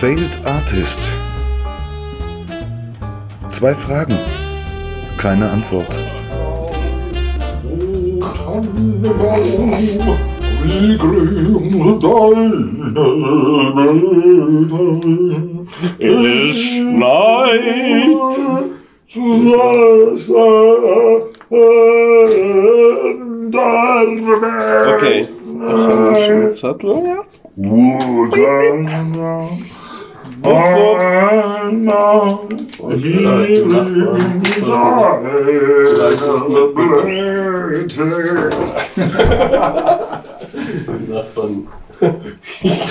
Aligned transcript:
Failed 0.00 0.38
Artist. 0.44 1.00
Zwei 3.48 3.74
Fragen, 3.74 4.18
keine 5.16 5.50
Antwort. 5.50 5.88
Wie 10.64 10.98
grün 10.98 11.98
deine 11.98 12.94
Es 15.98 16.58
schneit. 16.58 17.60
Okay. 24.94 25.20
Ich 25.20 25.28
habe 25.62 26.06
einen 26.06 26.16
schönen 26.16 26.50
Zettel. 26.50 27.16
Davon. 27.56 29.66
Ich 30.46 30.52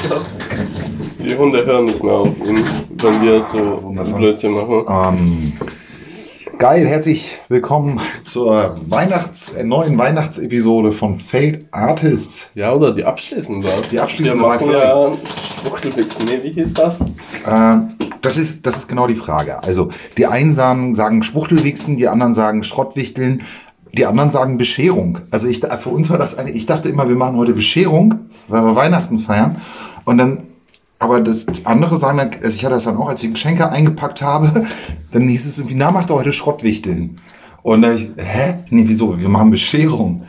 glaub, 0.02 0.26
die 0.92 1.36
Hunde 1.38 1.66
hören 1.66 1.86
nicht 1.86 2.04
mehr 2.04 2.14
auf 2.14 2.28
ihn, 2.28 2.66
wenn 2.98 3.22
wir 3.22 3.42
so 3.42 3.80
Wundervoll. 3.84 4.14
Blödsinn 4.16 4.52
machen. 4.52 4.86
Ähm, 4.90 5.54
geil, 6.58 6.86
herzlich 6.86 7.38
willkommen 7.48 8.02
zur 8.26 8.76
Weihnachts-, 8.90 9.54
äh, 9.54 9.64
neuen 9.64 9.98
Weihnachtsepisode 9.98 10.92
von 10.92 11.22
Failed 11.22 11.68
Artists. 11.72 12.52
Ja, 12.56 12.74
oder 12.74 12.94
die 12.94 13.06
abschließende. 13.06 13.70
Die 13.92 14.00
abschließende 14.02 14.44
Wir 14.44 14.48
machen 14.48 14.72
ja 14.72 15.12
Schwuchtelwichsen. 15.66 16.26
Nee, 16.26 16.40
wie 16.44 16.52
hieß 16.52 16.74
das? 16.74 17.02
Äh, 17.02 17.78
das 18.22 18.38
ist, 18.38 18.66
das 18.66 18.78
ist 18.78 18.88
genau 18.88 19.08
die 19.08 19.16
Frage. 19.16 19.64
Also, 19.64 19.90
die 20.18 20.28
einen 20.28 20.54
sagen, 20.54 20.96
sagen 20.96 21.24
Schwuchtelwichsen, 21.24 21.98
die 21.98 22.08
anderen 22.08 22.34
sagen 22.34 22.64
Schrottwichteln, 22.64 23.44
die 23.94 24.06
anderen 24.06 24.32
sagen 24.32 24.58
Bescherung. 24.58 25.20
Also 25.32 25.48
ich, 25.48 25.62
für 25.62 25.90
uns 25.90 26.10
war 26.10 26.18
das 26.18 26.38
eine, 26.38 26.52
ich 26.52 26.66
dachte 26.66 26.90
immer, 26.90 27.08
wir 27.08 27.16
machen 27.16 27.38
heute 27.38 27.54
Bescherung, 27.54 28.16
weil 28.48 28.64
wir 28.64 28.76
Weihnachten 28.76 29.20
feiern. 29.20 29.62
Und 30.04 30.18
dann, 30.18 30.44
aber 31.00 31.22
das 31.22 31.46
andere 31.64 31.98
sagen 31.98 32.18
dann, 32.18 32.32
also 32.44 32.56
ich 32.56 32.66
hatte 32.66 32.76
das 32.76 32.84
dann 32.84 32.98
auch, 32.98 33.10
als 33.10 33.24
ich 33.24 33.32
Geschenke 33.32 33.70
eingepackt 33.70 34.22
habe, 34.22 34.66
dann 35.12 35.28
hieß 35.28 35.46
es 35.46 35.58
irgendwie, 35.58 35.76
na, 35.76 35.92
macht 35.92 36.10
ihr 36.10 36.16
heute 36.16 36.34
Schrottwichteln. 36.34 37.20
Und 37.64 37.82
da 37.82 37.94
ich, 37.94 38.10
hä? 38.18 38.56
Nee, 38.70 38.84
wieso? 38.88 39.20
Wir 39.20 39.30
machen 39.30 39.50
Bescherung. 39.50 40.24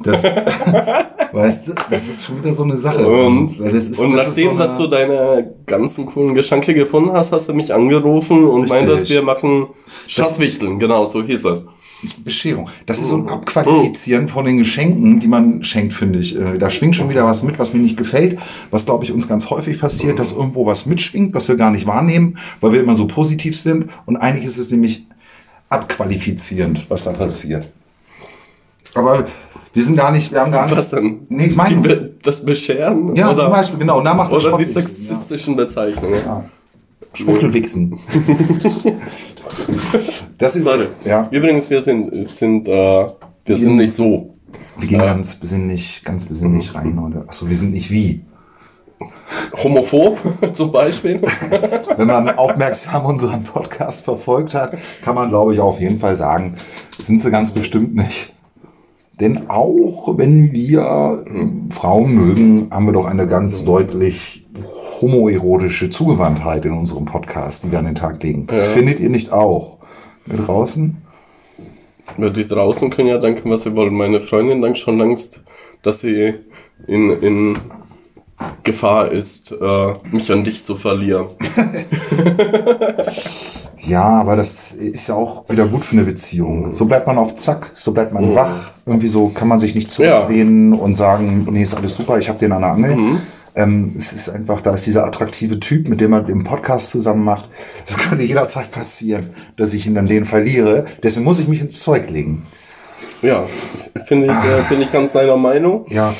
Das, 0.00 0.22
weißt 1.32 1.68
du, 1.68 1.72
das 1.90 2.08
ist 2.08 2.24
schon 2.24 2.38
wieder 2.38 2.52
so 2.52 2.62
eine 2.62 2.76
Sache. 2.76 3.06
Und, 3.06 3.58
Weil 3.58 3.72
das 3.72 3.84
ist, 3.84 3.98
und 3.98 4.12
das 4.12 4.28
nachdem, 4.28 4.52
so 4.52 4.58
dass 4.58 4.76
du 4.76 4.86
deine 4.86 5.54
ganzen 5.66 6.06
coolen 6.06 6.34
Geschenke 6.34 6.74
gefunden 6.74 7.12
hast, 7.12 7.32
hast 7.32 7.48
du 7.48 7.54
mich 7.54 7.74
angerufen 7.74 8.44
und 8.44 8.62
Richtig. 8.62 8.86
meintest, 8.86 9.10
wir 9.10 9.22
machen 9.22 9.66
Schatzwichteln. 10.06 10.78
Genau, 10.78 11.04
so 11.04 11.22
hieß 11.22 11.44
es. 11.46 11.66
Bescherung. 12.24 12.68
Das 12.86 13.00
ist 13.00 13.08
so 13.08 13.16
ein 13.16 13.28
Abqualifizieren 13.28 14.28
von 14.28 14.44
den 14.44 14.58
Geschenken, 14.58 15.18
die 15.18 15.26
man 15.26 15.64
schenkt, 15.64 15.94
finde 15.94 16.20
ich. 16.20 16.38
Äh, 16.38 16.58
Da 16.58 16.70
schwingt 16.70 16.94
schon 16.94 17.08
wieder 17.08 17.24
was 17.24 17.42
mit, 17.42 17.58
was 17.58 17.74
mir 17.74 17.80
nicht 17.80 17.96
gefällt. 17.96 18.38
Was, 18.70 18.84
glaube 18.84 19.04
ich, 19.04 19.12
uns 19.12 19.26
ganz 19.26 19.50
häufig 19.50 19.80
passiert, 19.80 20.20
dass 20.20 20.30
irgendwo 20.30 20.64
was 20.64 20.86
mitschwingt, 20.86 21.34
was 21.34 21.48
wir 21.48 21.56
gar 21.56 21.72
nicht 21.72 21.86
wahrnehmen, 21.86 22.38
weil 22.60 22.72
wir 22.72 22.80
immer 22.80 22.94
so 22.94 23.08
positiv 23.08 23.58
sind. 23.58 23.86
Und 24.06 24.16
eigentlich 24.16 24.46
ist 24.46 24.58
es 24.58 24.70
nämlich 24.70 25.06
abqualifizierend, 25.70 26.88
was 26.88 27.04
da 27.04 27.12
passiert. 27.12 27.66
Aber 28.98 29.26
wir 29.72 29.84
sind 29.84 29.96
gar 29.96 30.10
nicht, 30.10 30.32
wir 30.32 30.40
haben 30.40 30.52
gar 30.52 30.66
nicht. 30.66 30.76
Was 30.76 30.90
denn? 30.90 31.20
Nee, 31.28 31.46
ich 31.46 31.56
meine. 31.56 31.76
Be 31.76 32.14
das 32.22 32.44
Bescheren? 32.44 33.14
Ja, 33.14 33.30
oder, 33.30 33.44
zum 33.44 33.50
Beispiel, 33.50 33.78
genau. 33.78 34.00
Da 34.00 34.14
macht 34.14 34.32
Oder 34.32 34.56
die 34.56 34.64
sexistischen 34.64 35.56
Bezeichnungen. 35.56 36.14
Ja. 36.24 36.44
Schwuchtelwichsen. 37.14 37.98
das 40.38 40.56
ist, 40.56 40.64
Sorry. 40.64 40.86
ja. 41.04 41.28
Übrigens, 41.30 41.70
wir 41.70 41.80
sind, 41.80 42.14
sind, 42.26 42.68
äh, 42.68 43.06
wir 43.44 43.56
sind 43.56 43.76
nicht 43.76 43.94
so. 43.94 44.34
Wir 44.78 44.88
gehen 44.88 45.00
Ja. 45.00 45.06
ganz 45.06 45.34
besinnlich, 45.36 46.02
ganz 46.04 46.24
besinnlich 46.24 46.74
rein 46.74 47.00
heute. 47.00 47.24
Achso, 47.26 47.48
wir 47.48 47.56
sind 47.56 47.72
nicht 47.72 47.90
wie. 47.90 48.24
Homophob 49.62 50.20
zum 50.52 50.72
Beispiel. 50.72 51.20
Wenn 51.96 52.06
man 52.06 52.30
aufmerksam 52.36 53.04
unseren 53.06 53.44
Podcast 53.44 54.04
verfolgt 54.04 54.54
hat, 54.54 54.76
kann 55.02 55.14
man, 55.14 55.28
glaube 55.28 55.54
ich, 55.54 55.60
auf 55.60 55.80
jeden 55.80 55.98
Fall 55.98 56.16
sagen, 56.16 56.56
sind 56.98 57.20
sie 57.20 57.30
ganz 57.30 57.52
bestimmt 57.52 57.94
nicht. 57.94 58.32
Denn 59.20 59.50
auch 59.50 60.16
wenn 60.16 60.52
wir 60.52 61.24
äh, 61.26 61.74
Frauen 61.74 62.14
mögen, 62.14 62.68
haben 62.70 62.86
wir 62.86 62.92
doch 62.92 63.06
eine 63.06 63.26
ganz 63.26 63.64
deutlich 63.64 64.46
homoerotische 65.00 65.90
Zugewandtheit 65.90 66.64
in 66.64 66.72
unserem 66.72 67.04
Podcast, 67.04 67.64
die 67.64 67.72
wir 67.72 67.80
an 67.80 67.86
den 67.86 67.94
Tag 67.94 68.22
legen. 68.22 68.46
Ja. 68.50 68.58
Findet 68.58 69.00
ihr 69.00 69.10
nicht 69.10 69.32
auch? 69.32 69.78
Wir 70.26 70.38
draußen? 70.38 70.98
Ja, 72.16 72.30
die 72.30 72.44
draußen 72.44 72.90
können 72.90 73.08
ja 73.08 73.18
denken, 73.18 73.50
was 73.50 73.64
sie 73.64 73.74
wollen. 73.74 73.94
Meine 73.94 74.20
Freundin 74.20 74.62
denkt 74.62 74.78
schon 74.78 74.98
längst, 74.98 75.44
dass 75.82 76.00
sie 76.00 76.34
in, 76.86 77.10
in 77.20 77.56
Gefahr 78.62 79.10
ist, 79.10 79.52
äh, 79.52 79.92
mich 80.10 80.30
an 80.30 80.44
dich 80.44 80.64
zu 80.64 80.76
verlieren. 80.76 81.26
Ja, 83.86 84.04
aber 84.04 84.36
das 84.36 84.72
ist 84.72 85.08
ja 85.08 85.14
auch 85.14 85.48
wieder 85.48 85.66
gut 85.66 85.84
für 85.84 85.92
eine 85.92 86.04
Beziehung. 86.04 86.74
So 86.74 86.84
bleibt 86.84 87.06
man 87.06 87.16
auf 87.16 87.36
Zack, 87.36 87.70
so 87.74 87.92
bleibt 87.92 88.12
man 88.12 88.34
wach. 88.34 88.72
Irgendwie 88.84 89.08
so 89.08 89.28
kann 89.28 89.48
man 89.48 89.60
sich 89.60 89.74
nicht 89.74 89.90
zurücklehnen 89.90 90.74
und 90.74 90.96
sagen, 90.96 91.46
nee, 91.50 91.62
ist 91.62 91.74
alles 91.74 91.94
super, 91.94 92.18
ich 92.18 92.28
habe 92.28 92.38
den 92.38 92.52
an 92.52 92.62
der 92.62 92.72
Angel. 92.72 93.18
Ähm, 93.54 93.94
es 93.96 94.12
ist 94.12 94.28
einfach, 94.28 94.60
da 94.60 94.74
ist 94.74 94.86
dieser 94.86 95.04
attraktive 95.04 95.58
Typ, 95.58 95.88
mit 95.88 96.00
dem 96.00 96.10
man 96.10 96.26
den 96.26 96.44
Podcast 96.44 96.90
zusammen 96.90 97.24
macht. 97.24 97.48
Es 97.86 97.96
könnte 97.96 98.24
jederzeit 98.24 98.70
passieren, 98.70 99.30
dass 99.56 99.74
ich 99.74 99.86
ihn 99.86 99.94
dann 99.94 100.06
den 100.06 100.26
verliere. 100.26 100.84
Deswegen 101.02 101.24
muss 101.24 101.40
ich 101.40 101.48
mich 101.48 101.60
ins 101.60 101.80
Zeug 101.80 102.10
legen. 102.10 102.46
Ja, 103.22 103.42
finde 104.06 104.26
ich, 104.26 104.32
äh, 104.32 104.62
bin 104.68 104.80
ich 104.80 104.92
ganz 104.92 105.12
deiner 105.12 105.36
Meinung. 105.36 105.86
Ja, 105.88 106.14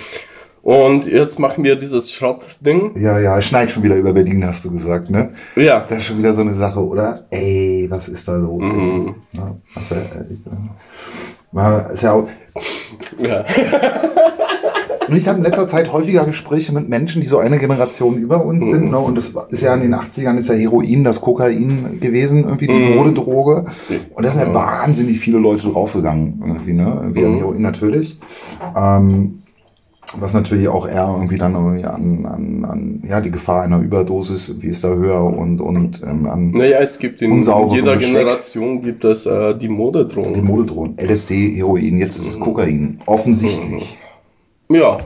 Und 0.69 1.07
jetzt 1.07 1.39
machen 1.39 1.65
wir 1.65 1.77
dieses 1.77 2.13
Schrottding. 2.13 2.91
ja, 3.01 3.19
ja, 3.19 3.39
es 3.39 3.47
schneit 3.47 3.71
schon 3.71 3.83
wieder 3.83 3.97
über 3.97 4.13
Berlin, 4.13 4.47
hast 4.47 4.67
du 4.67 4.71
gesagt, 4.71 5.09
ne? 5.09 5.31
Ja, 5.57 5.81
Das 5.89 5.97
ist 6.01 6.05
schon 6.05 6.19
wieder 6.19 6.35
so 6.35 6.43
eine 6.43 6.53
Sache, 6.53 6.85
oder? 6.87 7.25
Ey, 7.31 7.87
was 7.89 8.11
ist 8.11 8.29
da 8.29 8.37
los? 8.37 8.69
Mhm. 8.71 9.15
Ja, 9.33 9.57
was, 9.75 9.93
äh, 9.93 9.95
äh, 9.95 11.93
ist 11.95 12.03
ja 12.03 12.13
auch, 12.13 12.29
ja. 13.19 13.47
Und 15.09 15.17
ich 15.17 15.27
habe 15.27 15.39
in 15.39 15.45
letzter 15.45 15.67
Zeit 15.69 15.91
häufiger 15.91 16.27
Gespräche 16.27 16.75
mit 16.75 16.87
Menschen, 16.87 17.23
die 17.23 17.29
so 17.29 17.39
eine 17.39 17.59
Generation 17.59 18.19
über 18.19 18.45
uns 18.45 18.67
sind. 18.67 18.91
Ne? 18.91 18.99
Und 18.99 19.15
das 19.15 19.33
ist 19.49 19.63
ja 19.63 19.73
in 19.75 19.81
den 19.81 19.95
80ern 19.95 20.37
ist 20.37 20.51
ja 20.51 20.55
Heroin, 20.55 21.03
das 21.03 21.23
Kokain 21.23 21.99
gewesen, 21.99 22.45
irgendwie 22.45 22.67
die 22.67 22.75
Mhm. 22.75 22.95
Modedroge. 22.97 23.65
Und 24.15 24.23
da 24.27 24.31
sind 24.31 24.43
ja 24.49 24.53
wahnsinnig 24.55 25.19
viele 25.19 25.39
Leute 25.39 25.67
draufgegangen, 25.71 26.43
irgendwie, 26.47 26.75
ne? 26.75 26.93
Irgendwie 27.05 27.25
an 27.25 27.33
Mhm. 27.33 27.39
Heroin 27.39 27.63
natürlich. 27.63 28.21
Ähm, 28.77 29.38
was 30.17 30.35
natürlich 30.35 30.69
auch 30.69 30.89
eher 30.89 31.09
irgendwie 31.09 31.39
dann 31.39 31.55
irgendwie 31.55 31.85
an, 31.85 32.27
an, 32.27 32.65
an 32.65 33.03
ja, 33.07 33.21
die 33.21 33.31
Gefahr 33.31 33.63
einer 33.63 33.81
Überdosis 33.81 34.49
irgendwie 34.49 34.69
ist 34.69 34.83
da 34.83 34.89
höher 34.89 35.23
und, 35.23 35.61
und 35.61 36.03
ähm, 36.03 36.27
an 36.27 36.51
Naja, 36.51 36.79
es 36.81 36.99
gibt 36.99 37.23
in 37.23 37.43
jeder 37.43 37.95
Besteck. 37.95 37.99
Generation 37.99 38.83
gibt 38.83 39.05
es 39.05 39.27
äh, 39.27 39.55
die 39.55 39.69
die 39.69 39.69
Modedrohung. 39.69 40.45
Modedrogen. 40.45 40.97
LSD, 40.99 41.57
Heroin, 41.57 41.99
jetzt 41.99 42.19
ist 42.19 42.29
es 42.29 42.41
Kokain. 42.41 43.01
Offensichtlich. 43.07 43.99
Ja, 44.71 44.99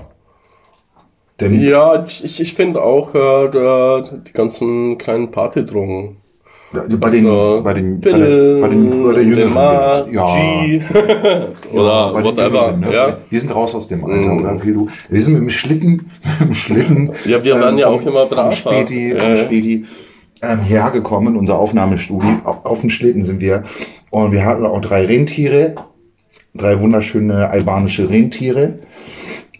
Denn 1.40 1.60
ja, 1.60 2.04
ich, 2.04 2.40
ich 2.40 2.54
finde 2.54 2.82
auch 2.82 3.14
äh, 3.14 4.02
die 4.26 4.32
ganzen 4.32 4.98
kleinen 4.98 5.30
Partydrogen. 5.30 6.16
Bei 6.72 7.10
den, 7.10 7.26
Also, 7.26 7.62
bei 7.62 7.74
den, 7.74 8.00
bei 8.00 8.10
Pillen, 8.10 8.60
bei 8.60 8.68
den, 8.68 9.04
bei 9.04 9.12
der 9.12 9.22
jüngeren 9.22 9.48
Lemar, 9.48 10.04
Generation. 10.06 10.64
G 10.64 10.80
oder 11.72 11.84
Ja, 11.84 12.12
bei 12.12 12.22
den 12.22 12.36
whatever. 12.36 12.72
Ne? 12.76 12.92
ja. 12.94 13.16
Wir 13.28 13.40
sind 13.40 13.54
raus 13.54 13.74
aus 13.74 13.88
dem 13.88 14.04
Alter, 14.04 14.30
Mhm. 14.32 14.40
oder? 14.40 14.54
Okay, 14.54 14.72
du, 14.72 14.88
wir 15.08 15.22
sind 15.22 15.34
mit 15.34 15.42
dem 15.42 15.50
Schlitten, 15.50 15.90
mit 16.40 16.48
dem 16.48 16.54
Schlitten. 16.54 17.10
Ja, 17.26 17.44
wir 17.44 17.60
waren 17.60 17.76
ja 17.78 17.86
vom- 17.90 17.96
auch 17.98 18.02
immer 18.06 18.26
vom 18.26 18.36
braver. 18.36 18.52
Späti, 18.52 19.12
Ja, 19.12 19.20
vom 19.20 19.30
ja. 19.30 19.36
Späti 19.36 19.84
ähm, 20.42 20.58
hergekommen, 20.60 21.36
unser 21.36 21.58
Aufnahmestudio. 21.58 22.28
Auf, 22.44 22.64
auf 22.64 22.80
dem 22.80 22.90
Schlitten 22.90 23.22
sind 23.22 23.40
wir. 23.40 23.62
Und 24.10 24.32
wir 24.32 24.44
hatten 24.44 24.64
auch 24.66 24.80
drei 24.80 25.04
Rentiere, 25.06 25.74
drei 26.54 26.80
wunderschöne 26.80 27.48
albanische 27.50 28.08
Rentiere, 28.10 28.78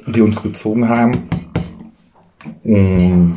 die 0.06 0.20
uns 0.22 0.42
gezogen 0.42 0.88
haben. 0.88 1.28
Und 2.64 3.36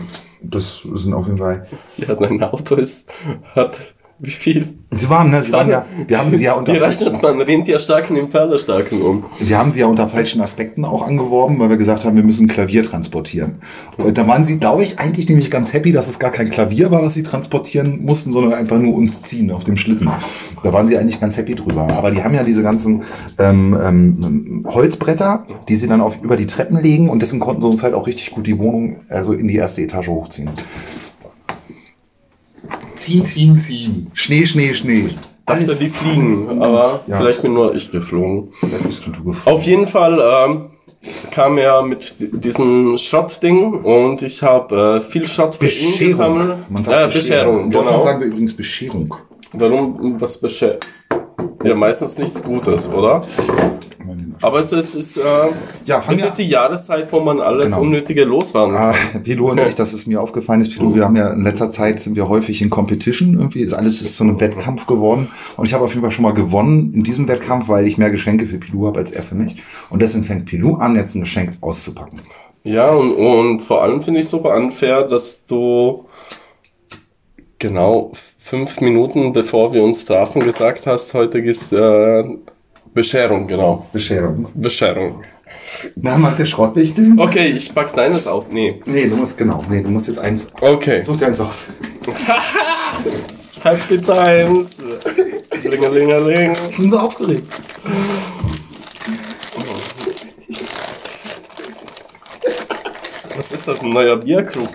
das 0.49 0.81
sind 0.81 1.13
auf 1.13 1.25
jeden 1.25 1.37
Fall. 1.37 1.67
Ja, 1.97 2.15
dein 2.15 2.41
Auto 2.43 2.75
ist, 2.75 3.11
hat 3.53 3.77
wie 4.17 4.31
viel? 4.31 4.75
Sie 4.91 5.09
waren, 5.09 5.29
ne? 5.29 5.43
Sie 5.43 5.51
waren 5.51 5.69
ja, 5.69 5.85
wir 6.07 6.17
haben 6.17 6.35
sie 6.35 6.45
ja 6.45 6.53
unter 6.53 6.73
Wie 6.73 6.77
rechnet 6.77 7.21
man 7.21 7.41
Rentierstarken 7.41 8.15
in 8.15 8.29
Pferdestarken 8.29 9.01
um? 9.01 9.25
Wir 9.39 9.57
haben 9.57 9.71
sie 9.71 9.81
ja 9.81 9.87
unter 9.87 10.07
falschen 10.07 10.39
Aspekten 10.39 10.85
auch 10.85 11.05
angeworben, 11.05 11.59
weil 11.59 11.69
wir 11.69 11.75
gesagt 11.75 12.05
haben, 12.05 12.15
wir 12.15 12.23
müssen 12.23 12.47
Klavier 12.47 12.83
transportieren. 12.83 13.55
Und 13.97 14.17
da 14.17 14.25
waren 14.25 14.45
sie, 14.45 14.57
glaube 14.57 14.83
ich, 14.83 14.99
eigentlich 14.99 15.27
nämlich 15.27 15.51
ganz 15.51 15.73
happy, 15.73 15.91
dass 15.91 16.07
es 16.07 16.17
gar 16.17 16.31
kein 16.31 16.49
Klavier 16.49 16.91
war, 16.91 17.03
was 17.03 17.13
sie 17.13 17.23
transportieren 17.23 18.05
mussten, 18.05 18.31
sondern 18.31 18.53
einfach 18.53 18.77
nur 18.77 18.93
uns 18.93 19.21
ziehen 19.21 19.51
auf 19.51 19.65
dem 19.65 19.75
Schlitten. 19.75 20.09
Da 20.63 20.71
waren 20.71 20.87
sie 20.87 20.97
eigentlich 20.97 21.19
ganz 21.19 21.35
happy 21.35 21.55
drüber. 21.55 21.87
Aber 21.91 22.11
die 22.11 22.23
haben 22.23 22.33
ja 22.33 22.43
diese 22.43 22.63
ganzen 22.63 23.03
ähm, 23.37 23.77
ähm, 23.83 24.65
Holzbretter, 24.65 25.45
die 25.67 25.75
sie 25.75 25.87
dann 25.87 25.99
auf, 25.99 26.21
über 26.21 26.37
die 26.37 26.47
Treppen 26.47 26.79
legen 26.79 27.09
und 27.09 27.21
deswegen 27.21 27.41
konnten 27.41 27.61
sie 27.61 27.67
uns 27.67 27.83
halt 27.83 27.93
auch 27.93 28.07
richtig 28.07 28.31
gut 28.31 28.47
die 28.47 28.57
Wohnung, 28.57 28.95
also 29.09 29.33
in 29.33 29.49
die 29.49 29.55
erste 29.55 29.81
Etage 29.81 30.07
hochziehen. 30.07 30.49
Ziehen, 33.05 33.23
ziehen, 33.25 33.59
ziehen. 33.59 34.07
Schnee, 34.15 34.45
Schnee, 34.47 34.73
Schnee. 34.73 35.07
Dachte, 35.45 35.75
die 35.75 35.89
fliegen, 35.91 36.59
aber 36.59 37.01
Ja. 37.05 37.17
vielleicht 37.17 37.43
bin 37.43 37.53
nur 37.53 37.75
ich 37.75 37.91
geflogen. 37.91 38.49
Da 38.63 38.67
bist 38.83 39.05
du 39.05 39.11
geflogen. 39.11 39.35
Auf 39.45 39.61
jeden 39.63 39.85
Fall 39.85 40.19
ähm, 40.19 40.65
kam 41.29 41.59
er 41.59 41.83
mit 41.83 42.19
di- 42.19 42.31
diesem 42.35 42.97
Schrottding 42.97 43.73
und 43.83 44.23
ich 44.23 44.41
habe 44.41 45.01
äh, 45.05 45.07
viel 45.11 45.27
Schrott 45.27 45.53
für 45.55 45.67
ihn 45.67 45.95
gesammelt. 45.99 46.55
Man 46.67 46.83
sagt 46.83 47.11
äh, 47.11 47.13
Bescherung, 47.15 47.69
Deutschland 47.69 47.89
genau. 47.91 48.01
sagen 48.01 48.19
wir 48.21 48.27
übrigens 48.27 48.53
Bescherung. 48.55 49.13
Warum 49.53 50.19
was 50.19 50.41
Bescher? 50.41 50.77
Ja, 51.63 51.75
meistens 51.75 52.17
nichts 52.17 52.41
Gutes, 52.41 52.91
oder? 52.91 53.21
Aber 54.41 54.59
es 54.59 54.71
ist, 54.71 54.89
es 54.89 54.95
ist, 54.95 55.17
äh, 55.17 55.21
Ja, 55.85 56.03
es 56.09 56.19
ja- 56.19 56.25
ist 56.25 56.35
die 56.35 56.43
Jahreszeit, 56.47 57.07
wo 57.11 57.19
man 57.19 57.39
alles 57.39 57.67
Genau. 57.67 57.81
Unnötige 57.81 58.25
Ah, 58.25 58.93
kann. 59.11 59.23
Pilo 59.23 59.51
und 59.51 59.59
ich, 59.59 59.75
dass 59.75 59.93
es 59.93 60.07
mir 60.07 60.21
aufgefallen 60.21 60.61
ist, 60.61 60.73
Pilo, 60.75 60.93
wir 60.95 61.03
haben 61.05 61.15
ja 61.15 61.29
in 61.31 61.43
letzter 61.43 61.69
Zeit 61.69 61.99
sind 61.99 62.15
wir 62.15 62.27
häufig 62.29 62.61
in 62.61 62.69
Competition 62.69 63.33
irgendwie, 63.35 63.61
ist 63.61 63.73
alles 63.73 64.01
ist 64.01 64.15
zu 64.15 64.23
einem 64.23 64.39
Wettkampf 64.39 64.85
geworden 64.87 65.29
und 65.57 65.65
ich 65.67 65.73
habe 65.73 65.83
auf 65.83 65.91
jeden 65.91 66.01
Fall 66.01 66.11
schon 66.11 66.23
mal 66.23 66.33
gewonnen 66.33 66.93
in 66.93 67.03
diesem 67.03 67.27
Wettkampf, 67.27 67.67
weil 67.69 67.87
ich 67.87 67.97
mehr 67.97 68.09
Geschenke 68.11 68.45
für 68.47 68.57
Pilo 68.57 68.87
habe 68.87 68.99
als 68.99 69.11
er 69.11 69.23
für 69.23 69.35
mich 69.35 69.57
und 69.89 70.01
deswegen 70.01 70.25
fängt 70.25 70.45
Pilo 70.45 70.75
an, 70.75 70.95
jetzt 70.95 71.15
ein 71.15 71.21
Geschenk 71.21 71.53
auszupacken. 71.61 72.19
Ja, 72.63 72.89
und, 72.91 73.11
und 73.13 73.61
vor 73.61 73.83
allem 73.83 74.01
finde 74.01 74.19
ich 74.21 74.27
super 74.27 74.55
unfair, 74.55 75.03
dass 75.03 75.45
du 75.45 76.05
genau 77.59 78.11
fünf 78.13 78.79
Minuten 78.81 79.33
bevor 79.33 79.73
wir 79.73 79.83
uns 79.83 80.05
trafen 80.05 80.43
gesagt 80.43 80.85
hast, 80.87 81.13
heute 81.13 81.41
gibt's 81.41 81.71
äh, 81.71 82.23
Bescherung, 82.95 83.45
genau. 83.45 83.85
Bescherung. 83.91 84.47
Bescherung. 84.53 85.23
Na, 85.97 86.17
macht 86.17 86.39
der 86.39 86.45
Schrottwichtel? 86.45 87.13
Okay, 87.17 87.47
ich 87.47 87.75
pack 87.75 87.93
deines 87.93 88.25
aus. 88.25 88.49
Nee. 88.49 88.81
Nee, 88.85 89.07
du 89.07 89.17
musst, 89.17 89.37
genau, 89.37 89.61
nee, 89.69 89.81
du 89.83 89.89
musst 89.89 90.07
jetzt 90.07 90.19
eins, 90.19 90.49
Okay. 90.61 91.03
such 91.03 91.17
dir 91.17 91.27
eins 91.27 91.41
aus. 91.41 91.67
Happy 93.61 93.99
Times. 93.99 94.81
Lingelingeling. 95.63 96.53
Ich 96.71 96.77
bin 96.77 96.89
so 96.89 96.99
aufgeregt. 96.99 97.43
Was 103.35 103.51
ist 103.51 103.67
das? 103.67 103.81
Ein 103.81 103.89
neuer 103.89 104.15
Bierkrug? 104.17 104.69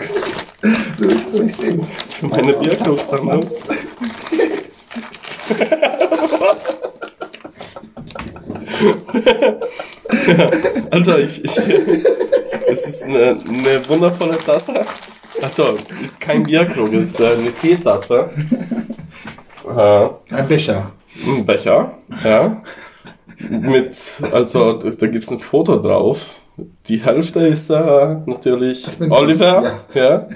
Du 0.98 1.04
wirst 1.08 1.32
es 1.34 1.40
nicht 1.40 1.56
sehen. 1.56 1.82
Für 2.20 2.26
meine 2.26 2.52
Bierkrugsammlung. 2.52 3.50
Also 10.90 11.16
ich, 11.18 11.44
ich 11.44 11.56
es 12.70 12.86
ist 12.86 13.02
eine, 13.04 13.38
eine 13.48 13.88
wundervolle 13.88 14.38
Tasse. 14.38 14.80
Also 15.42 15.76
ist 16.02 16.20
kein 16.20 16.42
Bierkrug, 16.42 16.92
es 16.92 17.12
ist 17.12 17.20
äh, 17.20 17.26
eine 17.38 17.52
Teetasse. 17.52 18.28
Äh, 19.68 20.34
Ein 20.34 20.48
Becher. 20.48 20.90
ein 21.26 21.46
Becher, 21.46 21.92
ja. 22.24 22.62
Mit, 23.48 23.96
also 24.32 24.74
da 24.74 25.06
gibt 25.06 25.24
es 25.24 25.30
ein 25.30 25.38
Foto 25.38 25.76
drauf. 25.76 26.26
Die 26.88 26.98
Hälfte 27.02 27.40
ist 27.40 27.70
äh, 27.70 28.16
natürlich 28.26 28.84
bin 28.98 29.08
ich, 29.10 29.16
Oliver, 29.16 29.80
ja. 29.94 30.26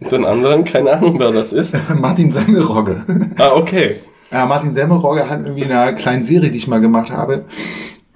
Und 0.00 0.12
den 0.12 0.24
anderen, 0.24 0.64
keine 0.64 0.92
Ahnung, 0.92 1.18
wer 1.18 1.30
das 1.30 1.52
ist. 1.52 1.74
Martin 2.00 2.32
Semmelrogge. 2.32 3.02
Ah, 3.38 3.52
okay. 3.54 3.96
Ja, 4.32 4.46
Martin 4.46 4.72
Semmelrogge 4.72 5.28
hat 5.28 5.40
irgendwie 5.40 5.62
in 5.62 5.70
einer 5.70 5.92
kleinen 5.92 6.22
Serie, 6.22 6.50
die 6.50 6.56
ich 6.56 6.66
mal 6.66 6.80
gemacht 6.80 7.10
habe, 7.10 7.44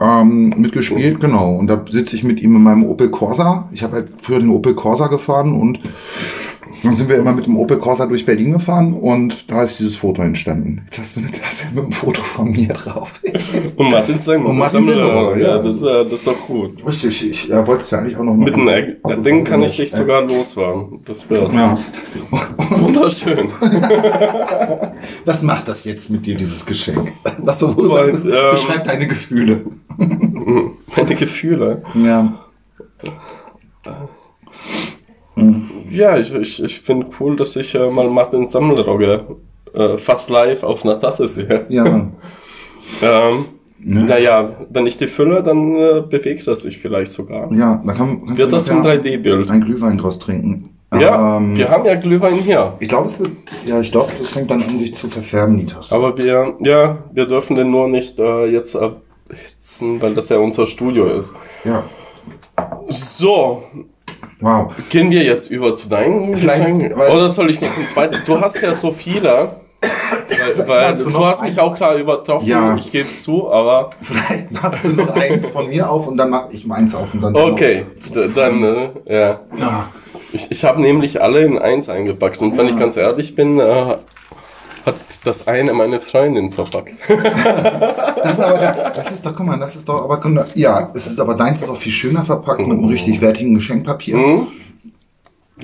ähm, 0.00 0.54
mitgespielt, 0.56 1.20
genau. 1.20 1.54
Und 1.54 1.66
da 1.66 1.84
sitze 1.90 2.16
ich 2.16 2.24
mit 2.24 2.40
ihm 2.40 2.56
in 2.56 2.62
meinem 2.62 2.84
Opel 2.84 3.10
Corsa. 3.10 3.68
Ich 3.70 3.82
habe 3.82 3.96
halt 3.96 4.08
früher 4.20 4.38
den 4.38 4.48
Opel 4.48 4.74
Corsa 4.74 5.08
gefahren 5.08 5.52
und 5.60 5.80
dann 6.82 6.96
sind 6.96 7.08
wir 7.08 7.16
immer 7.16 7.32
mit 7.32 7.46
dem 7.46 7.56
Opel 7.56 7.78
Corsa 7.78 8.06
durch 8.06 8.26
Berlin 8.26 8.52
gefahren 8.52 8.94
und 8.94 9.50
da 9.50 9.62
ist 9.62 9.78
dieses 9.78 9.96
Foto 9.96 10.22
entstanden. 10.22 10.82
Jetzt 10.84 10.98
hast 10.98 11.16
du 11.16 11.20
eine 11.20 11.30
Tasse 11.30 11.66
mit 11.74 11.82
einem 11.84 11.92
Foto 11.92 12.22
von 12.22 12.50
mir 12.50 12.68
drauf. 12.68 13.20
Und 13.76 13.90
Martin 13.90 14.18
Semmer. 14.18 14.48
Und 14.48 14.58
Martin 14.58 14.84
Semmelrogge, 14.84 15.40
ja. 15.42 15.56
ja. 15.56 15.58
Das, 15.62 15.82
äh, 15.82 16.04
das 16.04 16.12
ist 16.12 16.26
doch 16.26 16.46
gut. 16.46 16.86
Richtig, 16.86 17.28
ich 17.28 17.50
äh, 17.50 17.66
wollte 17.66 17.84
es 17.84 17.90
ja 17.90 17.98
eigentlich 17.98 18.16
auch 18.16 18.22
noch 18.22 18.34
Mit 18.34 18.54
einem 18.54 19.22
Ding 19.22 19.44
kann 19.44 19.62
ich 19.62 19.76
dich 19.76 19.92
Äh, 19.92 19.96
sogar 19.96 20.26
loswerden. 20.26 21.00
Das 21.04 21.28
wird 21.28 21.52
Ja. 21.52 21.78
wunderschön. 22.70 23.48
Was 25.24 25.42
macht 25.42 25.68
das 25.68 25.84
jetzt 25.84 26.10
mit 26.10 26.26
dir, 26.26 26.36
dieses 26.36 26.64
Geschenk? 26.64 27.12
Was 27.38 27.58
du 27.58 27.76
Weil, 27.76 28.14
sagst, 28.14 28.26
ähm, 28.26 28.50
beschreib 28.50 28.84
deine 28.84 29.06
Gefühle. 29.06 29.60
Meine 30.96 31.14
Gefühle. 31.14 31.82
Ja. 31.94 32.46
Ja, 35.90 36.16
ich, 36.18 36.32
ich, 36.34 36.62
ich 36.62 36.80
finde 36.80 37.06
cool, 37.20 37.36
dass 37.36 37.56
ich 37.56 37.74
äh, 37.74 37.90
mal 37.90 38.08
Martin 38.08 38.46
Sammelrogge 38.46 39.24
äh, 39.74 39.96
fast 39.96 40.30
live 40.30 40.62
auf 40.62 40.84
einer 40.84 40.98
Tasse 40.98 41.26
sehe. 41.26 41.66
Ja. 41.68 42.08
Ähm, 43.02 43.46
Ne? 43.88 44.04
Naja, 44.04 44.50
wenn 44.70 44.86
ich 44.86 44.96
die 44.96 45.06
fülle, 45.06 45.42
dann 45.44 45.76
äh, 45.76 46.02
bewegt 46.08 46.44
das 46.48 46.62
sich 46.62 46.78
vielleicht 46.78 47.12
sogar. 47.12 47.52
Ja, 47.52 47.80
da 47.84 47.92
kann, 47.92 48.24
kannst 48.24 48.38
Wird 48.38 48.48
du 48.48 48.56
das 48.56 48.68
ein 48.68 48.78
nachher 48.78 49.00
3D-Bild? 49.00 49.48
ein 49.50 49.60
Glühwein 49.60 49.96
draus 49.98 50.18
trinken. 50.18 50.70
Ja, 50.92 51.36
Ähm, 51.36 51.56
wir 51.56 51.68
haben 51.68 51.84
ja 51.84 51.94
Glühwein 51.94 52.34
hier. 52.34 52.72
Ich 52.80 52.88
glaube, 52.88 53.10
ja, 53.64 53.80
ich 53.80 53.92
glaube, 53.92 54.10
das 54.18 54.30
fängt 54.30 54.50
dann 54.50 54.62
an, 54.62 54.78
sich 54.78 54.94
zu 54.94 55.08
verfärben, 55.08 55.58
die 55.58 55.66
Tasse. 55.66 55.94
Aber 55.94 56.16
wir, 56.18 56.54
ja, 56.60 56.98
wir 57.12 57.26
dürfen 57.26 57.54
den 57.54 57.70
nur 57.70 57.86
nicht 57.86 58.18
äh, 58.18 58.46
jetzt 58.46 58.74
erhitzen, 58.74 60.00
weil 60.00 60.14
das 60.14 60.30
ja 60.30 60.38
unser 60.38 60.66
Studio 60.66 61.06
ist. 61.06 61.36
Ja. 61.64 61.84
So, 62.88 63.62
Wow. 64.40 64.72
gehen 64.90 65.10
wir 65.10 65.22
jetzt 65.22 65.50
über 65.50 65.74
zu 65.74 65.88
deinen 65.88 66.32
Geschenken? 66.32 66.92
Oder 66.92 67.28
soll 67.28 67.50
ich 67.50 67.60
noch 67.60 67.76
ein 67.76 67.86
zweites? 67.86 68.24
Du 68.26 68.40
hast 68.40 68.60
ja 68.62 68.74
so 68.74 68.92
viele. 68.92 69.56
Weil, 70.56 70.68
weil 70.68 70.88
Hast 70.88 71.04
du 71.06 71.10
du, 71.10 71.24
hast 71.24 71.42
ein- 71.42 71.48
mich 71.48 71.60
auch 71.60 71.74
klar 71.76 71.94
übertroffen, 71.96 72.48
Ja. 72.48 72.74
ich 72.76 72.90
gebe 72.90 73.06
es 73.06 73.22
zu, 73.22 73.50
aber 73.50 73.90
Vielleicht 74.02 74.50
machst 74.50 74.84
du 74.84 74.88
noch 74.90 75.14
eins 75.14 75.50
von 75.50 75.68
mir 75.68 75.88
auf 75.88 76.06
und 76.06 76.16
dann 76.16 76.30
mach 76.30 76.50
ich 76.50 76.66
meins 76.66 76.94
auf 76.94 77.12
und 77.14 77.22
dann. 77.22 77.36
okay, 77.36 77.84
d- 78.14 78.28
dann, 78.34 78.62
äh, 78.64 78.88
ja. 79.06 79.40
Ja. 79.56 79.88
Ich, 80.32 80.50
ich 80.50 80.64
habe 80.64 80.80
nämlich 80.80 81.20
alle 81.22 81.42
in 81.42 81.58
eins 81.58 81.88
eingepackt 81.88 82.38
und 82.40 82.56
wenn 82.58 82.66
ich 82.68 82.78
ganz 82.78 82.96
ehrlich 82.96 83.34
bin, 83.36 83.60
äh, 83.60 83.96
hat 84.86 84.94
das 85.24 85.46
eine 85.48 85.72
meine 85.74 86.00
Freundin 86.00 86.50
verpackt. 86.52 86.96
Das 88.22 88.38
ist 88.38 88.40
aber, 88.44 88.58
das 88.94 89.12
ist 89.12 89.24
doch, 89.26 89.34
guck 89.36 89.46
mal, 89.46 89.58
das 89.58 89.76
ist 89.76 89.88
doch, 89.88 90.02
aber, 90.02 90.46
ja, 90.54 90.90
es 90.94 91.06
ist 91.06 91.20
aber 91.20 91.34
deins 91.34 91.62
ist 91.62 91.68
auch 91.68 91.76
viel 91.76 91.92
schöner 91.92 92.24
verpackt 92.24 92.60
mit 92.60 92.70
einem 92.76 92.84
richtig 92.86 93.20
wertigen 93.20 93.54
Geschenkpapier. 93.54 94.16
Hm? 94.16 94.46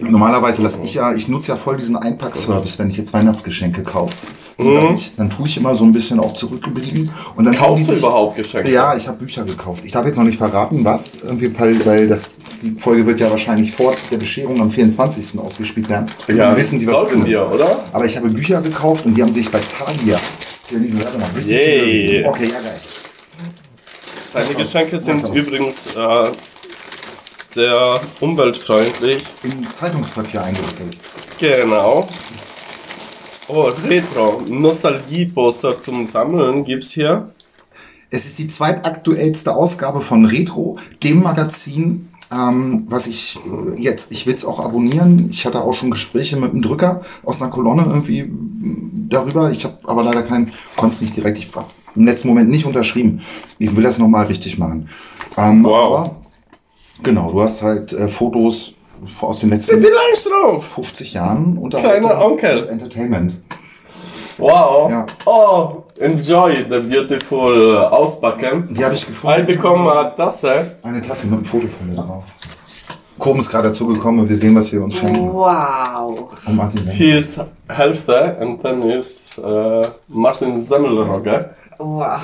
Normalerweise 0.01 0.63
lasse 0.63 0.81
ich 0.85 0.95
ja, 0.95 1.13
ich 1.13 1.29
nutze 1.29 1.49
ja 1.53 1.57
voll 1.57 1.77
diesen 1.77 1.97
Einpackservice, 1.97 2.79
wenn 2.79 2.89
ich 2.91 2.97
jetzt 2.97 3.13
Weihnachtsgeschenke 3.13 3.83
kaufe. 3.83 4.15
Und 4.57 4.75
dann, 4.75 4.95
ich, 4.95 5.13
dann 5.17 5.29
tue 5.29 5.47
ich 5.47 5.57
immer 5.57 5.75
so 5.75 5.85
ein 5.85 5.93
bisschen 5.93 6.19
auch 6.21 6.35
zurückgeblieben. 6.35 7.11
Und 7.37 7.45
dann 7.45 7.55
Kaufst 7.55 7.89
du 7.89 7.93
ich- 7.95 7.99
überhaupt 7.99 8.37
Geschenke? 8.37 8.71
Ja, 8.71 8.97
ich 8.97 9.09
habe 9.09 9.19
Bücher 9.19 9.45
gekauft. 9.45 9.83
Ich 9.85 9.93
darf 9.93 10.07
jetzt 10.07 10.17
noch 10.17 10.25
nicht 10.25 10.39
verraten, 10.39 10.85
was. 10.85 11.17
Irgendwie, 11.17 11.59
weil, 11.59 11.85
weil 11.85 12.09
das, 12.09 12.31
die 12.63 12.71
Folge 12.79 13.05
wird 13.07 13.21
ja 13.21 13.31
wahrscheinlich 13.31 13.73
vor 13.73 13.95
der 14.11 14.17
Bescherung 14.17 14.61
am 14.61 14.71
24. 14.71 15.39
ausgespielt 15.39 15.89
werden. 15.89 16.07
Ja, 16.29 16.35
dann 16.35 16.57
wissen 16.57 16.79
Sie, 16.79 16.87
was 16.87 16.95
sollten 16.95 17.21
ist. 17.21 17.27
wir, 17.27 17.51
oder? 17.51 17.85
Aber 17.93 18.05
ich 18.05 18.17
habe 18.17 18.29
Bücher 18.31 18.61
gekauft 18.63 19.05
und 19.05 19.15
die 19.15 19.23
haben 19.23 19.33
sich 19.33 19.51
bei 19.51 19.59
Thalia. 19.59 20.19
Hier 20.69 20.79
liegen 20.79 20.99
Werte 20.99 21.19
noch 21.19 21.35
richtig 21.35 21.53
Yay. 21.53 22.25
Okay, 22.25 22.45
ja, 22.45 22.61
geil. 22.61 22.81
Seine 24.33 24.55
Geschenke 24.55 24.99
sind 24.99 25.25
Was? 25.25 25.31
übrigens 25.37 25.97
äh, 25.97 26.31
sehr 27.53 28.01
umweltfreundlich. 28.21 29.23
In 29.43 29.67
Zeitungspapier 29.79 30.43
eingewickelt. 30.43 30.97
Genau. 31.39 32.07
Oh, 33.49 33.71
Retro. 33.87 34.41
Nostalgie-Poster 34.49 35.75
zum 35.75 36.07
Sammeln 36.07 36.65
gibt's 36.65 36.93
hier. 36.93 37.33
Es 38.11 38.25
ist 38.27 38.39
die 38.39 38.49
zweitaktuellste 38.49 39.53
Ausgabe 39.53 40.01
von 40.01 40.27
Retro, 40.27 40.79
dem 41.03 41.23
Magazin, 41.23 42.12
ähm, 42.33 42.87
was 42.89 43.07
ich 43.07 43.39
jetzt, 43.77 44.11
ich 44.13 44.27
will 44.27 44.35
es 44.35 44.45
auch 44.45 44.61
abonnieren. 44.61 45.29
Ich 45.31 45.45
hatte 45.47 45.61
auch 45.63 45.75
schon 45.75 45.91
Gespräche 45.91 46.37
mit 46.37 46.53
einem 46.53 46.63
Drücker 46.63 47.03
aus 47.25 47.41
einer 47.41 47.51
Kolonne 47.51 47.85
irgendwie 47.87 48.31
darüber. 49.09 49.51
Ich 49.51 49.65
habe 49.65 49.79
aber 49.85 50.03
leider 50.03 50.23
keinen, 50.23 50.53
konnte 50.77 50.97
es 50.97 51.01
nicht 51.03 51.17
direkt, 51.17 51.39
ich 51.39 51.55
war 51.55 51.67
im 51.95 52.05
letzten 52.07 52.29
Moment 52.29 52.49
nicht 52.49 52.65
unterschrieben. 52.65 53.21
Ich 53.59 53.75
will 53.77 53.83
das 53.83 53.99
nochmal 53.99 54.27
richtig 54.27 54.59
machen. 54.59 54.89
Ähm, 55.37 55.65
Wow. 55.65 55.95
aber, 55.99 56.17
genau, 57.03 57.31
du 57.31 57.41
hast 57.43 57.63
halt 57.63 57.93
äh, 57.93 58.09
Fotos 58.09 58.75
aus 59.21 59.41
den 59.41 59.51
letzten 59.51 59.81
Wie 59.81 59.87
lang's 59.87 60.25
drauf? 60.25 60.65
50 60.65 61.15
Jahren 61.15 61.69
Kleiner 61.71 62.25
Onkel. 62.25 62.69
Entertainment. 62.69 63.41
Wow. 64.39 64.91
Ja. 64.91 65.07
Oh, 65.27 65.82
enjoy 66.03 66.55
the 66.71 66.79
beautiful 66.81 67.77
Auspacken. 67.91 68.69
Die 68.75 68.85
habe 68.85 68.95
ich 68.95 69.03
Ich 69.03 69.07
gefunden. 69.09 69.47
bekomme 69.47 69.93
eine 69.93 70.17
Tasse. 70.17 70.77
Eine 70.83 71.03
Tasse 71.03 71.27
mit 71.27 71.35
einem 71.37 71.45
Foto 71.45 71.69
von 71.69 71.89
mir 71.89 71.97
drauf. 71.97 72.25
Koben 73.19 73.41
ist 73.41 73.51
gerade 73.51 73.69
dazu 73.69 73.87
gekommen 73.87 74.21
und 74.21 74.29
wir 74.29 74.35
sehen, 74.37 74.55
was 74.57 74.73
wir 74.73 74.83
uns 74.83 74.97
schenken. 74.97 75.33
Wow. 75.33 76.29
Und 76.47 76.57
Martin, 76.57 76.91
Hier 76.91 77.19
ist 77.19 77.41
Hälfte 77.69 78.37
und 78.41 78.65
dann 78.65 78.83
ist 78.91 79.39
äh, 79.39 79.83
Martin 80.09 80.57
Semmelrogge. 80.57 81.51
Wow. 81.79 82.21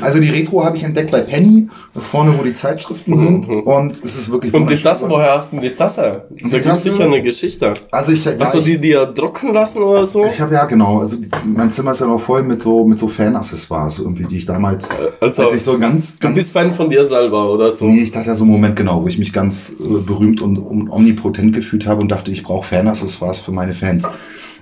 Also 0.00 0.20
die 0.20 0.28
Retro 0.28 0.64
habe 0.64 0.76
ich 0.76 0.82
entdeckt 0.84 1.10
bei 1.10 1.20
Penny, 1.20 1.68
vorne 1.94 2.38
wo 2.38 2.42
die 2.42 2.52
Zeitschriften 2.52 3.18
sind. 3.18 3.48
Und 3.48 3.92
es 3.92 4.02
ist 4.02 4.30
wirklich 4.30 4.52
Und 4.52 4.68
die. 4.68 4.76
Tasse, 4.76 5.08
woher 5.08 5.34
hast 5.34 5.52
du 5.52 5.56
denn 5.56 5.70
die 5.70 5.74
Tasse? 5.74 6.24
Da 6.30 6.48
gibt 6.58 6.66
es 6.66 6.82
sicher 6.82 7.04
eine 7.04 7.22
Geschichte. 7.22 7.74
Also 7.90 8.12
ich, 8.12 8.24
ja, 8.24 8.32
Hast 8.38 8.54
du 8.54 8.60
die 8.60 8.78
dir 8.78 9.06
drucken 9.06 9.52
lassen 9.54 9.82
oder 9.82 10.04
so? 10.04 10.24
ich 10.26 10.40
habe 10.40 10.54
ja 10.54 10.64
genau, 10.66 10.98
also 10.98 11.16
die, 11.16 11.28
mein 11.44 11.70
Zimmer 11.70 11.92
ist 11.92 12.00
ja 12.00 12.06
noch 12.06 12.20
voll 12.20 12.42
mit 12.42 12.62
so 12.62 12.84
mit 12.84 12.98
so 12.98 13.08
Fan-Accessoires 13.08 13.98
irgendwie, 13.98 14.24
die 14.24 14.36
ich 14.38 14.46
damals, 14.46 14.88
also- 15.20 15.42
als 15.42 15.54
ich 15.54 15.62
so 15.62 15.78
ganz, 15.78 16.18
Du 16.18 16.26
ganz 16.26 16.36
bist 16.36 16.52
Fan 16.52 16.72
von 16.72 16.90
dir 16.90 17.04
selber 17.04 17.50
oder 17.50 17.72
so? 17.72 17.86
Nee, 17.86 18.00
ich 18.02 18.12
dachte 18.12 18.28
ja 18.28 18.34
so 18.34 18.44
einen 18.44 18.52
Moment 18.52 18.76
genau, 18.76 19.02
wo 19.02 19.06
ich 19.08 19.18
mich 19.18 19.32
ganz 19.32 19.74
äh, 19.80 19.98
berühmt 20.00 20.40
und 20.42 20.58
um, 20.58 20.90
omnipotent 20.90 21.54
gefühlt 21.54 21.86
habe 21.86 22.00
und 22.02 22.08
dachte, 22.08 22.30
ich 22.30 22.42
brauche 22.42 22.66
Fan-Accessoires 22.66 23.38
für 23.40 23.52
meine 23.52 23.74
Fans. 23.74 24.07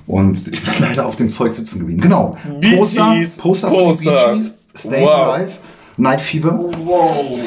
Und 0.07 0.39
ich 0.49 0.63
bin 0.65 0.75
leider 0.81 1.07
auf 1.07 1.17
dem 1.17 1.31
Zeug 1.31 1.53
sitzen 1.53 1.81
geblieben. 1.81 2.01
Genau. 2.01 2.37
Bee 2.61 2.77
Poster, 2.77 3.15
Gees, 3.15 3.37
Poster 3.39 3.69
von 3.69 3.79
den 3.79 3.87
Poster. 3.87 4.29
Bee 4.33 4.39
Gees, 4.39 4.55
Stay 4.77 5.03
Wow. 5.05 5.27
Alive, 5.35 5.53
Night 5.97 6.21
Fever. 6.21 6.71
Wow. 6.85 7.39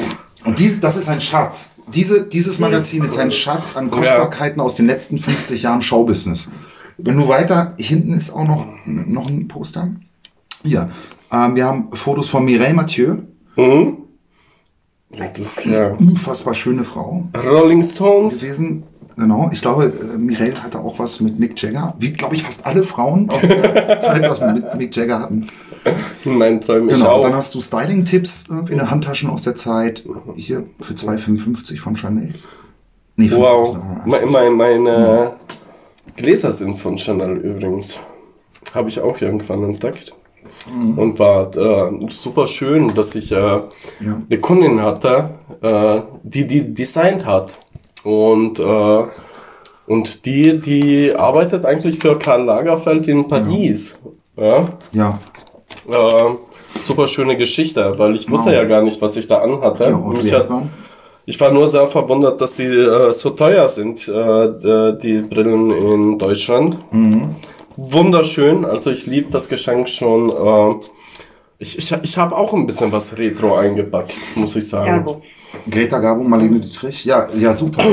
Und 0.44 0.58
dies, 0.58 0.80
das 0.80 0.96
ist 0.96 1.08
ein 1.08 1.20
Schatz. 1.20 1.72
Diese, 1.94 2.22
dieses 2.26 2.58
Magazin 2.58 3.02
ist 3.04 3.18
ein 3.18 3.32
Schatz 3.32 3.76
an 3.76 3.90
Kostbarkeiten 3.90 4.60
aus 4.60 4.74
den 4.76 4.86
letzten 4.86 5.18
50 5.18 5.62
Jahren 5.62 5.82
Showbusiness. 5.82 6.50
Wenn 6.98 7.16
du 7.18 7.28
weiter, 7.28 7.74
hinten 7.78 8.12
ist 8.12 8.30
auch 8.30 8.44
noch, 8.46 8.66
noch 8.84 9.28
ein 9.28 9.48
Poster. 9.48 9.90
Hier. 10.62 10.90
Ähm, 11.32 11.56
wir 11.56 11.64
haben 11.64 11.88
Fotos 11.94 12.28
von 12.28 12.44
Mireille 12.44 12.74
Mathieu. 12.74 13.16
Mhm. 13.56 13.96
Das 15.12 15.38
ist 15.38 15.64
ja 15.66 15.88
Unfassbar 15.94 16.54
schöne 16.54 16.84
Frau. 16.84 17.24
Rolling 17.34 17.82
Stones. 17.82 18.40
gewesen. 18.40 18.84
Genau, 19.20 19.50
ich 19.52 19.60
glaube, 19.60 19.84
äh, 19.86 20.18
Mireille 20.18 20.62
hatte 20.62 20.78
auch 20.80 20.98
was 20.98 21.20
mit 21.20 21.38
Mick 21.38 21.60
Jagger. 21.60 21.94
Wie, 21.98 22.12
glaube 22.12 22.34
ich, 22.36 22.42
fast 22.42 22.64
alle 22.66 22.82
Frauen 22.82 23.28
aus 23.28 23.40
der 23.42 24.00
Zeit 24.00 24.22
was 24.22 24.40
mit 24.40 24.74
Mick 24.76 24.96
Jagger 24.96 25.20
hatten. 25.20 25.46
In 26.24 26.38
meinen 26.38 26.60
Träumen 26.60 26.88
ich 26.88 26.94
Genau, 26.96 27.22
dann 27.22 27.32
auch. 27.32 27.36
hast 27.36 27.54
du 27.54 27.60
Styling-Tipps 27.60 28.46
in 28.68 28.78
der 28.78 28.90
Handtaschen 28.90 29.28
aus 29.30 29.42
der 29.42 29.56
Zeit. 29.56 30.04
Hier 30.36 30.64
für 30.80 30.94
2,55 30.94 31.78
von 31.78 31.96
Chanel. 31.96 32.32
Nee, 33.16 33.30
Wow. 33.30 33.76
5.000. 34.06 34.06
Me- 34.06 34.26
me- 34.26 34.50
Meine 34.50 35.32
Gläser 36.16 36.52
sind 36.52 36.76
von 36.78 36.96
Chanel 36.98 37.36
übrigens. 37.38 37.98
Habe 38.74 38.88
ich 38.88 39.00
auch 39.00 39.20
irgendwann 39.20 39.64
entdeckt. 39.64 40.14
Und 40.96 41.18
war 41.18 41.54
äh, 41.56 42.06
super 42.08 42.46
schön, 42.46 42.88
dass 42.94 43.14
ich 43.14 43.32
äh, 43.32 43.60
eine 44.00 44.40
Kundin 44.40 44.80
hatte, 44.82 45.30
äh, 45.62 46.00
die 46.22 46.46
die 46.46 46.72
designt 46.74 47.24
hat. 47.26 47.54
Und, 48.04 48.58
äh, 48.58 49.02
und 49.86 50.24
die, 50.24 50.58
die 50.58 51.14
arbeitet 51.14 51.64
eigentlich 51.64 51.98
für 51.98 52.18
Karl 52.18 52.44
Lagerfeld 52.44 53.08
in 53.08 53.26
Paris. 53.28 53.98
Ja. 54.36 54.68
Ja, 54.92 55.18
Äh, 55.88 56.34
super 56.80 57.08
schöne 57.08 57.36
Geschichte, 57.36 57.98
weil 57.98 58.14
ich 58.14 58.30
wusste 58.30 58.50
Wow. 58.50 58.54
ja 58.56 58.64
gar 58.64 58.82
nicht, 58.82 59.00
was 59.02 59.16
ich 59.16 59.26
da 59.26 59.38
anhatte. 59.38 59.84
ja 59.84 59.96
Audrey 59.96 60.22
Mich 60.24 60.32
hat, 60.32 60.48
ich 61.26 61.38
war 61.40 61.52
nur 61.52 61.66
sehr 61.66 61.86
verwundert, 61.86 62.40
dass 62.40 62.54
die 62.54 62.64
äh, 62.64 63.12
so 63.12 63.30
teuer 63.30 63.68
sind, 63.68 64.06
äh, 64.08 64.96
die 64.98 65.18
Brillen 65.28 65.70
in 65.70 66.18
Deutschland. 66.18 66.78
Mhm. 66.92 67.34
Wunderschön, 67.76 68.64
also 68.64 68.90
ich 68.90 69.06
liebe 69.06 69.30
das 69.30 69.48
Geschenk 69.48 69.88
schon. 69.88 70.30
Äh, 70.30 70.74
ich 71.58 71.78
ich, 71.78 71.92
ich 72.02 72.16
habe 72.18 72.36
auch 72.36 72.52
ein 72.52 72.66
bisschen 72.66 72.90
was 72.92 73.16
Retro 73.18 73.56
eingepackt, 73.56 74.12
muss 74.34 74.56
ich 74.56 74.68
sagen. 74.68 74.86
Garbo. 75.04 75.22
Greta 75.70 75.98
Garbo, 75.98 76.24
Marlene 76.24 76.60
Dietrich. 76.60 77.04
Ja, 77.04 77.26
ja, 77.38 77.52
super. 77.52 77.84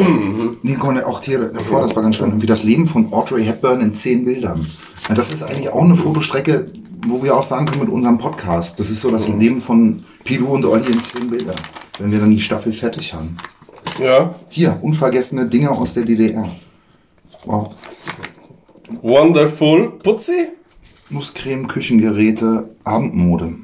nee, 0.62 0.78
komm, 0.80 0.98
auch 1.00 1.22
hier 1.22 1.40
davor, 1.40 1.82
das 1.82 1.96
war 1.96 2.04
ganz 2.04 2.16
schön. 2.16 2.30
Irgendwie 2.30 2.48
das 2.48 2.64
Leben 2.64 2.88
von 2.88 3.12
Audrey 3.12 3.44
Hepburn 3.44 3.82
in 3.82 3.94
zehn 3.94 4.26
Bildern. 4.26 4.66
Ja, 5.10 5.16
das 5.16 5.32
ist 5.32 5.44
eigentlich 5.44 5.70
auch 5.70 5.84
eine 5.84 5.96
Fotostrecke, 5.96 6.72
wo 7.08 7.24
wir 7.24 7.36
auch 7.36 7.44
sagen 7.44 7.66
können 7.66 7.82
mit 7.82 7.90
unserem 7.90 8.18
Podcast. 8.18 8.80
Das 8.80 8.90
ist 8.90 9.02
so 9.02 9.12
das 9.12 9.28
Leben 9.28 9.62
von 9.62 10.04
Pilu 10.24 10.48
und 10.48 10.66
Olli 10.66 10.92
in 10.92 11.02
zehn 11.02 11.30
Bildern. 11.30 11.56
Wenn 12.00 12.12
wir 12.12 12.20
dann 12.20 12.32
die 12.32 12.42
Staffel 12.42 12.74
fertig 12.74 13.14
haben. 13.14 13.38
Ja, 14.00 14.36
Hier, 14.50 14.78
unvergessene 14.82 15.46
Dinge 15.48 15.72
aus 15.72 15.94
der 15.94 16.06
DDR. 16.06 16.48
Wow. 17.46 17.74
wonderful. 19.02 19.92
Putzi? 20.04 20.50
Nusscreme, 21.10 21.68
Küchengeräte, 21.68 22.76
Abendmode. 22.84 23.56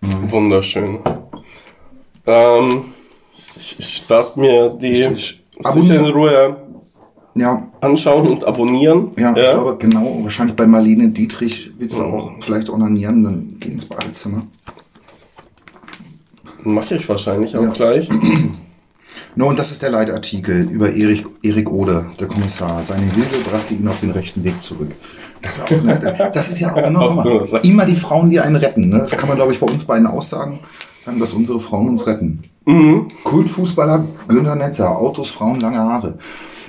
Wunderschön. 0.00 1.00
Ähm, 2.26 2.84
ich, 3.56 3.78
ich 3.78 4.06
darf 4.06 4.36
mir 4.36 4.70
die 4.70 4.94
sicher 4.94 5.94
in. 5.94 6.04
Ruhe 6.12 6.56
Ja, 7.34 7.66
anschauen 7.80 8.26
und 8.28 8.44
abonnieren. 8.44 9.10
ja, 9.18 9.30
ich 9.30 9.34
glaube, 9.50 9.76
genau, 9.78 10.18
wahrscheinlich 10.22 10.54
bei 10.56 10.66
Marlene 10.66 11.08
Dietrich 11.10 11.72
willst 11.78 11.98
du 11.98 12.04
auch 12.04 12.32
vielleicht 12.40 12.68
onanieren, 12.70 13.24
dann 13.24 13.56
geh 13.58 13.70
ins 13.72 13.84
Badezimmer. 13.86 14.46
Mache 16.62 16.94
ich 16.94 17.08
wahrscheinlich 17.08 17.56
auch 17.56 17.62
Ja. 17.62 17.70
gleich. 17.70 18.08
No, 19.34 19.46
und 19.48 19.58
das 19.58 19.70
ist 19.72 19.80
der 19.80 19.88
Leitartikel 19.90 20.70
über 20.70 20.92
Erik, 20.92 21.24
Erik 21.42 21.70
Ode, 21.70 22.04
der 22.20 22.26
Kommissar. 22.28 22.82
Seine 22.84 23.10
Hilfe 23.12 23.38
brachte 23.48 23.72
ihn 23.72 23.88
auf 23.88 24.00
den 24.00 24.10
rechten 24.10 24.44
Weg 24.44 24.60
zurück. 24.60 24.90
Das 25.40 25.56
ist, 25.56 25.62
auch, 25.62 26.30
das 26.34 26.48
ist 26.50 26.60
ja 26.60 26.74
auch 26.74 26.90
noch 26.90 27.16
Auf 27.16 27.22
den 27.22 27.32
immer, 27.32 27.40
rechten- 27.52 27.66
immer 27.70 27.84
die 27.86 27.96
Frauen, 27.96 28.28
die 28.28 28.40
einen 28.40 28.56
retten. 28.56 28.90
Ne? 28.90 28.98
Das 28.98 29.12
kann 29.12 29.28
man, 29.30 29.38
glaube 29.38 29.54
ich, 29.54 29.58
bei 29.60 29.66
uns 29.66 29.84
beiden 29.84 30.06
aussagen, 30.06 30.60
sagen, 31.04 31.18
dass 31.18 31.32
unsere 31.32 31.60
Frauen 31.60 31.88
uns 31.88 32.06
retten. 32.06 32.42
Mhm. 32.64 33.08
Kultfußballer 33.24 34.04
Günther 34.28 34.54
Netzer, 34.54 34.96
Autos, 34.96 35.30
Frauen, 35.30 35.60
lange 35.60 35.78
Haare. 35.78 36.18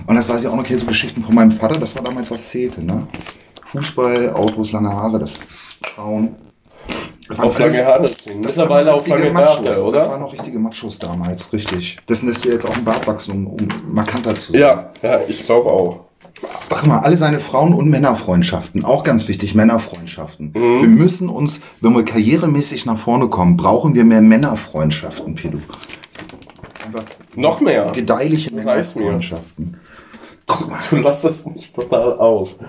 Und 0.07 0.15
das 0.15 0.27
weiß 0.27 0.41
ich 0.41 0.47
auch 0.47 0.55
noch, 0.55 0.63
okay, 0.63 0.75
so 0.77 0.85
Geschichten 0.85 1.21
von 1.21 1.35
meinem 1.35 1.51
Vater, 1.51 1.79
das 1.79 1.95
war 1.95 2.03
damals 2.03 2.31
was 2.31 2.49
zählte. 2.49 2.83
Ne? 2.83 3.07
Fußball, 3.67 4.33
Autos, 4.33 4.71
lange 4.71 4.89
Haare, 4.89 5.19
das 5.19 5.39
Frauen. 5.95 6.35
Das 7.27 7.39
Auf 7.39 7.57
lange 7.57 7.85
Haare 7.85 8.09
Mittlerweile 8.35 8.93
auf 8.93 9.07
lange 9.07 9.31
Machos. 9.31 9.55
Bärte, 9.61 9.69
Das 9.69 9.81
oder? 9.81 10.09
waren 10.09 10.21
noch 10.21 10.33
richtige 10.33 10.59
Machos 10.59 10.99
damals, 10.99 11.53
richtig. 11.53 11.97
Dessen 12.09 12.27
lässt 12.27 12.43
du 12.43 12.49
jetzt 12.49 12.65
auch 12.65 12.75
einen 12.75 12.83
Bart 12.83 13.07
wachsen, 13.07 13.31
um, 13.31 13.47
um 13.47 13.67
markanter 13.87 14.35
zu 14.35 14.51
sein. 14.51 14.61
Ja, 14.61 14.91
ja, 15.01 15.19
ich 15.27 15.45
glaube 15.45 15.69
auch. 15.71 15.99
Ach 16.69 16.85
mal, 16.85 16.99
alle 16.99 17.15
seine 17.15 17.39
Frauen- 17.39 17.73
und 17.73 17.89
Männerfreundschaften, 17.89 18.83
auch 18.83 19.03
ganz 19.03 19.27
wichtig, 19.27 19.55
Männerfreundschaften. 19.55 20.47
Mhm. 20.53 20.81
Wir 20.81 20.87
müssen 20.89 21.29
uns, 21.29 21.61
wenn 21.81 21.93
wir 21.93 22.03
karrieremäßig 22.03 22.85
nach 22.85 22.97
vorne 22.97 23.27
kommen, 23.29 23.55
brauchen 23.57 23.95
wir 23.95 24.03
mehr 24.03 24.21
Männerfreundschaften, 24.21 25.35
Pedro. 25.35 25.59
Noch 27.35 27.61
mehr. 27.61 27.91
gedeihliche 27.91 28.53
mir. 28.53 28.63
Männerfreundschaften. 28.63 29.79
Guck 30.45 30.69
mal, 30.69 30.79
Du 30.89 30.97
lass 30.97 31.21
das 31.21 31.45
nicht 31.45 31.73
total 31.73 32.17
aus. 32.17 32.59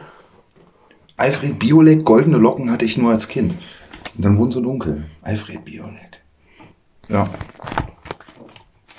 Alfred 1.16 1.58
Biolek, 1.58 2.04
goldene 2.04 2.38
Locken 2.38 2.70
hatte 2.70 2.84
ich 2.84 2.96
nur 2.98 3.12
als 3.12 3.28
Kind. 3.28 3.54
Und 4.16 4.24
dann 4.24 4.38
wurden 4.38 4.52
sie 4.52 4.62
dunkel. 4.62 5.06
Alfred 5.22 5.64
Biolek. 5.64 6.22
Ja. 7.08 7.28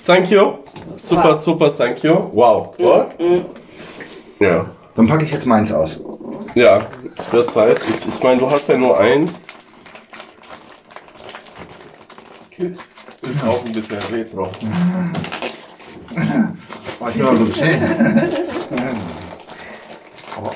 Thank 0.04 0.30
you. 0.30 0.58
Super, 0.96 1.34
super, 1.34 1.68
thank 1.68 2.02
you. 2.04 2.14
Wow. 2.32 2.74
What? 2.78 3.14
Ja. 4.38 4.66
Dann 4.94 5.06
packe 5.06 5.24
ich 5.24 5.30
jetzt 5.30 5.46
meins 5.46 5.72
aus. 5.72 6.00
Ja, 6.54 6.80
es 7.16 7.30
wird 7.32 7.50
Zeit. 7.50 7.80
Ich, 7.88 8.06
ich 8.08 8.22
meine, 8.22 8.38
du 8.40 8.50
hast 8.50 8.68
ja 8.68 8.76
nur 8.78 8.98
eins. 8.98 9.42
Ist 12.58 13.44
auch 13.46 13.64
ein 13.64 13.72
bisschen 13.72 13.98
retro. 14.10 14.48
Oh, 16.98 17.08
ich 17.08 17.14
bin 17.14 17.24
mal 17.24 17.36
so. 17.36 17.44
Aber- 20.36 20.54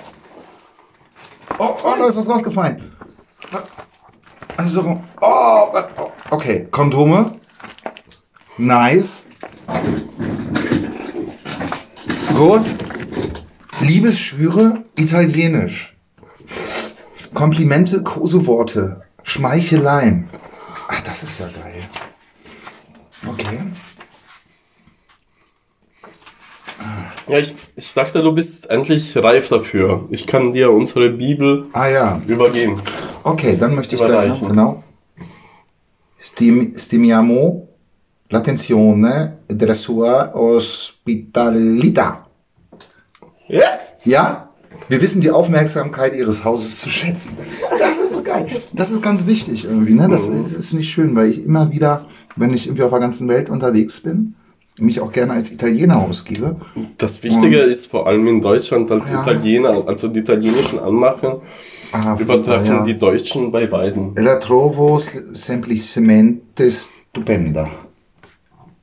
Oh, 1.59 1.77
oh, 1.85 1.95
da 1.99 2.07
ist 2.07 2.17
was 2.17 2.29
rausgefallen. 2.29 2.91
Also, 4.57 4.99
oh, 5.21 5.69
was- 5.73 5.89
oh, 6.01 6.11
okay, 6.31 6.67
Kondome. 6.71 7.27
Nice. 8.57 9.27
Gut. 12.35 12.63
Liebesschwüre, 13.81 14.85
italienisch. 14.97 15.97
Komplimente, 17.35 18.03
Koseworte. 18.03 19.03
Schmeicheleien. 19.23 20.29
Ach, 20.89 21.01
das 21.03 21.23
ist 21.23 21.41
ja 21.41 21.47
geil. 21.47 21.83
Okay. 23.27 23.59
Ja, 27.29 27.39
ich, 27.39 27.55
ich 27.77 27.95
dachte, 27.95 28.23
du 28.23 28.33
bist 28.33 28.69
endlich 28.71 29.17
reif 29.17 29.49
dafür. 29.49 30.09
Ich 30.11 30.27
kann 30.27 30.53
dir 30.53 30.73
unsere 30.73 31.11
Bibel 31.11 31.67
Ah 31.73 31.87
ja, 31.89 32.23
übergeben. 32.27 32.81
Okay, 33.23 33.57
dann 33.59 33.75
möchte 33.75 33.95
ich 33.97 34.03
das 34.03 34.27
noch, 34.27 34.49
genau. 34.49 34.83
Stim, 36.19 36.75
stimiamo 36.77 37.69
l'attenzione 38.29 39.43
della 39.47 39.75
sua 39.75 40.37
ospitalità. 40.37 42.30
Ja. 43.51 43.79
Ja? 44.05 44.49
Wir 44.89 45.03
wissen 45.03 45.21
die 45.21 45.31
Aufmerksamkeit 45.31 46.15
ihres 46.15 46.45
Hauses 46.45 46.81
zu 46.81 46.89
schätzen. 46.89 47.37
Das 47.79 47.99
ist 47.99 48.13
so 48.13 48.23
geil. 48.23 48.47
Das 48.73 48.91
ist 48.91 49.03
ganz 49.03 49.27
wichtig 49.27 49.65
irgendwie. 49.65 49.95
Ne? 49.95 50.09
Das, 50.09 50.31
das 50.31 50.53
ist 50.53 50.73
nicht 50.73 50.91
schön, 50.91 51.15
weil 51.15 51.29
ich 51.31 51.45
immer 51.45 51.71
wieder, 51.71 52.07
wenn 52.37 52.55
ich 52.55 52.67
irgendwie 52.67 52.85
auf 52.85 52.91
der 52.91 53.01
ganzen 53.01 53.29
Welt 53.29 53.51
unterwegs 53.51 54.01
bin, 54.01 54.35
mich 54.79 55.01
auch 55.01 55.13
gerne 55.13 55.35
als 55.35 55.53
Italiener 55.53 55.99
ausgebe. 55.99 56.57
Das 56.97 57.23
Wichtige 57.23 57.59
ist 57.59 57.91
vor 57.91 58.07
allem 58.07 58.27
in 58.29 58.41
Deutschland 58.41 58.91
als 58.91 59.11
Ja. 59.11 59.21
Italiener, 59.21 59.83
also 59.87 60.09
die 60.09 60.21
italienischen 60.21 60.79
Anmachen, 60.79 61.43
Ah, 61.93 62.17
übertreffen 62.19 62.67
super, 62.67 62.79
ja. 62.79 62.85
die 62.85 62.97
Deutschen 62.97 63.51
bei 63.51 63.67
beiden. 63.67 64.17
E 64.17 64.21
la 64.23 64.37
trovo 64.37 65.01
semplicemente 65.33 66.71
stupenda. 66.73 67.69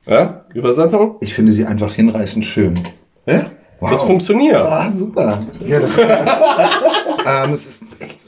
Ja? 0.06 0.44
Übersetzung? 0.54 1.16
Ich 1.22 1.34
finde 1.34 1.52
sie 1.52 1.64
einfach 1.64 1.94
hinreißend 1.94 2.44
schön. 2.44 2.78
Ja? 3.26 3.46
Wow. 3.80 3.90
Das 3.90 4.02
funktioniert. 4.02 4.64
Ah, 4.64 4.90
super. 4.90 5.40
Ja, 5.64 5.78
das 5.78 5.90
ist, 5.90 5.98
ähm, 7.26 7.52
es 7.52 7.66
ist 7.66 7.84
echt. 8.00 8.24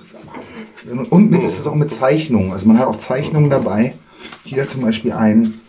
Und 1.11 1.30
mit, 1.30 1.42
es 1.42 1.59
ist 1.59 1.66
auch 1.66 1.75
mit 1.75 1.92
Zeichnungen. 1.92 2.52
Also 2.52 2.66
man 2.66 2.78
hat 2.78 2.87
auch 2.87 2.97
Zeichnungen 2.97 3.50
dabei. 3.50 3.95
Hier 4.45 4.69
zum 4.69 4.83
Beispiel 4.83 5.12
ein 5.12 5.61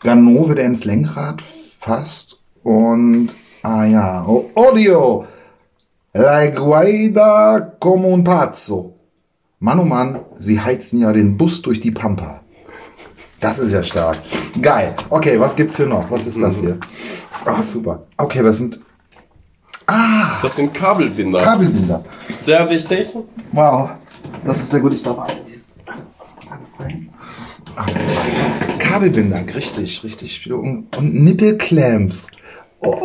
Ganove, 0.00 0.54
der 0.54 0.66
ins 0.66 0.84
Lenkrad 0.84 1.42
fasst. 1.78 2.40
Und, 2.62 3.28
ah 3.62 3.84
ja, 3.84 4.24
oh, 4.26 4.50
Audio. 4.54 5.26
La 6.14 6.46
guida 6.46 7.76
como 7.78 8.08
un 8.08 8.24
pazzo. 8.24 8.94
Mann, 9.60 9.78
oh 9.78 9.84
Mann, 9.84 10.20
sie 10.38 10.60
heizen 10.60 11.00
ja 11.00 11.12
den 11.12 11.36
Bus 11.36 11.60
durch 11.62 11.80
die 11.80 11.90
Pampa. 11.90 12.40
Das 13.40 13.58
ist 13.58 13.72
ja 13.72 13.82
stark. 13.82 14.16
Geil. 14.60 14.94
Okay, 15.10 15.38
was 15.38 15.54
gibt's 15.54 15.76
hier 15.76 15.86
noch? 15.86 16.10
Was 16.10 16.26
ist 16.26 16.40
das 16.40 16.60
hier? 16.60 16.78
Ah, 17.44 17.62
super. 17.62 18.06
Okay, 18.16 18.42
was 18.42 18.56
sind 18.56 18.80
Das 19.88 20.54
sind 20.54 20.74
Kabelbinder. 20.74 21.42
Kabelbinder? 21.42 22.04
Sehr 22.32 22.68
wichtig. 22.68 23.08
Wow, 23.52 23.90
das 24.44 24.58
ist 24.58 24.70
sehr 24.70 24.80
gut. 24.80 24.92
Ich 24.92 25.02
glaube? 25.02 25.24
Ah, 27.74 27.86
Kabelbinder, 28.78 29.42
richtig, 29.54 30.04
richtig. 30.04 30.52
Und, 30.52 30.88
Nippelclamps. 31.00 32.28
Oh, 32.80 32.96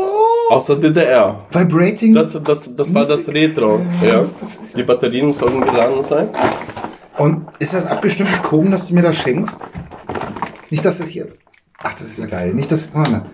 Aus 0.50 0.66
der 0.66 0.75
DDR. 0.75 1.46
Vibrating. 1.52 2.13
Das, 2.13 2.38
das, 2.44 2.75
das 2.75 2.94
war 2.94 3.06
das 3.06 3.30
Retro. 3.30 3.80
Ja. 4.06 4.22
Die 4.75 4.84
Batterien 4.84 5.32
sollen 5.34 5.62
geladen 5.62 6.02
sein. 6.02 6.30
Und 7.18 7.46
ist 7.60 7.74
das 7.74 7.86
abgestimmt 7.88 8.32
mit 8.32 8.44
Koben, 8.44 8.72
dass 8.72 8.88
du 8.88 8.94
mir 8.94 9.04
das 9.04 9.18
schenkst? 9.18 9.62
Nicht, 10.70 10.84
dass 10.84 10.98
das 10.98 11.13
jetzt. 11.13 11.40
Ach, 11.82 11.94
das 11.94 12.08
ist 12.08 12.20
ja 12.20 12.25
geil. 12.25 12.54
Nicht, 12.54 12.72
dass. 12.72 12.94
Ah, 12.94 13.04
ne. 13.04 13.25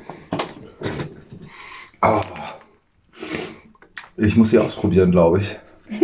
Oh. 2.01 2.21
Ich 4.21 4.35
muss 4.35 4.49
sie 4.49 4.59
ausprobieren, 4.59 5.11
glaube 5.11 5.39
ich. 5.39 5.57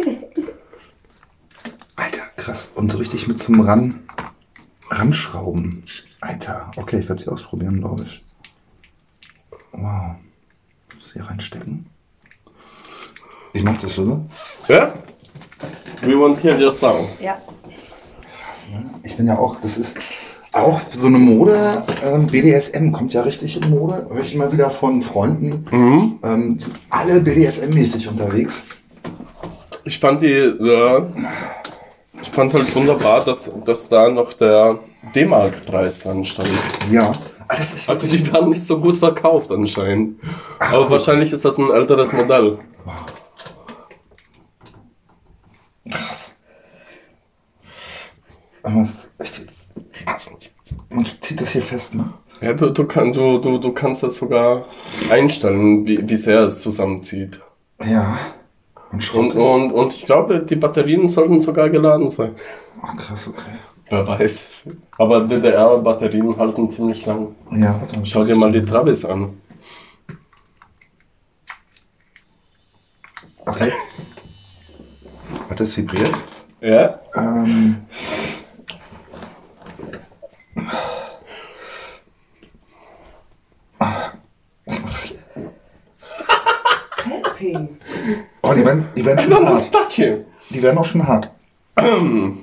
Alter, 1.97 2.21
krass. 2.37 2.71
Und 2.73 2.91
so 2.91 2.97
richtig 2.97 3.27
mit 3.27 3.39
zum 3.39 3.59
Ran. 3.59 4.07
Ranschrauben. 4.89 5.85
Alter. 6.21 6.71
Okay, 6.77 6.99
ich 6.99 7.09
werde 7.09 7.21
sie 7.21 7.29
ausprobieren, 7.29 7.79
glaube 7.79 8.03
ich. 8.03 8.23
Wow. 9.73 10.15
Muss 10.95 11.11
hier 11.11 11.25
reinstecken. 11.25 11.87
Ich 13.53 13.63
mach 13.63 13.77
das 13.77 13.95
so. 13.95 14.25
Ja? 14.67 14.93
We 16.01 16.17
want 16.17 16.37
to 16.37 16.43
hear 16.43 16.57
your 16.57 16.71
song. 16.71 17.09
Ja. 17.19 17.37
Ich 19.03 19.17
bin 19.17 19.27
ja 19.27 19.37
auch, 19.37 19.59
das 19.61 19.77
ist 19.77 19.97
auch 20.55 20.79
so 20.89 21.07
eine 21.07 21.17
Mode, 21.17 21.83
ähm, 22.05 22.27
BDSM 22.27 22.91
kommt 22.91 23.13
ja 23.13 23.21
richtig 23.21 23.61
in 23.61 23.69
Mode. 23.69 24.07
Höre 24.09 24.21
ich 24.21 24.33
immer 24.33 24.51
wieder 24.51 24.69
von 24.69 25.01
Freunden. 25.01 25.65
Ähm, 26.23 26.57
sind 26.57 26.75
alle 26.89 27.19
BDSM-mäßig 27.19 28.07
unterwegs. 28.07 28.63
Ich 29.83 29.99
fand 29.99 30.21
die, 30.21 30.31
äh, 30.31 31.03
ich 32.21 32.29
fand 32.29 32.53
halt 32.53 32.73
wunderbar, 32.73 33.23
dass, 33.25 33.51
dass 33.65 33.89
da 33.89 34.09
noch 34.09 34.33
der 34.33 34.79
D-Mark-Preis 35.13 35.99
dran 35.99 36.23
stand. 36.23 36.49
Ja. 36.89 37.11
Ah, 37.47 37.55
das 37.57 37.73
ist 37.73 37.89
Also 37.89 38.07
die 38.07 38.31
werden 38.31 38.49
nicht 38.49 38.65
so 38.65 38.79
gut 38.79 38.97
verkauft 38.97 39.51
anscheinend. 39.51 40.19
Aber 40.57 40.89
wahrscheinlich 40.89 41.31
ist 41.31 41.45
das 41.45 41.57
ein 41.57 41.69
älteres 41.69 42.11
Modell. 42.13 42.59
krass. 45.91 46.35
Aber 48.63 48.87
echt 49.19 49.37
jetzt. 49.39 49.54
Man 50.89 51.05
zieht 51.21 51.41
das 51.41 51.51
hier 51.51 51.61
fest, 51.61 51.95
ne? 51.95 52.13
Ja, 52.41 52.53
du, 52.53 52.69
du, 52.69 52.85
kann, 52.85 53.13
du, 53.13 53.37
du, 53.37 53.57
du 53.57 53.71
kannst 53.71 54.03
das 54.03 54.17
sogar 54.17 54.65
einstellen, 55.09 55.87
wie, 55.87 56.07
wie 56.07 56.15
sehr 56.15 56.41
es 56.41 56.61
zusammenzieht. 56.61 57.41
Ja. 57.83 58.17
Und 58.91 59.15
Und, 59.15 59.35
und, 59.35 59.71
und 59.71 59.93
ich 59.93 60.05
glaube, 60.05 60.39
die 60.39 60.55
Batterien 60.55 61.09
sollten 61.09 61.39
sogar 61.41 61.69
geladen 61.69 62.09
sein. 62.09 62.35
Oh, 62.81 62.95
krass, 62.97 63.27
okay. 63.27 63.55
Wer 63.89 64.07
weiß. 64.07 64.63
Aber 64.97 65.21
DDR-Batterien 65.21 66.35
halten 66.37 66.69
ziemlich 66.69 67.05
lang. 67.05 67.35
Ja, 67.51 67.79
warte. 67.79 68.05
Schau 68.05 68.23
dir 68.23 68.35
mal 68.35 68.51
die 68.51 68.65
Travis 68.65 69.05
an. 69.05 69.41
Okay. 73.45 73.71
Hat 75.49 75.59
das 75.59 75.77
vibriert? 75.77 76.15
Ja? 76.61 76.99
Ähm. 77.15 77.85
Oh, 88.41 88.53
die 88.53 88.65
werden, 88.65 88.85
die 88.95 89.05
werden 89.05 89.19
schon 89.31 89.47
hart. 89.47 89.71
Tatje. 89.71 90.25
Die 90.49 90.61
werden 90.61 90.77
auch 90.77 90.85
schon 90.85 91.07
hart. 91.07 91.29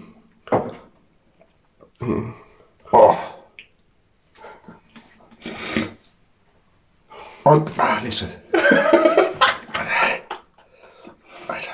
Oh. 2.94 3.14
Und, 7.44 7.70
ah, 7.78 7.98
nicht 8.04 8.18
Scheiße. 8.18 8.42
Alter. 11.48 11.72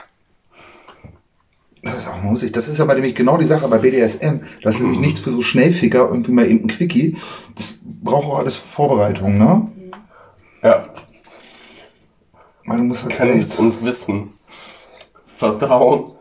Das 1.83 1.99
ist 1.99 2.09
auch 2.09 2.23
musig. 2.23 2.53
Das 2.53 2.69
ist 2.69 2.81
aber 2.81 2.95
nämlich 2.95 3.15
genau 3.15 3.37
die 3.37 3.45
Sache 3.45 3.69
bei 3.69 3.79
BDSM. 3.79 4.41
Das 4.63 4.77
ist 4.77 4.81
nämlich 4.81 5.01
nichts 5.01 5.21
für 5.21 5.31
so 5.31 5.43
Schnellficker, 5.43 6.09
irgendwie 6.09 6.33
mal 6.33 6.47
eben 6.47 6.65
ein 6.65 6.69
Quickie. 6.69 7.17
Das 7.57 7.79
braucht 7.83 8.27
auch 8.27 8.39
alles 8.39 8.57
Vorbereitung, 8.57 9.39
ne? 9.39 9.67
Ja. 10.63 10.89
Du 12.77 12.83
musst 12.83 13.05
halt 13.05 13.15
Kenntnis 13.17 13.57
und 13.57 13.85
Wissen. 13.85 14.35
Vertrauen. 15.25 16.13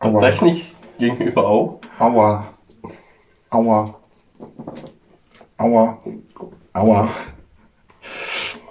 Aua. 0.00 0.20
Technik 0.20 0.74
gegenüber 0.98 1.46
auch. 1.46 1.80
Aua. 1.98 2.46
Aua. 3.50 3.94
Aua. 5.56 5.98
Aua. 6.74 7.08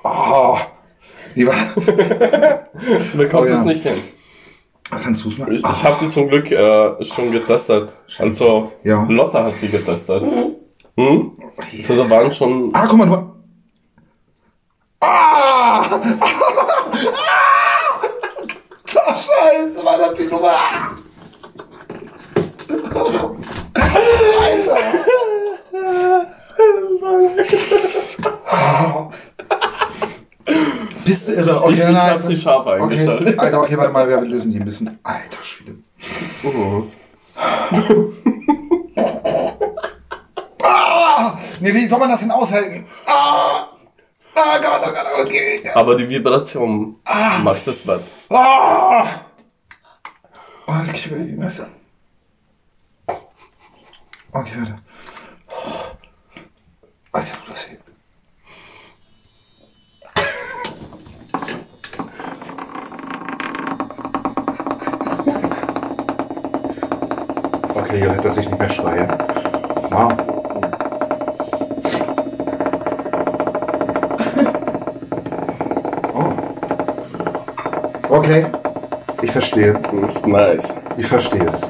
Oh. 0.04 0.58
Lieber. 1.34 1.56
Du 3.12 3.17
bekommst 3.17 3.52
Oh 3.52 3.56
ja. 3.56 3.62
es 3.62 3.65
nicht 3.65 3.84
hin. 3.84 3.95
Kannst 4.89 5.24
du 5.26 5.30
es 5.30 5.38
mal? 5.39 5.52
Ich, 5.52 5.63
ich 5.65 5.84
habe 5.84 5.98
die 6.00 6.10
zum 6.10 6.28
Glück 6.28 6.52
äh, 6.52 7.04
schon 7.04 7.32
getestet. 7.32 7.91
Also 8.19 8.71
Ja. 8.84 9.04
Lotta 9.10 9.45
hat 9.45 9.54
die 9.62 9.69
getestet. 9.69 10.24
Hm? 10.98 11.32
So, 11.82 11.95
da 11.95 12.10
waren 12.10 12.32
schon. 12.32 12.69
Ah, 12.74 12.86
guck 12.88 12.98
mal, 13.00 13.08
du. 13.10 13.32
Ah! 15.02 16.00
Ah! 17.08 18.08
Ah, 19.08 19.15
Scheiße, 19.15 19.86
war 19.86 19.97
der 19.97 20.15
Pino. 20.15 20.41
Ah! 20.47 20.97
Alter. 24.39 24.77
Bist 31.05 31.27
du 31.27 31.34
irre? 31.34 31.62
Okay, 31.63 31.73
Ich- 31.73 31.79
ich 31.79 31.86
nein, 31.86 31.95
hab 32.12 32.21
sie 32.21 32.36
scharf 32.36 32.65
okay, 32.65 32.81
eingestellt. 32.81 33.21
jetzt- 33.21 33.39
Alter, 33.39 33.62
okay, 33.62 33.77
warte 33.77 33.91
mal, 33.93 34.08
wir 34.08 34.21
lösen 34.21 34.51
die 34.51 34.60
ein 34.60 34.65
bisschen. 34.65 34.99
Alter 35.03 35.43
Schwede. 35.43 35.75
Mhm. 36.43 36.91
Ah! 40.67 41.38
Nee, 41.60 41.73
wie 41.73 41.86
soll 41.86 41.99
man 41.99 42.10
das 42.10 42.19
denn 42.21 42.31
aushalten? 42.31 42.86
Ah! 43.05 43.67
Ah, 44.38 44.58
Gott, 44.60 44.82
oh 44.86 44.91
Gott, 44.91 45.26
okay. 45.26 45.63
Aber 45.74 45.95
die 45.95 46.10
Vibration 46.10 47.00
macht 47.41 47.65
es 47.67 47.88
wett. 47.88 48.02
Ah! 48.30 49.21
Oh, 50.67 50.74
ich 50.93 51.10
will 51.10 51.26
die 51.26 51.36
Messer. 51.36 51.69
Okay, 54.34 54.52
warte. 54.58 54.78
Alter, 57.13 57.38
das 57.48 57.65
hier. 57.65 57.78
Okay, 67.74 68.00
ihr 68.00 68.13
hört, 68.13 68.26
dass 68.26 68.38
ich 68.38 68.50
nicht 68.50 68.60
mehr 68.60 68.69
schreie. 68.69 69.08
Wow. 69.89 70.35
Okay, 78.25 78.47
ich 79.21 79.29
verstehe. 79.29 79.79
Das 80.01 80.15
ist 80.15 80.25
nice. 80.25 80.73
Ich 80.97 81.05
verstehe 81.05 81.43
es. 81.43 81.61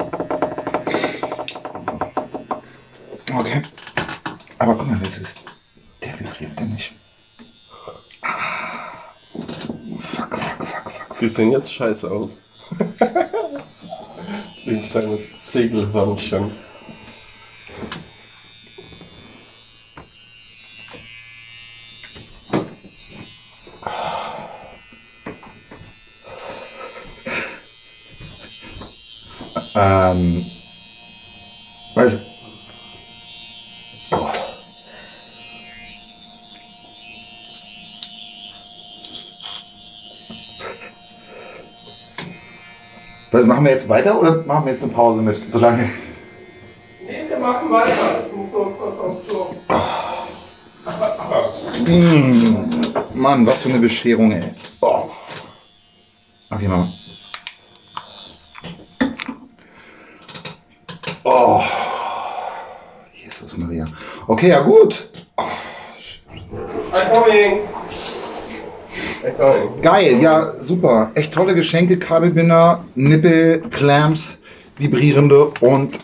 Okay. 3.30 3.60
Aber 4.58 4.74
guck 4.74 4.88
mal, 4.88 4.98
das 5.04 5.18
ist. 5.18 5.40
Der 6.02 6.18
vibriert 6.18 6.58
denn 6.58 6.72
nicht. 6.72 6.94
Fuck, 10.00 10.38
fuck, 10.38 10.66
fuck, 10.66 10.90
fuck. 10.90 11.18
Die 11.18 11.28
sehen 11.28 11.52
jetzt 11.52 11.74
scheiße 11.74 12.10
aus. 12.10 12.38
Wie 14.64 14.76
ein 14.76 14.88
kleines 14.88 15.52
Segelhörnchen. 15.52 16.50
Was, 43.36 43.44
machen 43.44 43.64
wir 43.66 43.72
jetzt 43.72 43.86
weiter 43.90 44.18
oder 44.18 44.42
machen 44.46 44.64
wir 44.64 44.72
jetzt 44.72 44.82
eine 44.82 44.92
Pause 44.92 45.20
mit? 45.20 45.36
Solange. 45.36 45.90
Nee, 47.06 47.28
wir 47.28 47.38
machen 47.38 47.70
weiter. 47.70 48.24
Ich 48.26 48.34
muss 48.34 48.50
nur 48.50 48.72
kurz 48.78 48.98
aufs 48.98 49.26
Klo. 49.28 49.54
Mann, 53.12 53.46
was 53.46 53.60
für 53.60 53.68
eine 53.68 53.78
Bescherung, 53.78 54.32
ey. 54.32 54.42
Oh. 54.80 55.10
Okay, 56.48 56.66
Mama. 56.66 56.90
Oh. 61.22 61.62
Jesus 63.12 63.58
Maria. 63.58 63.84
Okay, 64.28 64.48
ja 64.48 64.60
gut. 64.60 65.10
Coming. 65.36 65.50
I'm 66.90 67.10
coming. 67.12 67.75
Geil, 69.82 70.20
ja, 70.22 70.50
super. 70.52 71.10
Echt 71.14 71.32
tolle 71.32 71.54
Geschenke, 71.54 71.98
Kabelbinder, 71.98 72.84
Nippel, 72.94 73.62
Clamps, 73.70 74.38
vibrierende 74.78 75.52
und 75.60 75.98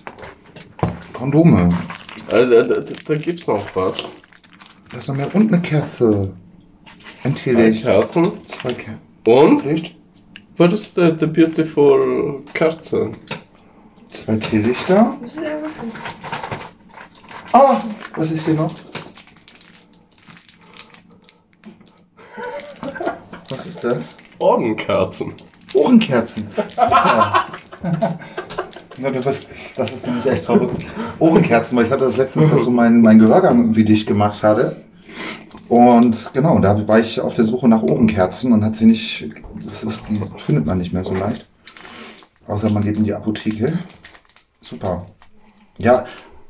Kondome. 1.12 1.76
Äh, 2.30 2.46
da, 2.46 2.62
da, 2.62 2.82
da 3.06 3.14
gibt's 3.14 3.46
noch 3.46 3.64
was. 3.74 4.04
Da 4.90 4.98
ist 4.98 5.08
noch 5.08 5.16
mehr. 5.16 5.34
Und 5.34 5.52
eine 5.52 5.62
Kerze. 5.62 6.32
Teelicht. 7.34 7.84
Kerzen. 7.84 8.32
Zwei 8.46 8.72
Kerzen. 8.74 9.00
Und? 9.26 9.64
Licht. 9.64 9.96
What 10.58 10.72
is 10.72 10.94
the, 10.94 11.12
the 11.16 11.26
beautiful 11.26 12.42
Kerze? 12.52 13.12
Zwei 14.10 14.36
Teelichter. 14.36 15.16
Ah, 17.52 17.80
was 18.16 18.30
ist 18.30 18.44
hier 18.44 18.54
noch? 18.54 18.70
Was 23.48 23.66
ist 23.66 23.71
das? 23.84 24.16
Orgenkerzen. 24.38 25.32
Ohrenkerzen. 25.74 26.46
Super. 26.56 27.46
Ja, 28.98 29.10
du 29.10 29.20
bist, 29.20 29.46
das 29.76 29.92
ist 29.92 30.06
nämlich 30.06 30.26
echt 30.26 30.44
verrückt. 30.44 30.84
Ohrenkerzen, 31.18 31.78
weil 31.78 31.86
ich 31.86 31.90
hatte 31.90 32.04
das 32.04 32.16
letztens, 32.16 32.50
dass 32.50 32.64
so 32.64 32.70
mein, 32.70 33.00
mein 33.00 33.18
Gehörgang 33.18 33.58
irgendwie 33.58 33.84
dicht 33.84 34.06
gemacht 34.06 34.42
hatte. 34.42 34.76
Und 35.68 36.30
genau, 36.34 36.58
da 36.58 36.86
war 36.86 36.98
ich 36.98 37.20
auf 37.20 37.34
der 37.34 37.44
Suche 37.44 37.68
nach 37.68 37.82
Ohrenkerzen 37.82 38.52
und 38.52 38.62
hat 38.64 38.76
sie 38.76 38.84
nicht, 38.86 39.30
das 39.66 39.84
ist, 39.84 40.02
die 40.10 40.20
findet 40.40 40.66
man 40.66 40.78
nicht 40.78 40.92
mehr 40.92 41.04
so 41.04 41.14
leicht. 41.14 41.48
Außer 42.46 42.70
man 42.70 42.82
geht 42.82 42.98
in 42.98 43.04
die 43.04 43.14
Apotheke. 43.14 43.78
Super. 44.60 45.06
Ja, 45.78 46.04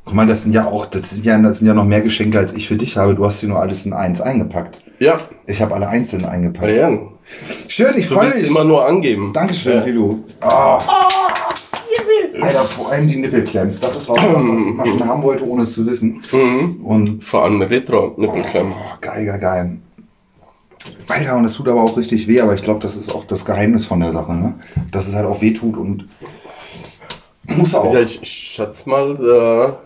guck 0.04 0.14
mal, 0.14 0.26
das 0.26 0.42
sind 0.42 0.52
ja 0.52 0.66
auch, 0.66 0.86
das 0.86 1.10
sind 1.10 1.24
ja, 1.24 1.38
das 1.38 1.58
sind 1.60 1.68
ja 1.68 1.74
noch 1.74 1.84
mehr 1.84 2.00
Geschenke, 2.00 2.38
als 2.38 2.54
ich 2.54 2.66
für 2.66 2.76
dich 2.76 2.96
habe. 2.96 3.14
Du 3.14 3.24
hast 3.24 3.40
sie 3.40 3.46
nur 3.46 3.60
alles 3.60 3.86
in 3.86 3.92
eins 3.92 4.20
eingepackt. 4.20 4.78
Ja, 4.98 5.16
Ich 5.46 5.62
habe 5.62 5.74
alle 5.74 5.88
einzeln 5.88 6.24
eingepackt. 6.24 6.66
Marianne. 6.66 7.11
Schön, 7.68 7.96
ich 7.96 8.08
Du 8.08 8.14
freue 8.14 8.26
willst 8.26 8.40
mich. 8.42 8.50
immer 8.50 8.64
nur 8.64 8.86
angeben. 8.86 9.32
Dankeschön, 9.32 9.78
Ja. 9.78 9.84
Lilu. 9.84 10.18
Oh. 10.42 10.78
Alter, 12.40 12.64
vor 12.64 12.90
allem 12.90 13.08
die 13.08 13.16
Nippelclamps. 13.16 13.78
Das 13.80 13.96
ist 13.96 14.08
auch 14.08 14.16
was, 14.16 14.42
was 14.42 14.58
ich 14.58 14.74
schon 14.98 15.08
haben 15.08 15.22
wollte, 15.22 15.46
ohne 15.46 15.62
es 15.62 15.74
zu 15.74 15.86
wissen. 15.86 16.22
Mhm. 16.32 16.80
Und 16.84 17.22
Vor 17.24 17.44
allem 17.44 17.60
Retro-Nippelklemmen. 17.62 18.72
oh, 18.72 18.96
geil, 19.00 19.26
geil, 19.26 19.38
geil. 19.38 19.78
Alter, 21.08 21.36
und 21.36 21.44
es 21.44 21.54
tut 21.54 21.68
aber 21.68 21.82
auch 21.82 21.96
richtig 21.96 22.26
weh, 22.26 22.40
aber 22.40 22.54
ich 22.54 22.62
glaube, 22.62 22.80
das 22.80 22.96
ist 22.96 23.14
auch 23.14 23.24
das 23.26 23.44
Geheimnis 23.44 23.86
von 23.86 24.00
der 24.00 24.10
Sache, 24.10 24.32
ne? 24.34 24.54
Dass 24.90 25.06
es 25.06 25.14
halt 25.14 25.26
auch 25.26 25.40
weh 25.40 25.52
tut 25.52 25.76
und 25.76 26.08
muss 27.46 27.74
auch. 27.74 27.92
Ja, 27.94 28.00
ich 28.00 28.18
schätze 28.24 28.88
mal, 28.88 29.76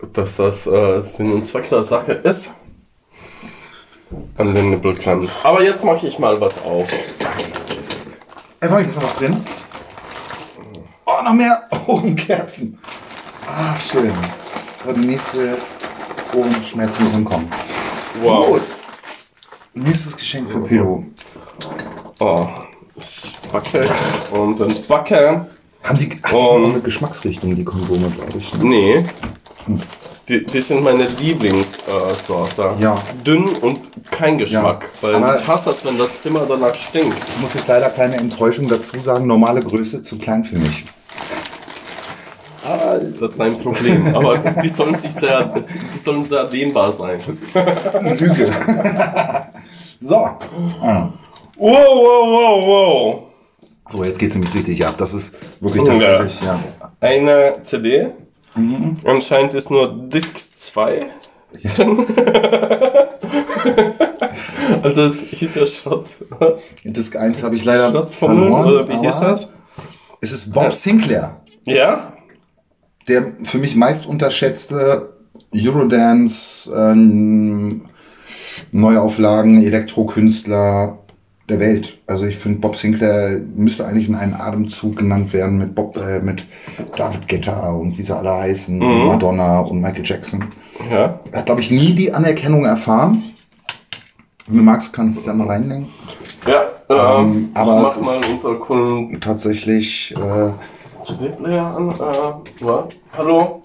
äh, 0.00 0.06
dass 0.12 0.36
das 0.36 0.66
äh, 0.66 1.00
Sinn 1.02 1.32
und 1.32 1.46
Zweck 1.46 1.68
der 1.68 1.82
Sache 1.84 2.12
ist. 2.12 2.52
An 4.36 4.54
den 4.54 4.70
Nippelklemms. 4.70 5.40
Aber 5.42 5.62
jetzt 5.62 5.84
mache 5.84 6.06
ich 6.06 6.18
mal 6.18 6.40
was 6.40 6.62
auf. 6.62 6.88
Einfach, 8.60 8.80
ist 8.80 8.96
noch 8.96 9.04
was 9.04 9.16
drin? 9.16 9.42
Oh, 11.06 11.22
noch 11.22 11.32
mehr 11.32 11.68
Ohrenkerzen. 11.86 12.78
Ah, 13.46 13.76
schön. 13.78 14.12
So, 14.84 14.92
die 14.92 15.00
nächste 15.00 15.56
Ohrenschmerzen 16.34 17.04
müssen 17.04 17.24
kommen. 17.24 17.50
Wow. 18.22 18.46
Gut. 18.46 18.62
Nächstes 19.74 20.16
Geschenk 20.16 20.50
für 20.50 20.60
Pedro. 20.60 21.04
Oh, 22.20 22.46
ich 22.96 23.36
backe 23.52 23.88
und 24.30 24.60
dann 24.60 24.74
backe. 24.88 25.46
Haben 25.82 25.98
die, 25.98 26.10
hat 26.22 26.32
die 26.32 26.64
eine 26.64 26.80
Geschmacksrichtung, 26.80 27.54
die 27.54 27.64
Kondome, 27.64 28.08
glaube 28.08 28.38
ich. 28.38 28.54
Ne? 28.54 28.64
Nee. 28.64 29.04
Die, 30.28 30.44
die 30.44 30.60
sind 30.62 30.82
meine 30.82 31.06
Lieblingssorte. 31.06 32.70
Ja. 32.80 32.96
Dünn 33.26 33.46
und 33.60 33.78
kein 34.10 34.38
Geschmack. 34.38 34.88
Ja, 35.02 35.08
weil 35.08 35.14
aber- 35.16 35.38
ich 35.38 35.46
hasse 35.46 35.70
das, 35.70 35.84
wenn 35.84 35.98
das 35.98 36.22
Zimmer 36.22 36.46
danach 36.48 36.74
stinkt. 36.74 37.16
Ich 37.28 37.40
muss 37.42 37.52
jetzt 37.54 37.68
leider 37.68 37.90
keine 37.90 38.16
Enttäuschung 38.16 38.66
dazu 38.68 38.98
sagen, 39.00 39.26
normale 39.26 39.60
Größe 39.60 40.00
zu 40.00 40.16
klein 40.18 40.44
für 40.44 40.56
mich. 40.56 40.84
Das 43.20 43.32
ist 43.32 43.40
ein 43.40 43.58
Problem. 43.60 44.14
Aber 44.16 44.38
die 44.38 44.68
sollen 44.70 44.94
sich 44.94 45.12
sehr, 45.12 45.44
die 45.44 45.98
sollen 45.98 46.24
sehr 46.24 46.44
dehnbar 46.44 46.90
sein. 46.92 47.20
Lüge. 48.18 48.46
so. 50.00 50.16
Ah. 50.16 51.08
Wow, 51.56 51.86
wow, 51.86 52.26
wow, 52.26 52.66
wow. 52.66 53.22
So, 53.90 54.02
jetzt 54.02 54.18
geht's 54.18 54.34
nämlich 54.34 54.54
richtig 54.54 54.84
ab. 54.86 54.94
Das 54.96 55.12
ist 55.12 55.34
wirklich 55.60 55.84
Ja. 55.84 55.92
tatsächlich, 55.98 56.40
ja. 56.42 56.58
Eine 57.00 57.56
CD. 57.60 58.12
Mhm. 58.54 58.96
Anscheinend 59.04 59.54
ist 59.54 59.70
nur 59.70 59.92
Disc 60.08 60.38
2 60.38 61.06
Ja. 61.60 61.70
drin. 61.74 62.06
also 64.82 65.02
es 65.02 65.22
hieß 65.24 65.54
ja 65.56 65.66
Schrott. 65.66 66.08
Disc 66.84 67.16
1 67.16 67.42
habe 67.42 67.56
ich 67.56 67.64
leider 67.64 68.02
verloren. 68.02 68.64
oder 68.66 68.88
wie 68.88 68.98
hieß 69.06 69.20
das? 69.20 69.52
Es 70.20 70.32
ist 70.32 70.52
Bob 70.52 70.72
Sinclair, 70.72 71.40
Ja? 71.64 72.12
der 73.08 73.32
für 73.44 73.58
mich 73.58 73.76
meist 73.76 74.06
unterschätzte 74.06 75.12
Eurodance, 75.54 76.70
ähm, 76.74 77.86
Neuauflagen, 78.72 79.62
Elektrokünstler 79.62 80.98
der 81.48 81.60
Welt. 81.60 81.98
Also 82.06 82.24
ich 82.26 82.36
finde, 82.38 82.58
Bob 82.60 82.76
Sinclair 82.76 83.40
müsste 83.54 83.86
eigentlich 83.86 84.08
in 84.08 84.14
einen 84.14 84.34
Atemzug 84.34 84.96
genannt 84.96 85.32
werden 85.32 85.58
mit 85.58 85.74
Bob, 85.74 85.96
äh, 85.96 86.20
mit 86.20 86.44
David 86.96 87.28
Guetta 87.28 87.70
und 87.72 87.98
wie 87.98 88.02
sie 88.02 88.16
alle 88.16 88.32
heißen, 88.34 88.78
Mhm. 88.78 89.06
Madonna 89.06 89.60
und 89.60 89.80
Michael 89.80 90.04
Jackson. 90.04 90.44
Ja. 90.90 91.20
Er 91.32 91.38
hat, 91.40 91.46
glaube 91.46 91.60
ich, 91.60 91.70
nie 91.70 91.92
die 91.94 92.12
Anerkennung 92.12 92.64
erfahren. 92.64 93.22
Wenn 94.46 94.58
du 94.58 94.62
magst, 94.64 94.92
kannst 94.92 95.16
du 95.16 95.20
es 95.20 95.26
ja 95.26 95.32
mal 95.34 95.46
reinlegen. 95.46 95.86
Ja, 96.46 96.64
ähm, 97.20 97.50
aber 97.54 97.88
es 97.88 97.96
ist- 97.96 99.20
Tatsächlich 99.20 100.14
äh, 100.16 100.50
CD-Player 101.02 101.76
an. 101.76 101.90
Äh. 101.90 102.64
Hallo? 103.16 103.62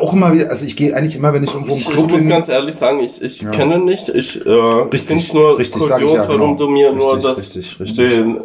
Auch 0.00 0.12
immer 0.12 0.32
wieder, 0.32 0.50
also 0.50 0.64
ich 0.66 0.76
gehe 0.76 0.94
eigentlich 0.94 1.16
immer, 1.16 1.32
wenn 1.32 1.42
ich 1.44 1.52
irgendwo 1.52 1.72
im 1.72 1.78
Ich, 1.78 1.86
ich 1.88 1.92
Club 1.94 2.10
muss 2.10 2.20
bin. 2.20 2.28
ganz 2.28 2.48
ehrlich 2.48 2.74
sagen, 2.74 3.00
ich, 3.00 3.20
ich 3.22 3.42
Ja. 3.42 3.50
kenne 3.50 3.78
nicht. 3.78 4.08
Ich 4.10 4.36
äh, 4.44 4.44
finde 4.44 5.14
es 5.22 5.32
nur 5.34 5.58
richtig, 5.58 5.82
ich 5.82 5.88
kurios, 5.88 6.12
ja, 6.14 6.26
genau. 6.26 6.38
warum 6.40 6.56
du 6.58 6.68
mir 6.68 6.92
nur 6.92 7.14
Richtig, 7.16 7.22
das, 7.30 7.38
richtig, 7.56 7.80
richtig. 7.80 7.96
Den, 8.10 8.40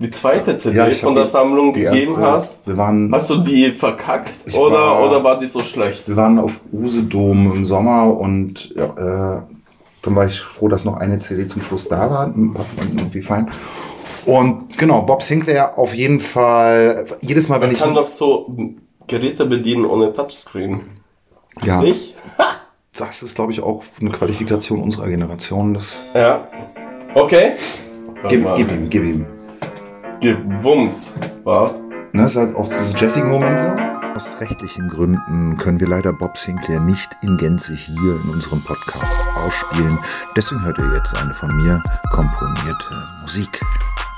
die 0.00 0.10
zweite 0.10 0.56
CD 0.56 0.76
Ja, 0.76 0.86
ich 0.88 1.00
von 1.00 1.14
der 1.14 1.26
Sammlung 1.26 1.72
gegeben 1.72 1.96
erste- 1.96 2.20
hast. 2.22 2.66
Wir 2.68 2.76
waren, 2.76 3.10
Hast 3.12 3.30
du 3.30 3.38
die 3.38 3.72
verkackt 3.72 4.30
Ich 4.46 4.54
oder, 4.54 4.76
war- 4.78 5.06
oder 5.06 5.24
war 5.24 5.38
die 5.40 5.48
so 5.48 5.60
schlecht? 5.60 6.08
wir 6.08 6.16
waren 6.16 6.38
auf 6.38 6.52
Usedom 6.72 7.52
im 7.56 7.66
Sommer 7.66 8.16
und 8.16 8.74
äh, 8.76 9.42
dann 10.02 10.14
war 10.16 10.26
ich 10.26 10.40
froh, 10.40 10.68
dass 10.68 10.84
noch 10.84 10.96
eine 10.98 11.18
CD 11.18 11.48
zum 11.48 11.62
Schluss 11.62 11.88
da 11.88 12.08
war. 12.10 12.26
Und 12.26 12.54
irgendwie 12.96 13.22
fein. 13.22 13.48
Und 14.26 14.76
genau, 14.78 15.02
Bob 15.02 15.22
Sinclair 15.22 15.76
auf 15.78 15.92
jeden 15.94 16.20
Fall. 16.20 17.06
Jedes 17.20 17.48
Mal, 17.48 17.60
wenn 17.60 17.68
Man 17.68 17.74
ich. 17.76 17.80
kann 17.82 17.94
doch 17.94 18.06
so 18.06 18.54
Geräte 19.08 19.46
bedienen 19.46 19.84
ohne 19.84 20.12
Touchscreen. 20.12 20.82
ja, 21.62 21.80
Nicht? 21.80 22.14
das 22.96 23.22
ist, 23.22 23.34
glaube 23.34 23.52
ich, 23.52 23.60
auch 23.60 23.82
eine 24.00 24.10
Qualifikation 24.10 24.80
unserer 24.80 25.08
Generation. 25.08 25.74
Das, 25.74 26.12
Ja. 26.14 26.46
Okay. 27.14 27.54
gib, 28.28 28.46
gib 28.54 28.70
ihm, 28.70 28.90
gib 28.90 29.04
ihm. 29.04 29.26
Gebums. 30.20 31.12
Was? 31.44 31.74
Ne, 32.12 32.24
ist 32.24 32.36
halt 32.36 32.54
auch 32.54 32.68
diese 32.68 32.96
Jessica-Momente. 32.96 34.14
Aus 34.14 34.40
rechtlichen 34.40 34.88
Gründen 34.88 35.56
können 35.56 35.78
wir 35.78 35.86
leider 35.86 36.12
Bob 36.12 36.36
Sinclair 36.36 36.80
nicht 36.80 37.10
in 37.22 37.36
Gänze 37.36 37.74
hier 37.74 38.20
in 38.24 38.30
unserem 38.30 38.62
Podcast 38.62 39.18
ausspielen. 39.36 39.98
Deswegen 40.36 40.64
hört 40.64 40.78
ihr 40.78 40.92
jetzt 40.94 41.16
eine 41.16 41.32
von 41.32 41.54
mir 41.56 41.82
komponierte 42.10 42.88
Musik. 43.20 43.60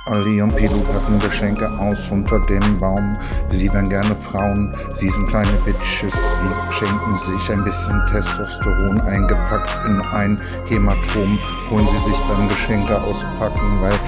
Olli 0.07 0.41
und 0.41 0.57
Pilu 0.57 0.81
packen 0.81 1.19
Geschenke 1.19 1.71
aus 1.79 2.11
unter 2.11 2.41
dem 2.41 2.79
Baum. 2.79 3.17
Sie 3.51 3.73
wären 3.73 3.89
gerne 3.89 4.15
Frauen, 4.15 4.75
sie 4.95 5.09
sind 5.09 5.29
kleine 5.29 5.53
Bitches. 5.65 6.13
Sie 6.15 6.73
schenken 6.73 7.17
sich 7.17 7.51
ein 7.53 7.63
bisschen 7.65 8.01
Testosteron 8.11 9.01
eingepackt 9.03 9.87
in 9.87 10.01
ein 10.01 10.41
Hämatom. 10.67 11.39
Holen 11.71 11.89
sie 11.89 12.11
sich 12.11 12.19
beim 12.21 12.49
Geschenke 12.49 13.01
auspacken, 13.01 13.81
weil. 13.81 13.99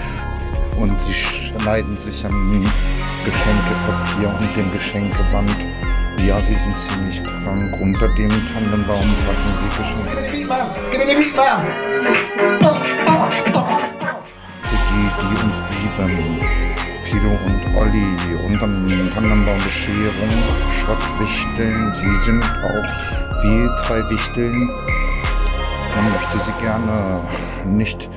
Und 0.79 1.01
sie 1.01 1.13
schneiden 1.13 1.97
sich 1.97 2.25
am 2.25 2.67
Geschenkepapier 3.25 4.35
und 4.41 4.57
dem 4.57 4.73
Geschenkeband. 4.73 5.69
Ja, 6.27 6.41
sie 6.41 6.55
sind 6.55 6.77
ziemlich 6.77 7.23
krank. 7.23 7.79
Unter 7.81 8.09
dem 8.15 8.31
Tannenbaum 8.47 9.05
packen 9.27 9.53
sie 9.55 9.69
Geschenke. 9.77 10.49
Gib 10.91 10.99
mir 10.99 11.07
den 11.07 11.19
Beat, 11.19 11.37
Mann! 11.37 11.63
für 13.45 13.82
die, 14.93 15.27
die 15.27 15.45
uns 15.45 15.63
lieben. 15.71 16.41
Pilo 17.05 17.31
und 17.31 17.77
Olli, 17.77 18.45
unterm 18.47 19.11
Tannenbaum 19.13 19.59
Bescherung, 19.59 20.31
Schrottwichteln, 20.73 21.93
sie 21.95 22.17
sind 22.23 22.43
auch 22.43 23.43
wie 23.43 23.69
drei 23.85 24.09
Wichteln. 24.11 24.69
Man 25.95 26.11
möchte 26.13 26.39
sie 26.39 26.53
gerne 26.53 27.21
nicht 27.65 28.09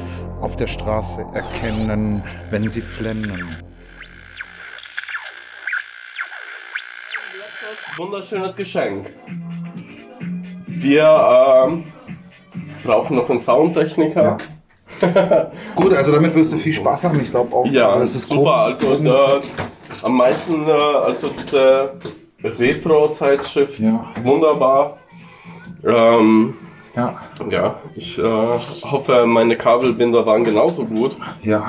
auf 0.42 0.56
der 0.56 0.68
Straße 0.68 1.26
erkennen, 1.34 2.24
wenn 2.52 2.70
sie 2.70 2.82
flennen. 2.82 3.56
Wunderschönes 7.98 8.56
Geschenk. 8.56 9.10
Wir 10.68 11.66
ähm, 11.68 11.86
brauchen 12.84 13.16
noch 13.16 13.30
einen 13.30 13.40
Soundtechniker. 13.40 14.38
Gut, 15.76 15.94
also 15.94 16.12
damit 16.12 16.34
wirst 16.36 16.54
du 16.54 16.58
viel 16.58 16.74
Spaß 16.74 17.04
haben. 17.06 17.20
Ich 17.20 17.32
glaube 17.32 17.56
auch, 17.56 17.66
Ja, 17.68 17.90
alles 17.90 18.16
ist 18.16 18.28
super. 18.30 18.54
Also 18.56 18.88
grob- 18.88 19.06
äh, 19.06 19.42
am 20.04 20.18
meisten, 20.18 20.68
äh, 20.68 20.72
also 20.72 21.30
diese 21.30 21.92
Retro-Zeitschrift, 22.44 23.80
Ja. 23.80 24.06
wunderbar. 24.24 24.98
Ähm, 25.86 26.54
ja, 26.96 27.14
ja, 27.50 27.76
ich 27.96 28.18
äh, 28.18 28.24
hoffe, 28.24 29.26
meine 29.26 29.56
Kabelbinder 29.58 30.26
waren 30.26 30.44
genauso 30.44 30.86
gut. 30.86 31.18
ja, 31.44 31.66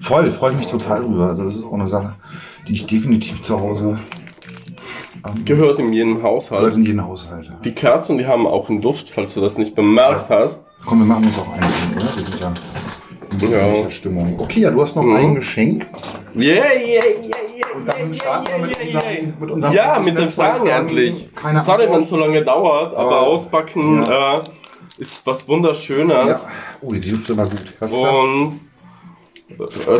voll, 0.00 0.26
freue 0.26 0.52
ich 0.52 0.58
mich 0.58 0.66
total 0.68 1.02
drüber. 1.02 1.28
Also 1.28 1.44
das 1.44 1.56
ist 1.56 1.64
auch 1.64 1.72
eine 1.74 1.86
Sache, 1.86 2.14
die 2.68 2.72
ich 2.72 2.86
definitiv 2.86 3.42
zu 3.42 3.60
Hause 3.60 3.98
Gehört 5.44 5.78
in 5.78 5.92
jedem 5.92 6.22
Haushalt. 6.22 6.74
in 6.74 6.84
jeden 6.84 7.04
Haushalt. 7.04 7.50
Die 7.64 7.72
Kerzen, 7.72 8.18
die 8.18 8.26
haben 8.26 8.46
auch 8.46 8.68
einen 8.68 8.80
Duft, 8.80 9.10
falls 9.10 9.34
du 9.34 9.40
das 9.40 9.58
nicht 9.58 9.74
bemerkt 9.74 10.30
hast. 10.30 10.60
Komm, 10.86 11.00
wir 11.00 11.06
machen 11.06 11.26
uns 11.26 11.38
auch 11.38 11.52
einen, 11.52 11.62
oder? 11.94 12.02
Wir 13.38 13.48
sind 13.48 13.60
ja 13.60 13.66
in 13.68 13.84
Ja. 13.84 13.90
Stimmung. 13.90 14.34
Okay, 14.38 14.60
ja, 14.60 14.70
du 14.70 14.80
hast 14.82 14.96
noch 14.96 15.02
Mhm. 15.02 15.16
ein 15.16 15.34
Geschenk. 15.34 15.86
Yeah, 16.34 16.54
yeah, 16.54 16.64
yeah, 16.84 17.02
yeah. 17.22 17.66
Und 17.74 17.86
dann 17.86 18.14
starten 18.14 18.46
wir 18.48 18.66
mit 18.66 18.80
unserem, 18.80 19.34
mit 19.40 19.50
unserem 19.50 19.74
Ja, 19.74 19.98
mit 20.04 20.18
den 20.18 20.28
Fragen 20.28 20.66
endlich. 20.66 21.28
Keine 21.34 21.60
Sorry, 21.60 21.86
wenn 21.90 22.00
es 22.02 22.08
so 22.08 22.16
lange 22.16 22.42
dauert, 22.44 22.92
aber 22.94 23.00
Aber- 23.18 23.26
auspacken 23.26 24.02
äh, 24.02 24.40
ist 24.98 25.24
was 25.26 25.46
Wunderschönes. 25.48 26.42
Ja. 26.42 26.48
Oh, 26.82 26.92
die 26.92 27.10
Lüfte 27.10 27.36
war 27.36 27.46
gut. 27.46 27.62
Was 27.78 27.92
ist 27.92 28.02
das? 28.02 28.16
Und 28.18 28.60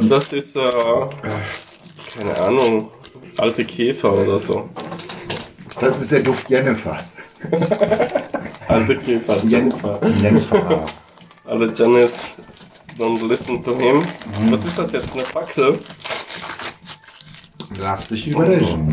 äh, 0.04 0.08
das 0.08 0.32
ist, 0.32 0.56
äh, 0.56 0.60
keine 2.16 2.36
Ahnung, 2.38 2.88
alte 3.36 3.64
Käfer 3.64 4.12
oder 4.12 4.38
so. 4.38 4.68
Das 5.78 6.00
ist 6.00 6.10
der 6.12 6.20
Duft 6.20 6.48
Jennifer. 6.50 6.98
Alte 8.68 8.96
Käfer, 8.98 9.36
Jennifer. 9.46 10.00
Jennifer. 10.20 10.84
Alle 11.44 11.72
Janice, 11.74 12.34
don't 12.98 13.26
listen 13.26 13.62
to 13.62 13.76
him. 13.76 13.96
Mhm. 13.96 14.52
Was 14.52 14.64
ist 14.64 14.78
das 14.78 14.92
jetzt, 14.92 15.12
eine 15.14 15.24
Fackel? 15.24 15.78
Lass 17.78 18.08
dich 18.08 18.26
überraschen. 18.28 18.88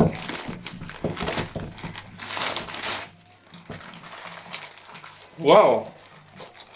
Wow. 5.37 5.91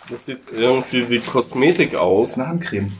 Das 0.09 0.25
sieht 0.25 0.39
irgendwie 0.53 1.09
wie 1.09 1.19
Kosmetik 1.19 1.91
Das 1.93 2.01
aus. 2.01 2.29
ist 2.31 2.37
eine 2.39 2.47
Handcreme. 2.49 2.91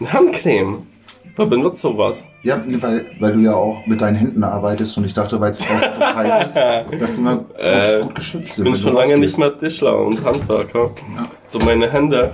Eine 0.00 0.12
Handcreme. 0.12 0.86
Wer 1.34 1.46
benutzt 1.46 1.80
sowas? 1.80 2.24
Ja, 2.42 2.62
weil, 2.66 3.06
weil 3.18 3.32
du 3.32 3.38
ja 3.40 3.54
auch 3.54 3.86
mit 3.86 4.00
deinen 4.02 4.16
Händen 4.16 4.44
arbeitest 4.44 4.98
und 4.98 5.04
ich 5.06 5.14
dachte, 5.14 5.40
weil 5.40 5.52
es 5.52 5.58
draußen 5.60 5.88
so 5.94 5.98
kalt 6.00 6.44
ist, 6.46 6.56
dass 7.00 7.14
die 7.14 7.20
mal 7.22 7.36
gut, 7.38 7.58
Äh, 7.58 8.00
gut 8.02 8.14
geschützt 8.16 8.46
Ich 8.48 8.52
sind. 8.54 8.64
bin 8.64 8.72
wenn 8.74 8.80
schon 8.80 8.94
lange 8.94 9.16
nicht 9.16 9.38
mehr 9.38 9.58
Tischler 9.58 9.98
und 9.98 10.22
Handwerker. 10.24 10.90
So 11.48 11.58
meine 11.60 11.90
Hände. 11.90 12.32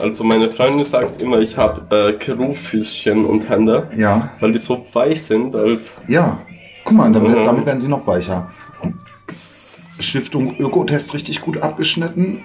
Also 0.00 0.22
meine 0.22 0.48
Freundin 0.50 0.84
sagt 0.84 1.20
immer, 1.20 1.40
ich 1.40 1.56
habe 1.58 1.82
äh, 1.94 2.12
Keruffischchen 2.12 3.24
und 3.24 3.48
Hände, 3.48 3.88
Ja, 3.96 4.30
weil 4.38 4.52
die 4.52 4.58
so 4.58 4.86
weich 4.92 5.22
sind 5.22 5.54
als. 5.56 6.00
ja. 6.06 6.38
Guck 6.84 6.96
mal, 6.96 7.12
damit, 7.12 7.36
Mhm. 7.36 7.44
damit 7.44 7.66
werden 7.66 7.78
sie 7.78 7.88
noch 7.88 8.06
weicher. 8.06 8.50
Stiftung 10.00 10.54
Ökotest 10.58 11.12
richtig 11.14 11.40
gut 11.42 11.60
abgeschnitten. 11.62 12.42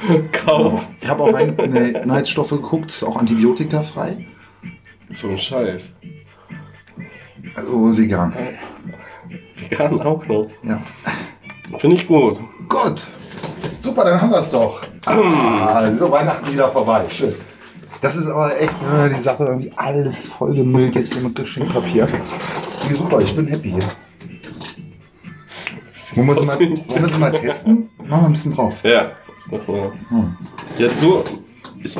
Kauf. 0.32 0.90
Ich 1.00 1.08
habe 1.08 1.22
auch 1.22 1.38
die 1.38 1.92
Inhaltsstoffe 1.92 2.50
geguckt, 2.50 2.90
ist 2.90 3.02
auch 3.02 3.16
antibiotikafrei. 3.16 4.26
So 5.10 5.28
ein 5.28 5.38
Scheiß. 5.38 6.00
Also 7.54 7.96
vegan. 7.96 8.34
Vegan 9.56 10.00
auch 10.00 10.26
noch. 10.26 10.46
Ja. 10.62 10.80
Finde 11.78 11.96
ich 11.96 12.06
gut. 12.06 12.38
Gut. 12.68 13.06
Super, 13.78 14.04
dann 14.04 14.20
haben 14.20 14.30
wir 14.30 14.40
es 14.40 14.50
doch. 14.50 14.80
Ah, 15.06 15.90
so 15.92 16.10
Weihnachten 16.10 16.52
wieder 16.52 16.68
vorbei. 16.68 17.04
Schön. 17.10 17.34
Das 18.00 18.16
ist 18.16 18.28
aber 18.28 18.60
echt 18.60 18.76
äh, 18.94 19.08
die 19.08 19.20
Sache, 19.20 19.44
irgendwie 19.44 19.72
alles 19.74 20.28
vollgemüllt 20.28 20.94
jetzt 20.94 21.14
hier 21.14 21.22
mit 21.22 21.34
Geschenkpapier. 21.34 22.06
Nee, 22.88 22.94
super, 22.94 23.20
ich 23.20 23.34
bin 23.34 23.46
happy 23.46 23.70
hier. 23.70 23.88
Wollen 26.14 26.28
wir 26.28 27.10
wir 27.10 27.18
mal 27.18 27.32
testen? 27.32 27.90
Machen 27.98 28.10
wir 28.10 28.26
ein 28.26 28.32
bisschen 28.32 28.54
drauf. 28.54 28.82
Ja. 28.84 29.12
Mal. 29.50 29.92
Hm. 30.08 30.36
Ja, 30.78 30.88
du. 31.00 31.22
Ich, 31.82 31.94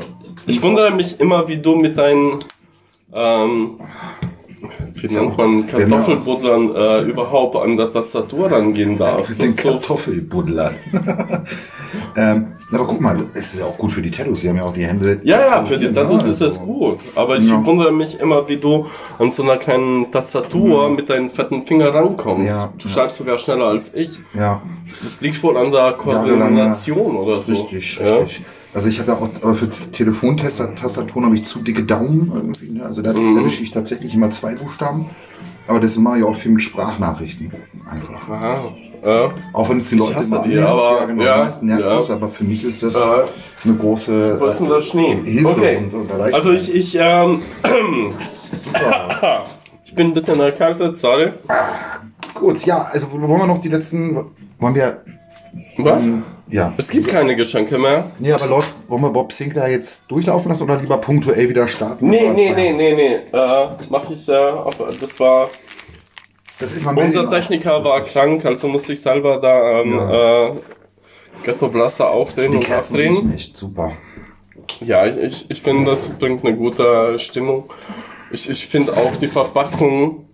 ich 0.46 0.62
wundere 0.62 0.90
mich 0.90 1.18
immer, 1.20 1.46
wie 1.48 1.58
du 1.58 1.76
mit 1.76 1.96
deinen. 1.96 2.44
Ähm, 3.14 3.78
wie 4.94 5.06
nennt 5.14 5.38
man 5.38 5.66
Kartoffelbuddlern 5.66 6.74
äh, 6.74 7.00
überhaupt 7.02 7.56
an 7.56 7.76
der 7.76 7.92
Tastatur 7.92 8.50
rangehen 8.50 8.98
darfst. 8.98 9.40
Den 9.40 9.52
so 9.52 9.70
Kartoffelbuddler. 9.70 10.72
ähm, 12.16 12.48
aber 12.72 12.86
guck 12.86 13.00
mal, 13.00 13.26
es 13.34 13.54
ist 13.54 13.60
ja 13.60 13.66
auch 13.66 13.78
gut 13.78 13.92
für 13.92 14.02
die 14.02 14.10
Tattoos. 14.10 14.40
Sie 14.40 14.48
haben 14.48 14.56
ja 14.56 14.64
auch 14.64 14.74
die 14.74 14.84
Hände. 14.84 15.20
Ja, 15.22 15.40
ja, 15.40 15.64
für 15.64 15.78
die 15.78 15.90
Tattoos 15.92 16.26
ist 16.26 16.42
also- 16.42 16.46
es 16.46 16.60
gut. 16.60 16.98
Aber 17.14 17.36
ich 17.38 17.46
Ja. 17.48 17.64
wundere 17.64 17.92
mich 17.92 18.18
immer, 18.20 18.48
wie 18.48 18.56
du 18.56 18.86
an 19.18 19.30
so 19.30 19.42
einer 19.42 19.56
kleinen 19.56 20.10
Tastatur 20.10 20.90
mit 20.90 21.08
deinen 21.08 21.30
fetten 21.30 21.64
Fingern 21.64 21.94
rankommst. 21.94 22.58
Ja, 22.58 22.72
du 22.76 22.88
schreibst 22.88 23.16
sogar 23.16 23.38
schneller 23.38 23.66
als 23.66 23.94
ich. 23.94 24.20
Ja, 24.34 24.60
Das 25.02 25.20
liegt 25.20 25.42
wohl 25.42 25.56
an 25.56 25.70
der 25.72 25.92
Koordination 25.92 27.16
oder 27.16 27.38
so. 27.40 27.52
richtig, 27.52 27.98
Ja. 27.98 28.16
richtig. 28.16 28.44
Also 28.74 28.88
ich 28.88 28.98
habe 29.00 29.12
ja 29.12 29.16
auch, 29.18 29.28
aber 29.42 29.54
für 29.54 29.68
Telefontastaturen 29.70 31.24
habe 31.24 31.34
ich 31.34 31.44
zu 31.44 31.60
dicke 31.60 31.84
Daumen 31.84 32.30
irgendwie. 32.34 32.70
Ne? 32.78 32.84
Also 32.84 33.00
da 33.02 33.12
Mhm. 33.12 33.46
ich 33.46 33.70
tatsächlich 33.70 34.14
immer 34.14 34.30
zwei 34.30 34.54
Buchstaben. 34.54 35.06
Aber 35.66 35.80
das 35.80 35.96
mache 35.96 36.18
ich 36.18 36.24
auch 36.24 36.34
viel 36.36 36.52
mit 36.52 36.62
Sprachnachrichten. 36.62 37.50
Einfach. 37.90 38.28
Aha. 38.28 38.56
Ja. 39.04 39.30
Auch 39.52 39.68
wenn 39.70 39.76
es 39.78 39.88
die 39.90 39.94
Leute 39.94 40.20
immer 40.22 40.42
die, 40.42 40.54
nervt, 40.56 40.68
aber- 40.68 40.98
ja, 41.00 41.04
genau, 41.06 41.22
ja, 41.24 41.36
meisten 41.44 41.66
nervt 41.66 41.82
ja. 41.84 41.94
das, 41.94 42.10
aber 42.10 42.28
für 42.28 42.42
mich 42.44 42.64
ist 42.64 42.82
das 42.82 42.96
Äh, 42.96 42.98
eine 43.64 43.74
große 43.78 44.40
was 44.40 44.54
ist 44.54 44.60
denn 44.62 44.68
der 44.70 44.82
Schnee? 44.82 45.16
Hilfe 45.24 45.48
okay. 45.48 45.76
und, 45.76 45.94
und. 45.94 46.10
Also 46.34 46.52
ich, 46.52 46.74
ich, 46.74 46.96
ähm, 47.00 47.40
ich 49.84 49.94
bin 49.94 50.08
ein 50.08 50.14
bisschen 50.14 50.40
erkältet, 50.40 50.98
sorry. 50.98 51.32
Gut, 52.34 52.64
ja, 52.66 52.82
also 52.82 53.10
wollen 53.12 53.28
wir 53.40 53.46
noch 53.46 53.60
die 53.60 53.68
letzten, 53.68 54.14
wollen 54.58 54.74
wir, 54.74 55.02
Was? 55.78 56.02
ähm, 56.02 56.22
ja. 56.50 56.72
Es 56.76 56.88
gibt 56.88 57.08
keine 57.08 57.36
Geschenke 57.36 57.78
mehr. 57.78 58.10
Nee, 58.18 58.32
aber 58.32 58.46
Leute, 58.46 58.66
wollen 58.88 59.02
wir 59.02 59.10
Bob 59.10 59.32
Sinclair 59.32 59.68
jetzt 59.70 60.10
durchlaufen 60.10 60.48
lassen 60.48 60.62
oder 60.64 60.76
lieber 60.76 60.98
punktuell 60.98 61.48
wieder 61.48 61.66
starten? 61.68 62.08
Nee, 62.08 62.30
nee, 62.30 62.52
nee, 62.54 62.72
nee, 62.72 62.94
nee. 62.94 63.14
Äh, 63.36 63.68
mach 63.90 64.08
ich, 64.10 64.28
äh, 64.28 64.32
aber 64.34 64.92
das 65.00 65.18
war, 65.20 65.48
Das 66.58 66.72
ist 66.72 66.86
unser 66.86 67.28
Techniker 67.28 67.84
war 67.84 68.00
krank, 68.02 68.44
also 68.44 68.68
musste 68.68 68.92
ich 68.92 69.00
selber 69.00 69.38
da, 69.38 69.80
ähm, 69.80 69.98
äh, 69.98 70.60
Ghetto 71.44 71.68
Blaster 71.68 72.10
aufdrehen 72.10 72.50
Die 72.52 72.58
und 72.58 72.64
Kerzen 72.64 72.94
abdrehen. 72.94 73.32
echt 73.34 73.56
super. 73.56 73.92
Ja, 74.80 75.06
ich, 75.06 75.16
ich, 75.18 75.50
ich 75.50 75.62
finde, 75.62 75.90
das 75.90 76.10
bringt 76.10 76.44
eine 76.44 76.56
gute 76.56 77.18
Stimmung. 77.18 77.64
Ich, 78.30 78.48
ich 78.50 78.66
finde 78.66 78.92
auch 78.92 79.16
die 79.16 79.26
Verpackung 79.26 80.27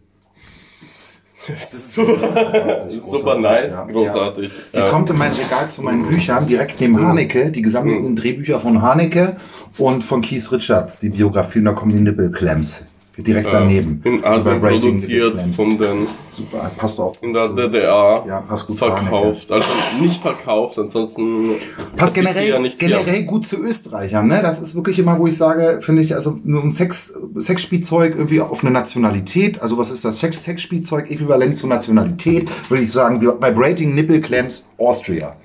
ist 1.55 1.93
super, 1.95 2.87
ist 2.89 3.11
super 3.11 3.39
nice, 3.39 3.73
ja. 3.73 3.85
großartig. 3.93 4.51
Die 4.73 4.79
Ja. 4.79 4.89
kommt 4.89 5.11
in 5.11 5.19
mein 5.19 5.33
Regal 5.33 5.69
zu 5.69 5.83
meinen 5.83 6.07
Büchern, 6.07 6.47
direkt 6.47 6.81
neben 6.81 7.01
Haneke, 7.01 7.51
die 7.51 7.63
gesammelten 7.63 8.17
Drehbücher 8.17 8.61
von 8.61 8.81
Haneke 8.83 9.37
und 9.79 10.05
von 10.05 10.23
Keith 10.23 10.51
Richards, 10.53 11.01
die 11.01 11.11
Biografien, 11.11 11.65
da 11.65 11.73
kommen 11.73 11.93
die 11.93 12.01
Nippelclamps 12.01 12.85
direkt 13.17 13.47
äh, 13.47 13.53
daneben. 13.53 14.01
in 14.05 14.25
Asien 14.25 14.61
produziert, 14.61 15.39
von 15.55 15.79
den 15.79 16.07
Super, 16.31 16.71
passt 16.77 16.99
auch. 16.99 17.13
in 17.23 17.33
der 17.33 17.49
DDR 17.51 18.25
Ja, 18.27 18.41
passt 18.41 18.67
gut 18.67 18.79
verkauft. 18.79 19.53
Also 19.53 19.67
nicht 20.01 20.21
verkauft, 20.21 20.79
ansonsten 20.79 21.51
Passt 21.97 22.15
generell, 22.15 22.49
ja 22.49 22.59
nicht 22.59 22.81
hier. 22.81 22.89
generell 22.89 23.23
gut 23.25 23.47
zu 23.47 23.57
Österreichern, 23.59 24.27
ne? 24.27 24.41
Das 24.43 24.61
ist 24.61 24.75
wirklich 24.75 24.99
immer, 24.99 25.19
wo 25.19 25.27
ich 25.29 25.37
sage, 25.37 25.81
finde 25.83 26.03
ich, 26.03 26.15
also 26.15 26.39
nur 26.43 26.63
ein 26.65 26.73
Sex, 26.73 27.13
Sexspielzeug 27.39 28.17
irgendwie 28.17 28.41
auf 28.41 28.63
eine 28.65 28.73
Nationalität, 28.73 29.63
also 29.63 29.79
was 29.79 29.91
ist 29.93 30.05
das? 30.05 30.19
Sex, 30.19 30.43
Sexspielzeug 30.43 31.11
äquivalent 31.11 31.57
zur 31.57 31.69
Nationalität, 31.69 32.51
würde 32.71 32.83
ich 32.83 32.91
sagen, 32.91 33.21
Vibrating 33.21 33.95
Nipple 33.95 34.21
Clamps 34.21 34.67
Austria. 34.79 35.37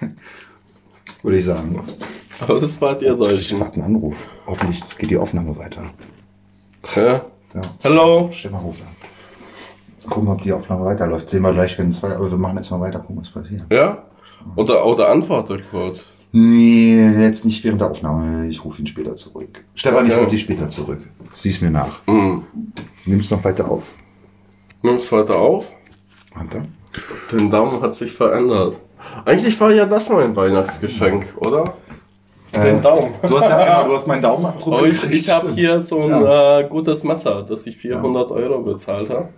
würde 1.22 1.38
ich 1.38 1.44
sagen. 1.44 1.80
Aber 2.40 2.52
das 2.54 2.62
ist 2.64 2.80
bald 2.80 3.00
ihr 3.02 3.12
Ich 3.12 3.18
Deutschen. 3.18 3.60
warte 3.60 3.74
einen 3.76 3.94
Anruf. 3.96 4.16
Hoffentlich 4.46 4.82
geht 4.98 5.10
die 5.10 5.16
Aufnahme 5.16 5.56
weiter. 5.56 5.82
Ja. 6.94 7.22
Ja. 7.54 7.60
Hallo? 7.84 8.28
Stefan 8.32 8.60
an. 8.60 8.74
Gucken, 10.08 10.28
ob 10.28 10.40
die 10.40 10.52
Aufnahme 10.52 10.84
weiterläuft. 10.84 11.28
Sehen 11.28 11.42
wir 11.42 11.52
gleich, 11.52 11.76
wenn 11.78 11.88
es 11.88 12.02
weiter, 12.02 12.16
aber 12.16 12.30
wir 12.30 12.38
machen 12.38 12.56
erstmal 12.58 12.80
weiter, 12.80 13.00
gucken, 13.00 13.18
was 13.18 13.30
passiert. 13.30 13.64
Ja? 13.72 14.04
Oder, 14.54 14.86
oder 14.86 15.08
antworte 15.08 15.60
kurz. 15.70 16.12
Nee, 16.32 17.22
jetzt 17.22 17.44
nicht 17.44 17.64
während 17.64 17.80
der 17.80 17.90
Aufnahme. 17.90 18.46
Ich 18.48 18.62
rufe 18.64 18.80
ihn 18.80 18.86
später 18.86 19.16
zurück. 19.16 19.64
Stefan, 19.74 20.06
ich 20.06 20.12
Okay. 20.12 20.20
rufe 20.20 20.30
dich 20.30 20.42
später 20.42 20.68
zurück. 20.68 21.00
Sieh's 21.34 21.60
mir 21.60 21.70
nach. 21.70 22.06
Hm. 22.06 22.44
Nimm's 23.06 23.30
noch 23.30 23.42
weiter 23.42 23.68
auf. 23.70 23.94
Nimm's 24.82 25.10
weiter 25.10 25.36
auf. 25.38 25.72
Warte. 26.34 26.62
Den 27.32 27.50
Daumen 27.50 27.80
hat 27.80 27.94
sich 27.94 28.12
verändert. 28.12 28.78
Eigentlich 29.24 29.58
war 29.60 29.70
ja 29.72 29.86
das 29.86 30.08
mein 30.08 30.34
Weihnachtsgeschenk, 30.36 31.26
oder? 31.38 31.74
Den 32.54 32.80
Daumen. 32.82 33.10
Du 33.26 33.38
hast, 33.40 33.50
ja, 33.50 33.64
genau, 33.80 33.88
du 33.90 33.96
hast 33.96 34.06
meinen 34.06 34.22
Daumenabdruck 34.22 34.74
Aber 34.78 34.86
ich, 34.86 35.02
ich 35.10 35.28
habe 35.28 35.50
hier 35.52 35.78
so 35.78 36.00
ein 36.02 36.10
Ja. 36.10 36.60
äh, 36.60 36.68
gutes 36.68 37.04
Messer, 37.04 37.42
das 37.42 37.66
ich 37.66 37.76
400 37.76 38.30
Euro 38.30 38.62
bezahlt 38.62 39.10
habe. 39.10 39.28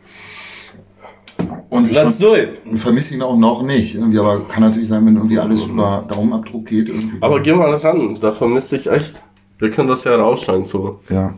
Und 1.71 1.87
ich 1.87 1.92
Let's 1.92 2.18
do 2.18 2.35
it. 2.35 2.61
vermisse 2.77 3.14
ihn 3.14 3.23
auch 3.23 3.37
noch 3.37 3.62
nicht. 3.62 3.94
Irgendwie, 3.94 4.18
aber 4.18 4.40
kann 4.44 4.62
natürlich 4.62 4.88
sein, 4.88 5.05
wenn 5.07 5.16
irgendwie 5.16 5.38
alles 5.38 5.64
über 5.64 6.05
Daumenabdruck 6.09 6.66
geht. 6.66 6.88
Irgendwie. 6.88 7.16
Aber 7.21 7.40
geh 7.40 7.53
mal 7.53 7.75
ran, 7.75 8.16
da 8.21 8.33
vermisse 8.33 8.77
ich 8.77 8.90
echt. 8.90 9.21
Wir 9.59 9.71
können 9.71 9.88
das 9.88 10.05
ja 10.05 10.14
rausschneiden 10.16 10.64
so. 10.64 11.01
Ja. 11.11 11.35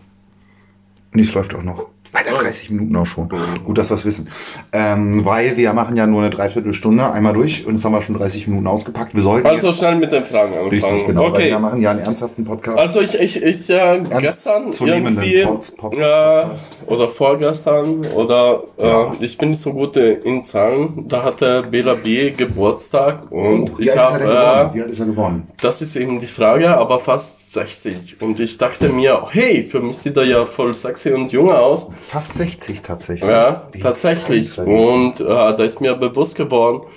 Es 1.12 1.34
läuft 1.34 1.54
auch 1.54 1.62
noch. 1.62 1.86
Weiter 2.26 2.32
30 2.42 2.70
Minuten 2.70 2.96
auch 2.96 3.06
schon. 3.06 3.28
Gut, 3.64 3.78
dass 3.78 3.90
wir 3.90 3.94
es 3.96 4.04
wissen. 4.04 4.28
Ähm, 4.72 5.24
weil 5.24 5.56
wir 5.56 5.72
machen 5.72 5.96
ja 5.96 6.06
nur 6.06 6.20
eine 6.22 6.30
Dreiviertelstunde 6.30 7.10
einmal 7.12 7.32
durch 7.32 7.66
und 7.66 7.74
jetzt 7.74 7.84
haben 7.84 7.92
wir 7.92 8.02
schon 8.02 8.16
30 8.18 8.46
Minuten 8.48 8.66
ausgepackt. 8.66 9.14
Wir 9.14 9.22
sollten 9.22 9.46
Also 9.46 9.72
schnell 9.72 9.96
mit 9.96 10.12
den 10.12 10.24
Fragen 10.24 10.52
anfangen. 10.52 10.68
richtig, 10.70 11.06
genau, 11.06 11.26
okay. 11.26 11.50
wir 11.50 11.58
machen 11.58 11.80
ja 11.80 11.90
einen 11.92 12.00
ernsthaften 12.00 12.44
Podcast. 12.44 12.78
Also 12.78 13.00
ich, 13.00 13.18
ich, 13.18 13.42
ich 13.42 13.70
äh, 13.70 14.00
gestern 14.20 14.70
zu 14.72 14.84
nehmenden 14.84 15.22
irgendwie 15.24 15.44
Pods- 15.44 15.70
Pop- 15.76 15.96
äh, 15.96 16.42
oder 16.86 17.08
vorgestern 17.08 18.06
oder 18.14 18.62
äh, 18.78 18.86
Ja. 18.86 19.12
ich 19.20 19.38
bin 19.38 19.50
nicht 19.50 19.60
so 19.60 19.72
gut 19.72 19.96
in 19.96 20.42
Zahlen. 20.44 21.06
Da 21.08 21.22
hatte 21.22 21.64
Bela 21.70 21.94
B 21.94 22.30
Geburtstag 22.30 23.30
und 23.30 23.70
Oh, 23.70 23.74
ich 23.78 23.96
habe 23.96 24.22
äh, 24.24 24.74
Wie 24.74 24.82
alt 24.82 24.90
ist 24.90 25.00
er 25.00 25.06
geworden? 25.06 25.46
das 25.60 25.82
ist 25.82 25.96
eben 25.96 26.18
die 26.18 26.26
Frage, 26.26 26.76
aber 26.76 26.98
fast 26.98 27.52
60 27.52 28.20
und 28.20 28.40
ich 28.40 28.56
dachte 28.58 28.88
mir, 28.88 29.26
hey, 29.30 29.62
für 29.64 29.80
mich 29.80 29.98
sieht 29.98 30.16
er 30.16 30.24
ja 30.24 30.44
voll 30.44 30.72
sexy 30.74 31.12
und 31.12 31.30
jung 31.32 31.50
aus. 31.50 31.88
Fast 32.10 32.38
60 32.38 32.82
tatsächlich. 32.82 33.30
Ja, 33.30 33.68
Wie 33.70 33.78
tatsächlich. 33.78 34.58
Und 34.58 35.20
äh, 35.20 35.24
da 35.24 35.62
ist 35.62 35.80
mir 35.80 35.94
bewusst 35.94 36.34
geworden, 36.34 36.88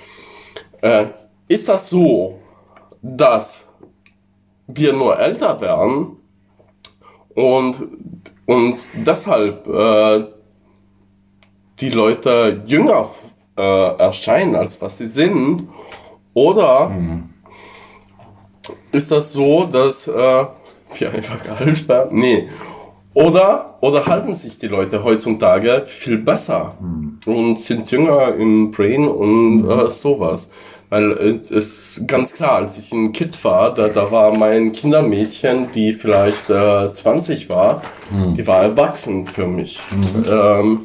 äh, 0.80 1.06
ist 1.46 1.68
das 1.68 1.88
so, 1.88 2.40
dass 3.00 3.68
wir 4.66 4.92
nur 4.92 5.16
älter 5.16 5.60
werden 5.60 6.16
und 7.32 7.76
uns 8.46 8.90
deshalb 9.06 9.68
äh, 9.68 10.24
die 11.78 11.90
Leute 11.90 12.64
jünger 12.66 13.08
äh, 13.56 13.96
erscheinen, 13.98 14.56
als 14.56 14.82
was 14.82 14.98
sie 14.98 15.06
sind? 15.06 15.68
Oder 16.34 16.90
ist 18.90 19.12
das 19.12 19.32
so, 19.32 19.64
dass 19.64 20.08
äh, 20.08 20.12
wir 20.98 21.12
einfach 21.12 21.60
alt 21.60 21.88
werden? 21.88 22.18
Nee. 22.18 22.48
Oder, 23.14 23.76
oder 23.80 24.06
halten 24.06 24.34
sich 24.34 24.58
die 24.58 24.66
Leute 24.66 25.04
heutzutage 25.04 25.84
viel 25.86 26.18
besser 26.18 26.74
und 27.26 27.60
sind 27.60 27.88
jünger 27.90 28.34
im 28.34 28.72
Brain 28.72 29.06
und 29.06 29.70
äh, 29.70 29.88
sowas. 29.88 30.50
Weil 30.90 31.12
äh, 31.12 31.38
es 31.38 31.50
ist 31.50 32.08
ganz 32.08 32.34
klar, 32.34 32.56
als 32.56 32.76
ich 32.76 32.92
ein 32.92 33.12
Kind 33.12 33.42
war, 33.44 33.72
da, 33.72 33.88
da 33.88 34.10
war 34.10 34.36
mein 34.36 34.72
Kindermädchen, 34.72 35.70
die 35.72 35.92
vielleicht 35.92 36.50
äh, 36.50 36.92
20 36.92 37.48
war, 37.48 37.82
die 38.36 38.46
war 38.46 38.64
erwachsen 38.64 39.26
für 39.26 39.46
mich. 39.46 39.80
Ähm, 40.28 40.84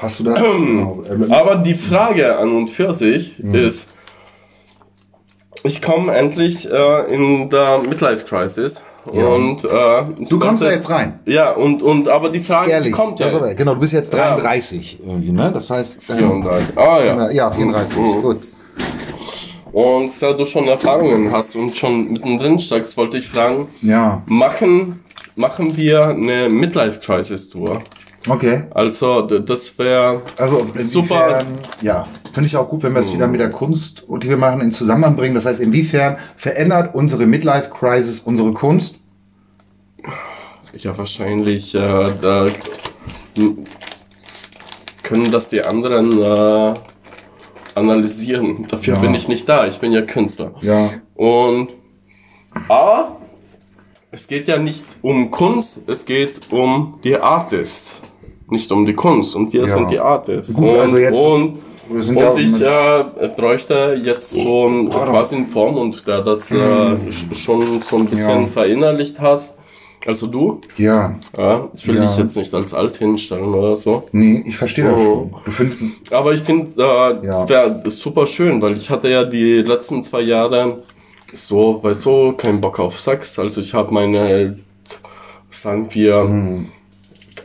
Hast 0.00 0.20
du 0.20 0.24
das? 0.24 0.34
genau. 0.40 1.02
ähm, 1.10 1.32
aber 1.32 1.56
die 1.56 1.74
Frage 1.74 2.36
an 2.38 2.52
und 2.52 2.70
für 2.70 2.92
sich 2.92 3.38
ist, 3.40 3.94
ich 5.62 5.82
komme 5.82 6.14
endlich 6.14 6.70
äh, 6.70 7.14
in 7.14 7.50
der 7.50 7.78
Midlife 7.78 8.24
Crisis 8.24 8.82
Ja. 9.12 9.26
und 9.28 9.64
äh, 9.64 10.24
du 10.28 10.38
kommst 10.38 10.62
da 10.62 10.70
jetzt 10.70 10.90
rein. 10.90 11.20
Ja, 11.24 11.52
und, 11.52 11.82
und 11.82 12.08
aber 12.08 12.28
die 12.28 12.40
Frage 12.40 12.70
Ehrlich. 12.70 12.92
kommt 12.92 13.18
ja. 13.20 13.28
Aber, 13.28 13.54
genau, 13.54 13.74
du 13.74 13.80
bist 13.80 13.92
jetzt 13.92 14.12
Ja. 14.12 14.34
33 14.36 15.00
irgendwie, 15.04 15.32
ne? 15.32 15.50
Das 15.52 15.70
heißt. 15.70 16.00
ähm, 16.10 16.16
34. 16.18 16.78
Ah 16.78 17.02
ja. 17.02 17.30
Ja, 17.30 17.50
34. 17.50 17.96
Mhm. 17.96 18.22
Gut. 18.22 18.38
Und 19.72 20.10
da 20.20 20.32
du 20.32 20.44
schon 20.46 20.66
Erfahrungen 20.68 21.30
hast 21.30 21.54
und 21.56 21.76
schon 21.76 22.12
mittendrin 22.12 22.58
steckst, 22.58 22.96
wollte 22.96 23.18
ich 23.18 23.28
fragen, 23.28 23.68
Ja. 23.82 24.22
machen, 24.26 25.00
machen 25.36 25.76
wir 25.76 26.08
eine 26.08 26.48
Midlife 26.50 27.00
Crisis 27.00 27.48
Tour? 27.48 27.80
Okay. 28.28 28.64
Also 28.72 29.22
das 29.22 29.78
wäre 29.78 30.20
Also 30.36 30.66
Super. 30.76 31.38
ja, 31.80 32.06
finde 32.32 32.46
ich 32.46 32.56
auch 32.56 32.68
gut, 32.68 32.82
wenn 32.82 32.92
wir 32.94 33.00
es 33.00 33.12
wieder 33.12 33.26
mit 33.28 33.40
der 33.40 33.50
Kunst 33.50 34.04
die 34.22 34.28
wir 34.28 34.36
machen 34.36 34.60
in 34.60 34.72
Zusammenhang 34.72 35.16
bringen. 35.16 35.34
Das 35.34 35.46
heißt, 35.46 35.60
inwiefern 35.60 36.16
verändert 36.36 36.94
unsere 36.94 37.26
Midlife 37.26 37.70
Crisis 37.70 38.20
unsere 38.20 38.52
Kunst? 38.52 38.96
ja 40.76 40.96
wahrscheinlich, 40.96 41.74
äh, 41.74 41.78
da 42.20 42.46
können 45.02 45.30
das 45.32 45.48
die 45.48 45.62
anderen 45.62 46.20
äh, 46.22 46.74
analysieren. 47.74 48.66
Dafür 48.68 48.94
Ja. 48.94 49.00
bin 49.00 49.14
ich 49.14 49.28
nicht 49.28 49.48
da, 49.48 49.66
ich 49.66 49.78
bin 49.78 49.92
ja 49.92 50.02
Künstler. 50.02 50.52
Ja. 50.60 50.90
Und 51.14 51.68
A, 52.68 53.16
es 54.10 54.26
geht 54.26 54.48
ja 54.48 54.58
nicht 54.58 54.84
um 55.02 55.30
Kunst, 55.30 55.82
es 55.88 56.04
geht 56.04 56.40
um 56.52 56.98
die 57.04 57.16
Artist. 57.16 58.02
Nicht 58.48 58.70
um 58.72 58.84
die 58.84 58.94
Kunst. 58.94 59.36
Und 59.36 59.52
wir 59.52 59.66
Ja. 59.66 59.74
sind 59.74 59.90
die 59.90 59.98
Artists. 59.98 60.54
Gut, 60.54 60.70
und, 60.70 60.78
also 60.80 60.98
jetzt- 60.98 61.16
und, 61.18 61.58
und 61.90 62.38
ich 62.38 62.60
äh, 62.62 63.28
bräuchte 63.36 64.00
jetzt 64.02 64.30
so 64.30 64.66
ein, 64.68 64.88
quasi 64.88 65.36
einen 65.36 65.46
Vormund, 65.46 66.06
der 66.06 66.20
das 66.22 66.50
äh, 66.50 66.54
sch- 66.56 67.34
schon 67.34 67.82
so 67.82 67.96
ein 67.96 68.06
bisschen 68.06 68.36
Mhm. 68.38 68.42
Ja. 68.42 68.48
verinnerlicht 68.48 69.20
hat. 69.20 69.54
Also 70.06 70.26
du? 70.28 70.60
Ja. 70.78 71.14
Ja, 71.36 71.68
ich 71.74 71.86
will 71.86 71.96
Ja. 71.96 72.02
dich 72.06 72.16
jetzt 72.16 72.34
nicht 72.36 72.54
als 72.54 72.72
alt 72.72 72.96
hinstellen 72.96 73.52
oder 73.52 73.76
so. 73.76 74.04
Nee, 74.12 74.42
ich 74.46 74.56
verstehe 74.56 74.84
das 74.84 74.94
Oh. 74.98 75.30
schon. 75.50 75.74
Aber 76.10 76.32
ich 76.32 76.40
finde, 76.40 76.70
äh, 76.78 77.26
Ja. 77.26 77.46
wäre 77.48 77.82
super 77.90 78.26
schön, 78.26 78.62
weil 78.62 78.74
ich 78.76 78.88
hatte 78.88 79.08
ja 79.10 79.24
die 79.24 79.56
letzten 79.60 80.02
zwei 80.02 80.22
Jahre 80.22 80.78
so, 81.34 81.80
weißt 81.82 82.06
du, 82.06 82.32
keinen 82.32 82.60
Bock 82.62 82.78
auf 82.80 82.98
Sex. 82.98 83.38
Also 83.38 83.60
ich 83.60 83.74
habe 83.74 83.92
meine, 83.92 84.56
sagen 85.50 85.88
wir, 85.92 86.22
Hm. 86.22 86.68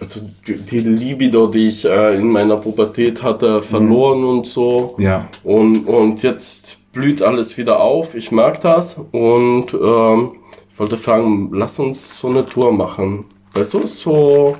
Also 0.02 0.22
die 0.48 0.56
die 0.58 0.80
Libido, 0.80 1.48
die 1.48 1.70
ich 1.70 1.86
äh, 1.86 2.16
in 2.16 2.32
meiner 2.32 2.58
Pubertät 2.58 3.22
hatte, 3.24 3.62
verloren 3.62 4.24
und 4.24 4.46
so. 4.48 4.96
Ja. 4.98 5.28
Und, 5.44 5.88
und 5.88 6.24
jetzt 6.24 6.78
blüht 6.92 7.22
alles 7.22 7.58
wieder 7.58 7.80
auf. 7.82 8.16
Ich 8.16 8.32
mag 8.32 8.62
das. 8.62 8.96
Und 9.12 9.68
ähm, 9.74 10.32
ich 10.72 10.80
wollte 10.80 10.98
fragen, 10.98 11.50
lass 11.54 11.80
uns 11.80 12.20
so 12.20 12.28
eine 12.30 12.46
Tour 12.46 12.72
machen. 12.72 13.26
Weißt 13.54 13.74
du, 13.74 13.86
so 13.86 14.56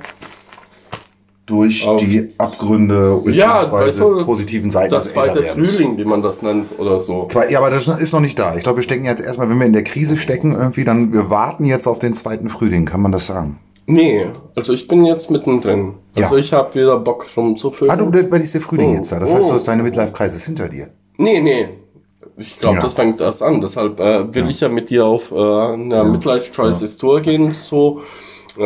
Durch 1.44 1.86
Auf- 1.86 2.00
die 2.00 2.28
Abgründe 2.38 3.20
Ja, 3.26 3.64
beziehungsweise 3.64 3.70
weißt 3.70 4.00
du, 4.00 4.24
positiven 4.24 4.70
Seiten 4.70 4.90
das 4.90 5.04
des 5.04 5.12
zweite. 5.12 5.42
Frühling, 5.44 5.96
wie 5.98 6.04
man 6.04 6.22
das 6.22 6.42
nennt 6.42 6.76
oder 6.78 6.98
so. 6.98 7.28
Ja, 7.50 7.58
aber 7.60 7.70
das 7.70 7.86
ist 7.86 8.12
noch 8.12 8.20
nicht 8.20 8.38
da. 8.38 8.56
Ich 8.56 8.62
glaube, 8.64 8.78
wir 8.78 8.82
stecken 8.82 9.04
jetzt 9.04 9.22
erstmal, 9.22 9.48
wenn 9.50 9.58
wir 9.58 9.66
in 9.66 9.72
der 9.72 9.84
Krise 9.84 10.16
stecken, 10.16 10.52
irgendwie, 10.56 10.84
dann 10.84 11.12
wir 11.12 11.30
warten 11.30 11.64
jetzt 11.64 11.86
auf 11.86 11.98
den 11.98 12.14
zweiten 12.14 12.48
Frühling, 12.48 12.84
kann 12.86 13.00
man 13.00 13.12
das 13.12 13.26
sagen? 13.26 13.58
Nee, 13.86 14.26
also 14.56 14.72
ich 14.72 14.88
bin 14.88 15.04
jetzt 15.04 15.30
mittendrin. 15.30 15.94
Also 16.14 16.34
Ja. 16.34 16.40
ich 16.40 16.52
habe 16.52 16.74
wieder 16.74 16.98
Bock 16.98 17.26
rumzufüllen. 17.36 17.90
Ah, 17.92 17.96
du, 17.96 18.10
bei 18.28 18.38
ist 18.38 18.54
der 18.54 18.60
Frühling 18.60 18.90
Oh. 18.90 18.94
jetzt 18.94 19.12
da. 19.12 19.20
Das 19.20 19.32
heißt, 19.32 19.44
Oh. 19.44 19.48
du 19.50 19.54
hast 19.54 19.68
deine 19.68 19.82
Midlife-Crisis 19.84 20.44
hinter 20.44 20.68
dir. 20.68 20.88
Nee, 21.18 21.40
nee. 21.40 21.68
Ich 22.36 22.58
glaube, 22.58 22.76
Ja. 22.76 22.82
das 22.82 22.94
fängt 22.94 23.20
erst 23.20 23.42
an. 23.42 23.60
Deshalb 23.60 23.98
äh, 24.00 24.34
will 24.34 24.50
ich 24.50 24.60
ja 24.60 24.68
mit 24.68 24.90
dir 24.90 25.06
auf 25.06 25.30
äh, 25.32 25.36
eine 25.36 26.04
Midlife 26.04 26.52
Crisis 26.52 26.96
Tour 26.98 27.20
gehen, 27.20 27.54
so 27.54 28.00
äh, 28.58 28.62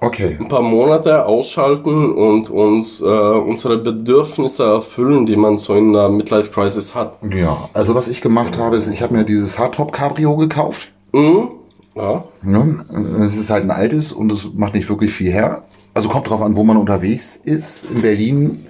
Okay. 0.00 0.36
ein 0.40 0.48
paar 0.48 0.62
Monate 0.62 1.24
ausschalten 1.26 2.12
und 2.14 2.50
uns 2.50 3.00
äh, 3.00 3.04
unsere 3.04 3.78
Bedürfnisse 3.78 4.64
erfüllen, 4.64 5.26
die 5.26 5.36
man 5.36 5.58
so 5.58 5.74
in 5.74 5.94
einer 5.94 6.08
Midlife 6.08 6.50
Crisis 6.50 6.94
hat. 6.94 7.18
Ja, 7.34 7.68
also 7.72 7.94
was 7.94 8.08
ich 8.08 8.20
gemacht 8.20 8.58
habe, 8.58 8.76
ist, 8.76 8.88
ich 8.88 9.00
habe 9.02 9.14
mir 9.14 9.24
dieses 9.24 9.58
Hardtop 9.58 9.92
Cabrio 9.92 10.36
gekauft. 10.36 10.88
Mhm. 11.12 11.48
Ja. 11.96 12.24
Ne? 12.42 12.84
Es 13.24 13.36
ist 13.36 13.50
halt 13.50 13.64
ein 13.64 13.70
altes 13.70 14.12
und 14.12 14.30
es 14.30 14.52
macht 14.54 14.74
nicht 14.74 14.88
wirklich 14.88 15.12
viel 15.12 15.32
her. 15.32 15.64
Also 15.94 16.08
kommt 16.08 16.28
drauf 16.28 16.42
an, 16.42 16.56
wo 16.56 16.62
man 16.62 16.76
unterwegs 16.76 17.36
ist. 17.36 17.86
In 17.90 18.02
Berlin 18.02 18.66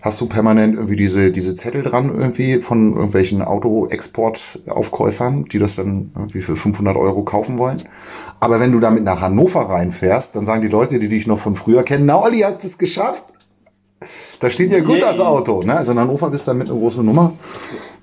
hast 0.00 0.20
du 0.20 0.26
permanent 0.26 0.74
irgendwie 0.74 0.96
diese, 0.96 1.30
diese 1.30 1.54
Zettel 1.54 1.82
dran 1.82 2.18
irgendwie 2.18 2.60
von 2.60 2.94
irgendwelchen 2.94 3.42
Auto-Export-Aufkäufern, 3.42 5.44
die 5.44 5.58
das 5.58 5.76
dann 5.76 6.10
irgendwie 6.16 6.40
für 6.40 6.56
500 6.56 6.96
Euro 6.96 7.22
kaufen 7.22 7.58
wollen. 7.58 7.82
Aber 8.40 8.58
wenn 8.58 8.72
du 8.72 8.80
damit 8.80 9.04
nach 9.04 9.20
Hannover 9.20 9.68
reinfährst, 9.68 10.34
dann 10.34 10.46
sagen 10.46 10.62
die 10.62 10.68
Leute, 10.68 10.98
die 10.98 11.08
dich 11.08 11.26
noch 11.26 11.38
von 11.38 11.54
früher 11.54 11.84
kennen, 11.84 12.06
na 12.06 12.20
Olli, 12.20 12.40
hast 12.40 12.64
du 12.64 12.68
es 12.68 12.78
geschafft? 12.78 13.24
Da 14.40 14.50
steht 14.50 14.72
ja 14.72 14.80
gut 14.80 14.96
Yay. 14.96 15.02
das 15.02 15.20
Auto. 15.20 15.62
Ne? 15.62 15.76
Also 15.76 15.92
in 15.92 16.00
Hannover 16.00 16.30
bist 16.30 16.48
du 16.48 16.50
damit 16.50 16.68
eine 16.68 16.78
große 16.78 17.04
Nummer. 17.04 17.34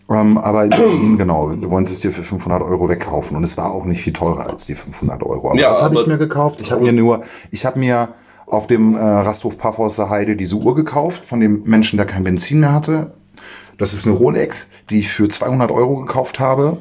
Ähm, 0.10 0.38
aber 0.38 0.64
in 0.64 0.70
Berlin, 0.72 1.18
genau, 1.18 1.50
du 1.52 1.70
wolltest 1.70 1.96
es 1.96 2.02
dir 2.02 2.12
für 2.12 2.24
500 2.24 2.64
Euro 2.64 2.90
wegkaufen. 2.90 3.38
Und 3.38 3.44
es 3.44 3.58
war 3.58 3.72
auch 3.72 3.86
nicht 3.86 4.02
viel 4.02 4.14
teurer 4.14 4.48
als 4.50 4.66
die 4.66 4.76
500 4.76 5.22
Euro. 5.24 5.52
Aber 5.52 5.60
Ja, 5.60 5.72
was 5.72 5.82
habe 5.82 5.96
ich 5.96 6.08
mir 6.08 6.18
gekauft? 6.18 6.62
Ich 6.62 6.72
habe 6.72 6.84
mir 6.84 6.94
nur, 6.94 7.22
ich 7.52 7.66
habe 7.66 7.78
mir 7.78 8.10
auf 8.48 8.66
dem 8.66 8.96
äh, 8.96 9.00
Rasthof 9.00 9.58
Paff 9.58 9.78
der 9.96 10.10
Heide 10.10 10.36
diese 10.36 10.56
Uhr 10.56 10.76
gekauft 10.76 11.24
von 11.26 11.40
dem 11.40 11.62
Menschen, 11.66 11.98
der 11.98 12.08
kein 12.08 12.24
Benzin 12.24 12.62
mehr 12.62 12.74
hatte. 12.74 13.14
Das 13.78 13.94
ist 13.94 14.06
eine 14.06 14.16
Rolex, 14.16 14.68
die 14.90 15.00
ich 15.00 15.10
für 15.10 15.30
200 15.30 15.72
Euro 15.72 15.98
gekauft 15.98 16.40
habe. 16.40 16.78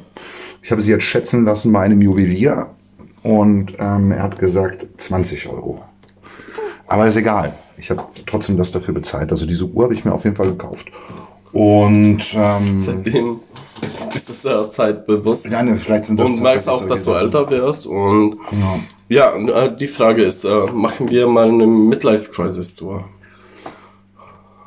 Ich 0.61 0.71
habe 0.71 0.81
sie 0.81 0.91
jetzt 0.91 1.03
schätzen 1.03 1.45
lassen 1.45 1.71
bei 1.71 1.81
einem 1.81 2.01
Juwelier 2.01 2.67
und 3.23 3.77
ähm, 3.79 4.11
er 4.11 4.23
hat 4.23 4.39
gesagt 4.39 4.87
20 4.97 5.47
Euro. 5.49 5.81
Aber 6.87 7.07
ist 7.07 7.15
egal. 7.15 7.53
Ich 7.77 7.89
habe 7.91 8.03
trotzdem 8.25 8.57
das 8.57 8.71
dafür 8.71 8.93
bezahlt. 8.93 9.31
Also 9.31 9.45
diese 9.45 9.65
Uhr 9.65 9.83
habe 9.83 9.93
ich 9.93 10.03
mir 10.03 10.13
auf 10.13 10.23
jeden 10.23 10.35
Fall 10.35 10.47
gekauft. 10.47 10.87
Und 11.51 12.19
ähm, 12.33 12.81
Seitdem 12.81 13.39
ist 14.15 14.29
es 14.29 14.41
der 14.41 14.69
Zeit 14.69 15.05
bewusst. 15.05 15.49
ja, 15.49 15.63
ne, 15.63 15.77
vielleicht 15.77 16.05
sind 16.05 16.19
das 16.19 16.29
und 16.29 16.41
merkst 16.41 16.69
auch, 16.69 16.85
dass 16.85 17.03
du 17.05 17.13
älter 17.13 17.49
wirst. 17.49 17.87
Und 17.87 18.39
ja, 19.07 19.33
und, 19.33 19.49
äh, 19.49 19.75
die 19.75 19.87
Frage 19.87 20.23
ist, 20.23 20.45
äh, 20.45 20.65
machen 20.71 21.09
wir 21.09 21.27
mal 21.27 21.49
eine 21.49 21.65
Midlife-Crisis-Tour? 21.65 23.05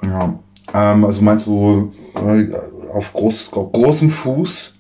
Ja. 0.04 0.10
ja. 0.10 0.38
Ähm, 0.74 1.04
also 1.04 1.22
meinst 1.22 1.46
du 1.46 1.92
äh, 2.16 2.46
auf, 2.92 3.12
groß, 3.12 3.52
auf 3.52 3.72
großem 3.72 4.10
Fuß? 4.10 4.74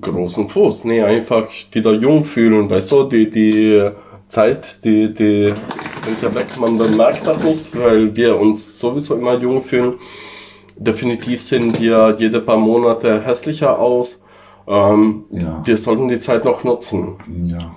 Großen 0.00 0.48
Fuß. 0.48 0.84
Nee, 0.84 1.02
einfach 1.02 1.46
wieder 1.72 1.92
jung 1.92 2.24
fühlen. 2.24 2.68
Weißt 2.68 2.90
du, 2.90 3.04
die, 3.04 3.30
die 3.30 3.90
Zeit, 4.28 4.84
die, 4.84 5.12
die 5.14 5.54
sind 6.04 6.22
ja 6.22 6.34
weg. 6.34 6.46
Man 6.58 6.76
bemerkt 6.76 7.26
das 7.26 7.44
nicht, 7.44 7.76
weil 7.78 8.14
wir 8.16 8.38
uns 8.38 8.78
sowieso 8.78 9.14
immer 9.14 9.34
jung 9.38 9.62
fühlen. 9.62 9.94
Definitiv 10.78 11.42
sehen 11.42 11.78
wir 11.80 12.14
jede 12.18 12.40
paar 12.40 12.58
Monate 12.58 13.20
hässlicher 13.22 13.78
aus. 13.78 14.24
Ähm, 14.68 15.24
Ja. 15.30 15.62
Wir 15.64 15.78
sollten 15.78 16.08
die 16.08 16.20
Zeit 16.20 16.44
noch 16.44 16.64
nutzen. 16.64 17.16
Ja. 17.44 17.74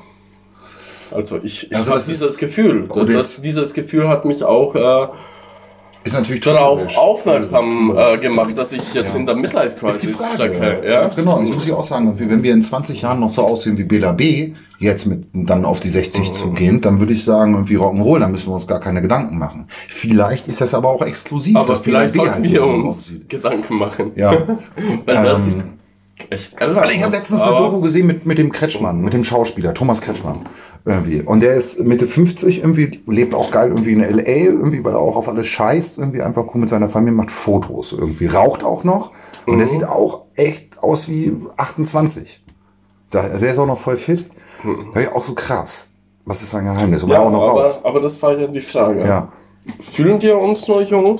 Also 1.11 1.39
ich, 1.41 1.71
ich 1.71 1.75
Also 1.77 1.91
habe 1.91 2.01
dieses 2.07 2.37
Gefühl. 2.37 2.87
Das, 2.93 3.07
das- 3.07 3.41
dieses 3.41 3.73
Gefühl 3.73 4.07
hat 4.09 4.25
mich 4.25 4.43
auch 4.43 4.75
äh, 4.75 5.07
Ist 6.03 6.13
natürlich 6.13 6.41
darauf 6.41 6.97
aufmerksam 6.97 7.93
äh, 7.95 8.17
gemacht, 8.17 8.57
dass 8.57 8.71
ich 8.71 8.93
jetzt 8.93 9.13
Ja. 9.13 9.19
in 9.19 9.25
der 9.25 9.35
Midlife 9.35 9.75
Crisis 9.77 10.15
Frage. 10.17 10.33
stecke. 10.55 10.87
Ja? 10.87 10.95
Also, 11.01 11.15
genau, 11.15 11.39
das 11.39 11.49
muss 11.49 11.65
ich 11.65 11.73
auch 11.73 11.83
sagen. 11.83 12.13
Wenn 12.17 12.41
wir 12.41 12.53
in 12.53 12.63
20 12.63 13.01
Jahren 13.01 13.19
noch 13.19 13.29
so 13.29 13.43
aussehen 13.43 13.77
wie 13.77 13.83
Bela 13.83 14.13
B., 14.13 14.53
jetzt 14.79 15.07
mit 15.07 15.25
dann 15.33 15.65
auf 15.65 15.81
die 15.81 15.89
60 15.89 16.29
Mhm. 16.29 16.33
zugehend, 16.33 16.85
dann 16.85 16.99
würde 16.99 17.11
ich 17.11 17.25
sagen, 17.25 17.53
irgendwie 17.53 17.75
Rock'n'Roll, 17.75 18.19
dann 18.19 18.31
müssen 18.31 18.47
wir 18.49 18.53
uns 18.53 18.65
gar 18.65 18.79
keine 18.79 19.01
Gedanken 19.01 19.37
machen. 19.37 19.67
Vielleicht 19.89 20.47
ist 20.47 20.61
das 20.61 20.73
aber 20.73 20.87
auch 20.89 21.01
exklusiv. 21.05 21.57
Aber 21.57 21.65
dass 21.67 21.81
Bela 21.81 21.99
vielleicht 21.99 22.13
B. 22.13 22.19
sollten 22.19 22.33
halt 22.35 22.49
wir 22.51 22.65
uns 22.65 23.21
Gedanken 23.27 23.75
machen. 23.75 24.11
Ja. 24.15 24.31
Weil 25.05 25.23
das 25.25 25.39
Ähm, 25.39 25.43
sieht 25.43 25.63
echt 26.29 26.59
älter 26.61 26.81
Also 26.81 26.91
ich 26.93 27.03
habe 27.03 27.15
letztens 27.15 27.41
eine 27.41 27.51
Doku 27.57 27.81
gesehen 27.81 28.07
mit, 28.07 28.25
mit 28.25 28.37
dem 28.37 28.51
Kretschmann, 28.51 29.01
mit 29.01 29.13
dem 29.13 29.23
Schauspieler, 29.23 29.73
Thomas 29.73 30.01
Kretschmann. 30.01 30.47
Irgendwie. 30.85 31.21
Und 31.21 31.41
der 31.41 31.55
ist 31.55 31.79
Mitte 31.79 32.07
50 32.07 32.59
irgendwie, 32.59 33.01
lebt 33.05 33.35
auch 33.35 33.51
geil 33.51 33.69
irgendwie 33.69 33.91
in 33.93 34.01
L.A. 34.01 34.49
irgendwie, 34.49 34.83
weil 34.83 34.93
er 34.93 34.99
auch 34.99 35.17
auf 35.17 35.27
alles 35.27 35.47
scheißt, 35.47 35.97
irgendwie 35.97 36.21
einfach 36.21 36.45
cool 36.53 36.61
mit 36.61 36.69
seiner 36.69 36.87
Familie, 36.87 37.15
macht 37.15 37.31
Fotos 37.31 37.91
irgendwie, 37.93 38.27
raucht 38.27 38.63
auch 38.63 38.83
noch. 38.83 39.11
Und 39.45 39.57
der 39.57 39.67
sieht 39.67 39.83
auch 39.83 40.23
echt 40.35 40.81
aus 40.81 41.09
wie 41.09 41.35
28. 41.57 42.43
Da, 43.11 43.21
also 43.21 43.45
er 43.45 43.51
ist 43.51 43.59
auch 43.59 43.65
noch 43.65 43.79
voll 43.79 43.97
fit. 43.97 44.25
Da 44.93 44.99
ich 44.99 45.11
auch 45.11 45.23
so 45.23 45.33
krass. 45.33 45.89
Was 46.25 46.41
ist 46.41 46.51
sein 46.51 46.65
Geheimnis? 46.65 47.03
Und 47.03 47.09
Ja, 47.09 47.19
auch 47.21 47.31
noch 47.31 47.41
raucht. 47.41 47.79
aber, 47.79 47.89
aber 47.89 47.99
das 47.99 48.21
war 48.21 48.37
ja 48.37 48.47
die 48.47 48.61
Frage. 48.61 49.05
Ja. 49.05 49.31
Fühlen 49.81 50.21
wir 50.21 50.37
uns 50.37 50.67
nur 50.67 50.81
jung 50.81 51.19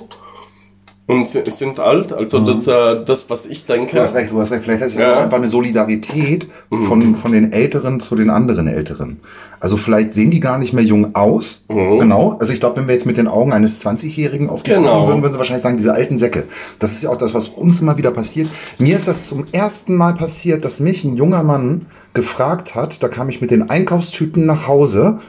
und 1.09 1.27
si- 1.27 1.41
sind 1.49 1.79
alt? 1.79 2.13
Also 2.13 2.39
das, 2.39 2.67
äh, 2.67 3.03
das, 3.03 3.29
was 3.29 3.45
ich 3.47 3.65
denke. 3.65 3.95
Du 3.95 4.01
hast 4.01 4.15
recht, 4.15 4.31
du 4.31 4.39
hast 4.39 4.51
recht. 4.51 4.63
Vielleicht 4.63 4.81
ist 4.83 4.93
es 4.93 4.99
Ja. 4.99 5.15
auch 5.17 5.21
einfach 5.23 5.37
eine 5.37 5.47
Solidarität 5.47 6.47
von, 6.69 7.15
von 7.15 7.31
den 7.31 7.51
Älteren 7.51 7.99
zu 7.99 8.15
den 8.15 8.29
anderen 8.29 8.67
Älteren. 8.67 9.19
Also 9.59 9.75
vielleicht 9.75 10.13
sehen 10.13 10.31
die 10.31 10.39
gar 10.39 10.57
nicht 10.57 10.71
mehr 10.71 10.83
jung 10.85 11.15
aus. 11.15 11.65
Genau. 11.67 12.37
Also 12.39 12.53
ich 12.53 12.61
glaube, 12.61 12.77
wenn 12.77 12.87
wir 12.87 12.93
jetzt 12.93 13.05
mit 13.05 13.17
den 13.17 13.27
Augen 13.27 13.51
eines 13.51 13.83
20-Jährigen 13.85 14.49
auf 14.49 14.63
die 14.63 14.71
Genau. 14.71 14.91
gucken 14.93 15.07
würden, 15.09 15.21
würden 15.23 15.33
sie 15.33 15.37
wahrscheinlich 15.39 15.63
sagen, 15.63 15.75
diese 15.77 15.93
alten 15.93 16.17
Säcke. 16.17 16.43
Das 16.79 16.93
ist 16.93 17.03
ja 17.03 17.09
auch 17.09 17.17
das, 17.17 17.33
was 17.33 17.49
uns 17.49 17.81
immer 17.81 17.97
wieder 17.97 18.11
passiert. 18.11 18.47
Mir 18.77 18.95
ist 18.95 19.07
das 19.09 19.27
zum 19.27 19.43
ersten 19.51 19.95
Mal 19.95 20.13
passiert, 20.13 20.63
dass 20.63 20.79
mich 20.79 21.03
ein 21.03 21.17
junger 21.17 21.43
Mann 21.43 21.87
gefragt 22.13 22.75
hat, 22.75 23.03
da 23.03 23.09
kam 23.09 23.27
ich 23.27 23.41
mit 23.41 23.51
den 23.51 23.69
Einkaufstüten 23.69 24.45
nach 24.45 24.67
Hause, 24.67 25.19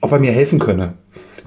ob 0.00 0.12
er 0.12 0.18
mir 0.20 0.30
helfen 0.32 0.58
könne, 0.60 0.92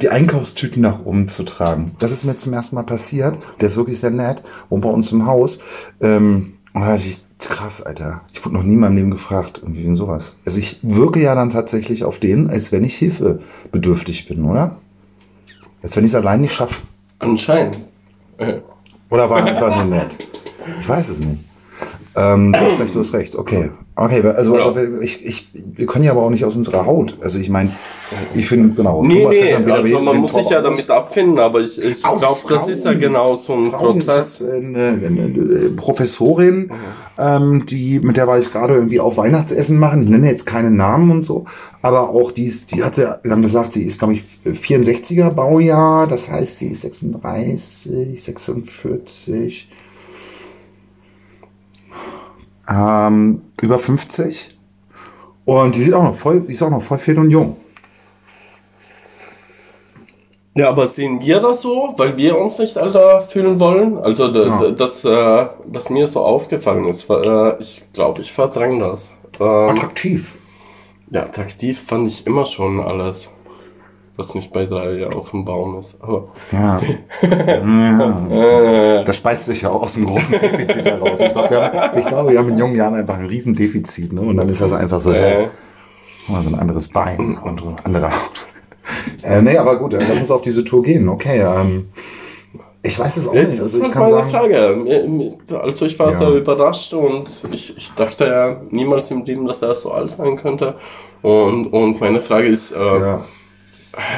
die 0.01 0.09
Einkaufstüten 0.09 0.81
nach 0.81 1.05
oben 1.05 1.27
zu 1.27 1.43
tragen. 1.43 1.91
Das 1.99 2.11
ist 2.11 2.23
mir 2.23 2.35
zum 2.35 2.53
ersten 2.53 2.75
Mal 2.75 2.83
passiert. 2.83 3.37
Der 3.59 3.67
ist 3.67 3.77
wirklich 3.77 3.99
sehr 3.99 4.11
nett, 4.11 4.41
wohnt 4.69 4.83
bei 4.83 4.89
uns 4.89 5.11
im 5.11 5.25
Haus. 5.25 5.59
Ähm, 6.01 6.53
und 6.73 6.81
da 6.81 6.93
dachte 6.93 7.07
ich, 7.07 7.23
krass, 7.39 7.81
Alter. 7.81 8.21
Ich 8.33 8.45
wurde 8.45 8.55
noch 8.55 8.63
nie 8.63 8.73
in 8.73 8.79
meinem 8.79 8.95
Leben 8.97 9.11
gefragt, 9.11 9.59
irgendwie 9.63 9.83
wegen 9.83 9.95
sowas. 9.95 10.35
Also 10.45 10.59
ich 10.59 10.79
wirke 10.83 11.19
ja 11.21 11.33
dann 11.33 11.49
tatsächlich 11.49 12.03
auf 12.03 12.19
den, 12.19 12.49
als 12.49 12.71
wenn 12.71 12.83
ich 12.83 12.95
hilfebedürftig 12.95 14.27
bin, 14.27 14.43
oder? 14.43 14.75
Als 15.81 15.95
wenn 15.95 16.03
ich 16.03 16.11
es 16.11 16.15
allein 16.15 16.41
nicht 16.41 16.53
schaffe. 16.53 16.81
Anscheinend. 17.19 17.79
Äh, 18.37 18.59
Oder 19.09 19.29
war 19.29 19.43
einfach 19.43 19.75
nur 19.75 19.85
nett? 19.85 20.15
Ich 20.79 20.87
weiß 20.87 21.09
es 21.09 21.19
nicht. 21.19 21.39
Ähm, 22.15 22.51
du 22.51 22.59
hast 22.59 22.79
recht, 22.79 22.93
du 22.93 22.99
hast 22.99 23.13
recht. 23.13 23.35
Okay. 23.35 23.71
Okay, 23.95 24.21
also 24.27 24.77
ich, 25.01 25.25
ich, 25.25 25.47
wir 25.53 25.87
können 25.87 26.05
ja 26.05 26.11
aber 26.11 26.21
auch 26.21 26.29
nicht 26.29 26.45
aus 26.45 26.55
unserer 26.55 26.85
Haut. 26.85 27.17
Also 27.21 27.39
ich 27.39 27.49
meine, 27.49 27.71
ich 28.33 28.47
finde, 28.47 28.73
genau. 28.73 29.03
Nee, 29.03 29.21
Thomas 29.21 29.35
nee, 29.35 29.53
also 29.53 29.99
man 29.99 30.17
muss 30.17 30.33
sich 30.33 30.49
ja 30.49 30.61
damit 30.61 30.89
abfinden, 30.89 31.39
aber 31.39 31.59
ich, 31.59 31.81
ich 31.81 32.01
glaube, 32.01 32.39
das 32.47 32.69
ist 32.69 32.85
ja 32.85 32.93
genau 32.93 33.35
so 33.35 33.53
ein 33.53 33.71
Frauen, 33.71 33.99
Prozess. 33.99 34.39
Hab 34.39 34.53
eine, 34.53 34.87
eine, 34.87 35.23
eine 35.23 35.69
Professorin, 35.75 36.71
ähm, 37.17 37.65
die, 37.65 37.99
mit 37.99 38.15
der 38.15 38.27
war 38.27 38.39
ich 38.39 38.51
gerade 38.51 38.75
irgendwie 38.75 39.01
auf 39.01 39.17
Weihnachtsessen 39.17 39.77
machen. 39.77 40.03
Ich 40.03 40.09
nenne 40.09 40.29
jetzt 40.29 40.45
keine 40.45 40.71
Namen 40.71 41.11
und 41.11 41.23
so, 41.23 41.45
aber 41.81 42.09
auch 42.09 42.31
die, 42.31 42.45
ist, 42.45 42.71
die 42.73 42.83
hatte 42.83 43.19
dann 43.23 43.41
gesagt, 43.41 43.73
sie 43.73 43.83
ist, 43.83 43.99
glaube 43.99 44.13
ich, 44.13 44.23
64er 44.45 45.29
Baujahr, 45.31 46.07
das 46.07 46.31
heißt, 46.31 46.59
sie 46.59 46.69
ist 46.69 46.81
36, 46.83 48.21
46, 48.21 49.69
ähm, 52.69 53.41
über 53.61 53.79
50. 53.79 54.57
Und 55.43 55.75
die 55.75 55.83
sieht 55.83 55.93
auch 55.93 56.03
noch 56.03 56.15
voll, 56.15 56.41
die 56.41 56.53
ist 56.53 56.61
auch 56.61 56.69
noch 56.69 56.81
voll 56.81 56.97
fit 56.97 57.17
und 57.17 57.31
jung. 57.31 57.57
Ja, 60.57 60.69
aber 60.69 60.87
sehen 60.87 61.21
wir 61.21 61.39
das 61.39 61.61
so, 61.61 61.93
weil 61.97 62.17
wir 62.17 62.37
uns 62.37 62.57
nicht 62.57 62.77
älter 62.77 63.21
fühlen 63.21 63.59
wollen? 63.59 63.97
Also 63.99 64.27
Ja. 64.27 64.71
das, 64.71 65.05
äh, 65.05 65.45
was 65.65 65.89
mir 65.91 66.07
so 66.07 66.21
aufgefallen 66.23 66.85
ist, 66.87 67.07
äh, 67.11 67.59
ich 67.59 67.83
glaube, 67.93 68.21
ich 68.21 68.33
verdränge 68.33 68.79
das. 68.89 69.11
Ähm, 69.39 69.69
Attraktiv. 69.69 70.33
ja, 71.11 71.21
attraktiv 71.21 71.79
fand 71.79 72.07
ich 72.07 72.25
immer 72.25 72.47
schon 72.47 72.79
alles, 72.79 73.29
was 74.15 74.33
nicht 74.33 74.51
bei 74.51 74.65
drei 74.65 75.05
auf 75.07 75.29
dem 75.29 75.45
Baum 75.45 75.77
ist. 75.79 76.01
Aber 76.01 76.29
Ja. 76.51 76.79
ja. 77.21 79.03
Das 79.03 79.15
speist 79.15 79.45
sich 79.45 79.61
ja 79.61 79.69
auch 79.69 79.83
aus 79.83 79.95
einem 79.95 80.07
großen 80.07 80.39
Defizit 80.39 80.85
heraus. 80.85 81.19
Ich 81.19 81.33
glaube, 81.33 81.51
wir, 81.51 81.91
ich 81.97 82.05
glaube, 82.07 82.31
wir 82.31 82.39
haben 82.39 82.49
in 82.49 82.57
jungen 82.57 82.75
Jahren 82.75 82.95
einfach 82.95 83.19
ein 83.19 83.27
riesen 83.27 83.55
Defizit, 83.55 84.11
ne? 84.11 84.21
Und 84.21 84.37
dann 84.37 84.49
ist 84.49 84.61
das 84.61 84.73
einfach 84.73 84.99
so, 84.99 85.11
äh, 85.11 85.43
äh, 85.43 85.47
so 86.27 86.49
ein 86.49 86.59
anderes 86.59 86.87
Bein 86.89 87.37
und 87.37 87.59
so 87.59 87.67
eine 87.67 87.85
andere 87.85 88.07
Haut. 88.07 88.31
Äh, 89.23 89.41
nee, 89.41 89.57
aber 89.57 89.77
gut, 89.77 89.93
dann 89.93 90.01
lass 90.07 90.19
uns 90.21 90.31
auf 90.31 90.41
diese 90.41 90.63
Tour 90.63 90.83
gehen. 90.83 91.09
Okay, 91.09 91.41
ähm, 91.41 91.89
ich 92.83 92.97
weiß 92.97 93.17
es 93.17 93.27
auch 93.27 93.33
jetzt 93.33 93.51
nicht. 93.51 93.55
ist 93.55 93.61
Also 93.61 93.77
ich 93.77 93.83
halt 93.83 93.93
kann 93.93 94.03
meine 94.03 94.15
sagen, 94.15 94.29
Frage. 94.29 95.59
Also 95.61 95.85
ich 95.85 95.99
war 95.99 96.11
Ja. 96.11 96.17
sehr 96.17 96.29
überrascht 96.29 96.93
und 96.93 97.25
ich, 97.51 97.75
ich 97.77 97.93
dachte 97.93 98.25
ja 98.25 98.61
niemals 98.69 99.11
im 99.11 99.25
Leben, 99.25 99.45
dass 99.45 99.61
er 99.61 99.75
so 99.75 99.91
alt 99.91 100.11
sein 100.11 100.37
könnte. 100.37 100.75
Und, 101.21 101.67
und 101.67 101.99
meine 101.99 102.21
Frage 102.21 102.47
ist, 102.47 102.71
äh, 102.71 102.77
ja. 102.79 103.25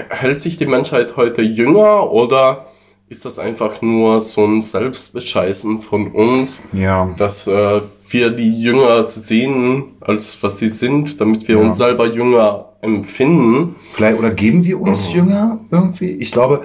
hält 0.10 0.40
sich 0.42 0.58
die 0.58 0.66
Menschheit 0.68 1.16
heute 1.18 1.42
jünger 1.42 2.12
oder 2.12 2.66
ist 3.08 3.26
das 3.26 3.40
einfach 3.40 3.82
nur 3.82 4.22
so 4.22 4.46
ein 4.46 4.62
Selbstbescheißen 4.62 5.82
von 5.82 6.12
uns, 6.12 6.62
ja. 6.74 7.10
dass 7.18 7.48
äh, 7.48 7.82
wir 8.10 8.30
die 8.30 8.62
jünger 8.62 9.04
sehen, 9.04 9.98
als 10.02 10.38
was 10.44 10.60
sie 10.60 10.68
sind, 10.68 11.20
damit 11.20 11.48
wir 11.48 11.58
uns 11.60 11.78
selber 11.78 12.06
jünger 12.06 12.69
empfinden. 12.82 13.76
Vielleicht, 13.92 14.18
oder 14.18 14.32
geben 14.32 14.64
wir 14.64 14.80
uns 14.80 15.12
jünger 15.12 15.60
irgendwie? 15.70 16.12
Ich 16.12 16.32
glaube, 16.32 16.62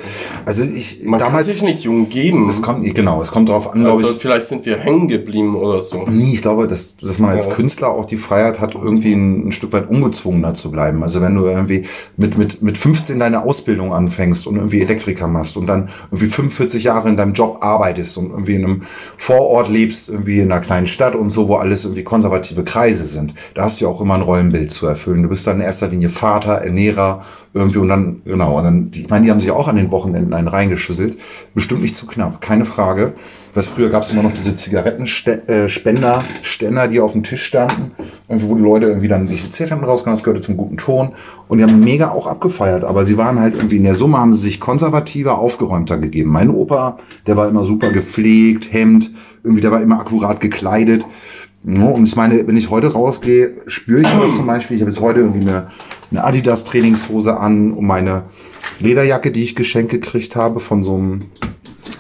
also 0.47 0.63
ich, 0.63 1.03
Man 1.05 1.19
damals, 1.19 1.47
kann 1.49 1.55
sich 1.55 1.63
nicht 1.65 1.83
jung 1.83 2.09
geben. 2.09 2.49
es 2.49 2.63
kommt, 2.63 2.95
genau, 2.95 3.21
es 3.21 3.33
kommt 3.33 3.49
darauf 3.49 3.73
an, 3.73 3.81
glaube 3.81 4.03
also 4.03 4.15
ich, 4.15 4.21
vielleicht 4.23 4.47
sind 4.47 4.65
wir 4.65 4.79
hängen 4.79 5.09
geblieben 5.09 5.57
oder 5.57 5.83
so. 5.83 6.05
Nee, 6.09 6.35
ich 6.35 6.43
glaube, 6.43 6.69
dass, 6.69 6.97
dass 6.99 7.19
man 7.19 7.31
als 7.31 7.47
Ja. 7.47 7.53
Künstler 7.53 7.89
auch 7.89 8.07
die 8.07 8.17
Freiheit 8.17 8.61
hat, 8.61 8.77
irgendwie 8.77 9.13
ein, 9.13 9.49
ein 9.49 9.53
Stück 9.53 9.73
weit 9.73 9.91
ungezwungener 9.91 10.55
zu 10.55 10.71
bleiben. 10.71 11.03
Also 11.03 11.21
wenn 11.21 11.35
du 11.35 11.47
irgendwie 11.47 11.85
mit, 12.17 12.39
mit, 12.39 12.63
mit 12.63 12.79
15 12.79 13.19
deine 13.19 13.43
Ausbildung 13.43 13.93
anfängst 13.93 14.47
und 14.47 14.55
irgendwie 14.55 14.83
Elektriker 14.83 15.27
machst 15.27 15.57
und 15.57 15.67
dann 15.67 15.89
irgendwie 16.13 16.29
45 16.29 16.85
Jahre 16.85 17.09
in 17.09 17.17
deinem 17.17 17.33
Job 17.33 17.59
arbeitest 17.61 18.17
und 18.19 18.31
irgendwie 18.31 18.55
in 18.55 18.65
einem 18.65 18.83
Vorort 19.17 19.69
lebst, 19.69 20.09
irgendwie 20.09 20.39
in 20.39 20.53
einer 20.53 20.61
kleinen 20.61 20.87
Stadt 20.87 21.17
und 21.17 21.31
so, 21.31 21.49
wo 21.49 21.57
alles 21.57 21.85
irgendwie 21.85 22.05
konservative 22.05 22.63
Kreise 22.63 23.05
sind, 23.05 23.35
da 23.55 23.65
hast 23.65 23.81
du 23.81 23.87
ja 23.87 23.91
auch 23.91 24.01
immer 24.01 24.15
ein 24.15 24.23
Rollenbild 24.23 24.71
zu 24.71 24.87
erfüllen. 24.87 25.25
Du 25.25 25.29
bist 25.29 25.45
dann 25.49 25.57
in 25.57 25.63
erster 25.63 25.89
Linie 25.89 26.04
Vater, 26.09 26.53
Ernährer, 26.53 27.23
irgendwie 27.53 27.79
und 27.79 27.89
dann, 27.89 28.23
genau, 28.25 28.59
und 28.59 28.65
dann, 28.65 28.91
ich 28.95 29.09
meine, 29.09 29.25
die 29.25 29.31
haben 29.31 29.41
sich 29.41 29.51
auch 29.51 29.69
an 29.69 29.77
den 29.77 29.91
Wochenenden 29.91 30.35
einen 30.35 30.49
reingeschüsselt. 30.49 31.19
Bestimmt 31.55 31.83
nicht 31.83 31.97
zu 31.97 32.07
knapp, 32.07 32.41
keine 32.41 32.65
Frage. 32.65 33.15
Was 33.55 33.69
früher 33.69 33.89
gab 33.89 34.03
es 34.03 34.11
immer 34.11 34.25
noch 34.25 34.33
diese 34.33 34.57
Zigarettenspender, 34.57 36.25
Ständer, 36.43 36.89
die 36.89 36.99
auf 36.99 37.13
dem 37.13 37.23
Tisch 37.23 37.45
standen, 37.45 37.93
irgendwie, 38.29 38.49
wo 38.49 38.57
die 38.57 38.63
Leute 38.63 38.87
irgendwie 38.87 39.07
dann 39.07 39.29
diese 39.29 39.49
Zigaretten 39.49 39.85
rausgenommen, 39.85 40.17
das 40.17 40.25
gehörte 40.25 40.43
zum 40.43 40.57
guten 40.57 40.77
Ton. 40.77 41.13
Und 41.47 41.59
die 41.59 41.65
haben 41.65 41.79
mega 41.79 42.11
auch 42.11 42.27
abgefeiert, 42.27 42.83
aber 42.83 43.05
sie 43.05 43.17
waren 43.17 43.39
halt 43.39 43.55
irgendwie 43.55 43.77
in 43.77 43.85
der 43.85 43.95
Summe 43.95 44.19
haben 44.19 44.35
sie 44.35 44.41
sich 44.41 44.59
konservativer, 44.59 45.39
aufgeräumter 45.39 45.99
gegeben. 45.99 46.33
Mein 46.33 46.51
Opa, 46.51 46.99
der 47.29 47.37
war 47.37 47.49
immer 47.49 47.63
super 47.63 47.91
gepflegt, 47.91 48.73
Hemd, 48.73 49.13
irgendwie, 49.45 49.61
der 49.61 49.71
war 49.71 49.81
immer 49.81 50.01
akkurat 50.01 50.41
gekleidet. 50.41 51.07
Ja, 51.67 51.87
und 51.87 52.07
ich 52.07 52.15
meine, 52.15 52.47
wenn 52.47 52.59
ich 52.59 52.71
heute 52.71 52.93
rausgehe, 52.93 53.55
spüre 53.69 54.03
ich 54.03 54.09
das 54.09 54.37
zum 54.37 54.47
Beispiel. 54.47 54.77
Ich 54.77 54.83
habe 54.83 54.91
jetzt 54.91 55.01
heute 55.01 55.21
irgendwie 55.21 55.49
eine, 55.49 55.69
eine 56.15 56.25
Adidas-Trainingshose 56.25 57.37
an 57.37 57.73
und 57.73 57.85
meine 57.85 58.25
Lederjacke, 58.79 59.33
die 59.33 59.43
ich 59.43 59.57
geschenkt 59.57 59.91
gekriegt 59.91 60.37
habe 60.37 60.61
von 60.61 60.83
so 60.85 60.95
einem, 60.95 61.23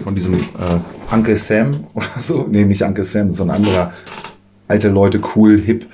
von 0.02 0.14
diesem 0.14 0.34
äh, 0.34 1.12
Uncle 1.12 1.36
Sam 1.36 1.86
oder 1.94 2.06
so. 2.20 2.46
Nee, 2.48 2.64
nicht 2.64 2.82
Uncle 2.82 3.04
Sam, 3.04 3.32
so 3.32 3.42
ein 3.42 3.50
anderer 3.50 3.92
alte 4.68 4.88
Leute, 4.88 5.20
cool, 5.34 5.60
hip 5.60 5.86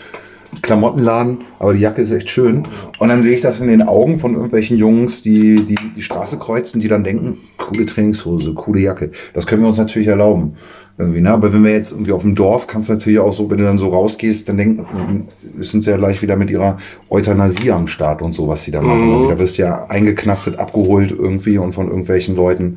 Klamottenladen. 0.63 1.43
Aber 1.59 1.73
die 1.73 1.81
Jacke 1.81 2.03
ist 2.03 2.11
echt 2.11 2.29
schön. 2.29 2.67
Und 2.99 3.09
dann 3.09 3.23
sehe 3.23 3.35
ich 3.35 3.41
das 3.41 3.61
in 3.61 3.69
den 3.69 3.83
Augen 3.83 4.19
von 4.21 4.35
irgendwelchen 4.35 4.77
Jungs, 4.77 5.23
die 5.23 5.65
die, 5.65 5.79
die 5.97 6.03
Straße 6.03 6.39
kreuzen, 6.39 6.81
die 6.81 6.89
dann 6.89 7.05
denken, 7.05 7.39
coole 7.57 7.87
Trainingshose, 7.87 8.53
coole 8.55 8.81
Jacke. 8.81 9.13
Das 9.33 9.47
können 9.47 9.63
wir 9.63 9.69
uns 9.69 9.79
natürlich 9.79 10.09
erlauben. 10.09 10.57
Irgendwie, 11.01 11.23
ne? 11.23 11.31
Aber 11.31 11.53
wenn 11.53 11.65
wir 11.65 11.73
jetzt 11.73 11.93
irgendwie 11.93 12.13
auf 12.13 12.21
dem 12.21 12.35
Dorf, 12.35 12.67
kannst 12.67 12.89
du 12.89 12.93
natürlich 12.93 13.19
auch 13.19 13.33
so, 13.33 13.51
wenn 13.51 13.57
du 13.57 13.65
dann 13.65 13.79
so 13.79 13.89
rausgehst, 13.89 14.49
dann 14.49 14.59
denken, 14.59 15.29
sind 15.61 15.83
sie 15.83 15.91
ja 15.91 15.97
gleich 15.97 16.21
wieder 16.21 16.37
mit 16.37 16.51
ihrer 16.51 16.77
Euthanasie 17.09 17.73
am 17.73 17.89
Start 17.89 18.21
und 18.21 18.35
so, 18.35 18.49
was 18.49 18.65
sie 18.65 18.71
da 18.71 18.83
machen. 18.83 19.15
Und 19.15 19.31
da 19.31 19.39
wirst 19.39 19.57
du 19.57 19.63
ja 19.63 19.87
eingeknastet, 19.87 20.59
abgeholt 20.59 21.11
irgendwie 21.11 21.57
und 21.57 21.73
von 21.73 21.89
irgendwelchen 21.89 22.37
Leuten 22.37 22.77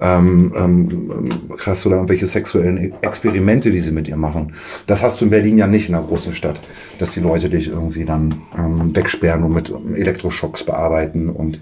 ähm, 0.00 0.52
ähm, 0.56 1.28
hast 1.66 1.84
du 1.84 1.88
da 1.88 1.96
irgendwelche 1.96 2.26
sexuellen 2.26 2.94
Experimente, 3.02 3.72
die 3.72 3.80
sie 3.80 3.92
mit 3.92 4.06
ihr 4.06 4.16
machen. 4.16 4.54
Das 4.86 5.02
hast 5.02 5.20
du 5.20 5.24
in 5.24 5.30
Berlin 5.32 5.58
ja 5.58 5.66
nicht 5.66 5.88
in 5.88 5.96
einer 5.96 6.06
großen 6.06 6.34
Stadt, 6.34 6.60
dass 7.00 7.12
die 7.12 7.20
Leute 7.20 7.50
dich 7.50 7.68
irgendwie 7.68 8.04
dann 8.04 8.36
ähm, 8.56 8.94
wegsperren 8.94 9.42
und 9.42 9.52
mit 9.52 9.72
Elektroschocks 9.96 10.64
bearbeiten 10.64 11.28
und 11.28 11.58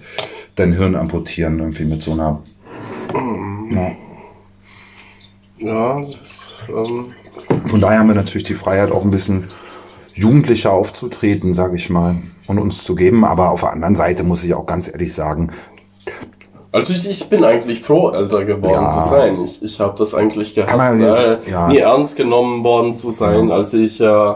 dein 0.55 0.73
Hirn 0.73 0.95
amputieren 0.95 1.57
irgendwie 1.57 1.85
mit 1.85 2.03
so 2.03 2.11
einer 2.11 2.43
ja. 3.71 3.91
Ja, 5.57 6.01
das, 6.01 6.65
ähm, 6.69 7.13
Von 7.67 7.81
daher 7.81 7.99
haben 7.99 8.07
wir 8.07 8.15
natürlich 8.15 8.47
die 8.47 8.55
Freiheit, 8.55 8.91
auch 8.91 9.03
ein 9.03 9.11
bisschen 9.11 9.49
jugendlicher 10.13 10.71
aufzutreten, 10.71 11.53
sage 11.53 11.75
ich 11.75 11.89
mal, 11.89 12.17
und 12.47 12.59
uns 12.59 12.83
zu 12.83 12.95
geben. 12.95 13.25
Aber 13.25 13.51
auf 13.51 13.61
der 13.61 13.71
anderen 13.71 13.95
Seite 13.95 14.23
muss 14.23 14.43
ich 14.43 14.53
auch 14.53 14.65
ganz 14.65 14.87
ehrlich 14.87 15.13
sagen, 15.13 15.51
also 16.71 16.91
ich, 16.91 17.07
ich 17.07 17.29
bin 17.29 17.43
eigentlich 17.43 17.81
froh, 17.81 18.09
älter 18.09 18.45
geworden 18.45 18.85
Ja. 18.85 18.87
zu 18.87 19.07
sein. 19.07 19.39
Ich, 19.43 19.61
ich 19.61 19.79
habe 19.79 19.95
das 19.95 20.15
eigentlich 20.15 20.55
gehasst, 20.55 21.01
äh, 21.01 21.37
ja. 21.49 21.67
nie 21.67 21.77
ernst 21.77 22.15
genommen 22.15 22.63
worden 22.63 22.97
zu 22.97 23.11
sein, 23.11 23.51
als 23.51 23.75
ich 23.75 24.01
äh, 24.01 24.33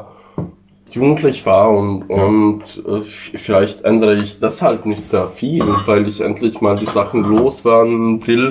jugendlich 0.92 1.44
war 1.48 1.72
und, 1.72 2.04
und 2.04 2.62
äh, 2.88 3.00
vielleicht 3.00 3.82
ändere 3.82 4.14
ich 4.14 4.38
deshalb 4.38 4.86
nicht 4.86 5.02
sehr 5.02 5.26
viel, 5.26 5.64
weil 5.88 6.08
ich 6.08 6.22
endlich 6.22 6.62
mal 6.62 6.76
die 6.76 6.86
Sachen 6.86 7.24
loswerden 7.24 8.26
will, 8.28 8.50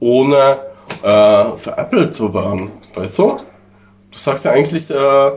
ohne 0.00 0.58
äh, 1.02 1.56
veräppelt 1.56 2.14
zu 2.14 2.32
werden. 2.34 2.70
Weißt 2.94 3.18
du? 3.18 3.36
Du 4.10 4.18
sagst 4.18 4.44
ja 4.44 4.52
eigentlich, 4.52 4.90
äh, 4.90 5.30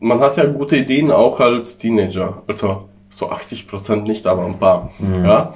man 0.00 0.20
hat 0.20 0.36
ja 0.36 0.44
gute 0.46 0.76
Ideen 0.76 1.10
auch 1.10 1.38
als 1.40 1.78
Teenager. 1.78 2.42
Also 2.46 2.88
so 3.08 3.30
80 3.30 3.68
Prozent 3.68 4.04
nicht, 4.06 4.26
aber 4.26 4.44
ein 4.44 4.58
paar. 4.58 4.90
Ja. 5.24 5.54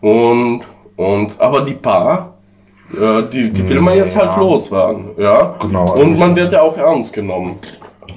Und, 0.00 0.62
und 0.96 1.40
aber 1.40 1.60
die 1.62 1.74
paar, 1.74 2.34
äh, 2.92 3.22
die, 3.32 3.50
die 3.50 3.68
will 3.68 3.80
man 3.80 3.96
jetzt 3.96 4.16
halt 4.16 4.36
loswerden. 4.38 5.10
Ja. 5.18 5.56
Genau, 5.60 5.90
also 5.92 6.02
und 6.02 6.14
ich- 6.14 6.18
man 6.18 6.34
wird 6.36 6.52
ja 6.52 6.62
auch 6.62 6.76
ernst 6.76 7.12
genommen. 7.12 7.56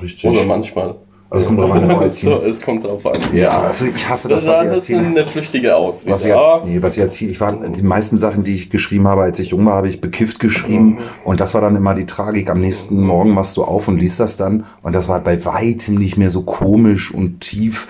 richtig. 0.01 0.29
Oder 0.29 0.43
manchmal. 0.45 0.95
Also 1.29 1.45
kommt 1.45 1.59
drauf 1.59 1.71
an, 1.71 1.91
als 1.91 2.21
so, 2.21 2.41
es 2.41 2.61
kommt 2.61 2.83
drauf 2.83 3.05
an. 3.05 3.17
Ja, 3.33 3.61
also 3.61 3.85
ich 3.85 4.07
hasse 4.07 4.29
das, 4.29 4.41
Das, 4.41 4.49
was 4.49 4.57
war 4.57 4.65
ihr 4.65 4.71
das 4.71 4.89
ist 4.89 4.95
eine 4.95 5.25
flüchtige 5.25 5.75
Ausrede. 5.75 6.13
Was 6.13 6.21
ich 6.21 6.29
jetzt, 6.29 6.65
nee, 6.65 6.81
was 6.81 6.93
ich 6.93 7.03
jetzt 7.03 7.15
hier, 7.15 7.29
ich 7.29 7.41
war, 7.41 7.53
die 7.53 7.83
meisten 7.83 8.17
Sachen, 8.17 8.43
die 8.43 8.55
ich 8.55 8.69
geschrieben 8.69 9.07
habe, 9.07 9.23
als 9.23 9.39
ich 9.39 9.49
jung 9.49 9.65
war, 9.65 9.73
habe 9.73 9.89
ich 9.89 9.99
bekifft 9.99 10.39
geschrieben. 10.39 10.99
Und 11.25 11.39
das 11.39 11.53
war 11.53 11.61
dann 11.61 11.75
immer 11.75 11.95
die 11.95 12.05
Tragik. 12.05 12.49
Am 12.49 12.61
nächsten 12.61 13.01
Morgen 13.01 13.33
machst 13.33 13.57
du 13.57 13.63
auf 13.63 13.87
und 13.87 13.97
liest 13.97 14.19
das 14.19 14.37
dann. 14.37 14.65
Und 14.81 14.93
das 14.93 15.09
war 15.09 15.19
bei 15.19 15.43
weitem 15.43 15.95
nicht 15.95 16.17
mehr 16.17 16.29
so 16.29 16.43
komisch 16.43 17.13
und 17.13 17.41
tief, 17.41 17.87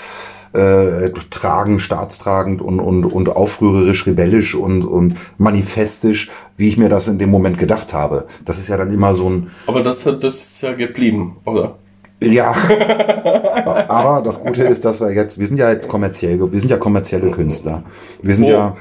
äh, 0.53 1.11
tragend, 1.29 1.81
staatstragend 1.81 2.61
und, 2.61 2.79
und, 2.79 3.05
und 3.05 3.29
aufrührerisch, 3.29 4.07
rebellisch 4.07 4.55
und, 4.55 4.83
und 4.83 5.15
manifestisch, 5.37 6.31
wie 6.55 6.69
ich 6.69 6.77
mir 6.77 6.89
das 6.89 7.07
in 7.07 7.19
dem 7.19 7.29
Moment 7.29 7.59
gedacht 7.59 7.93
habe. 7.93 8.27
Das 8.45 8.57
ist 8.57 8.67
ja 8.67 8.77
dann 8.77 8.91
immer 8.91 9.13
so 9.13 9.29
ein, 9.29 9.51
aber 9.67 9.83
das, 9.83 10.03
das 10.03 10.23
ist 10.23 10.61
ja 10.63 10.73
geblieben, 10.73 11.37
oder? 11.45 11.77
Ja. 12.21 12.51
Aber 13.87 14.21
das 14.23 14.41
Gute 14.43 14.63
ist, 14.63 14.85
dass 14.85 15.01
wir 15.01 15.11
jetzt, 15.11 15.39
wir 15.39 15.45
sind 15.45 15.57
ja 15.57 15.71
jetzt 15.71 15.87
kommerziell, 15.87 16.39
wir 16.51 16.59
sind 16.59 16.69
ja 16.69 16.77
kommerzielle 16.77 17.29
Künstler. 17.31 17.83
Wir 18.21 18.35
sind 18.35 18.45
Wo? 18.45 18.49
ja, 18.49 18.75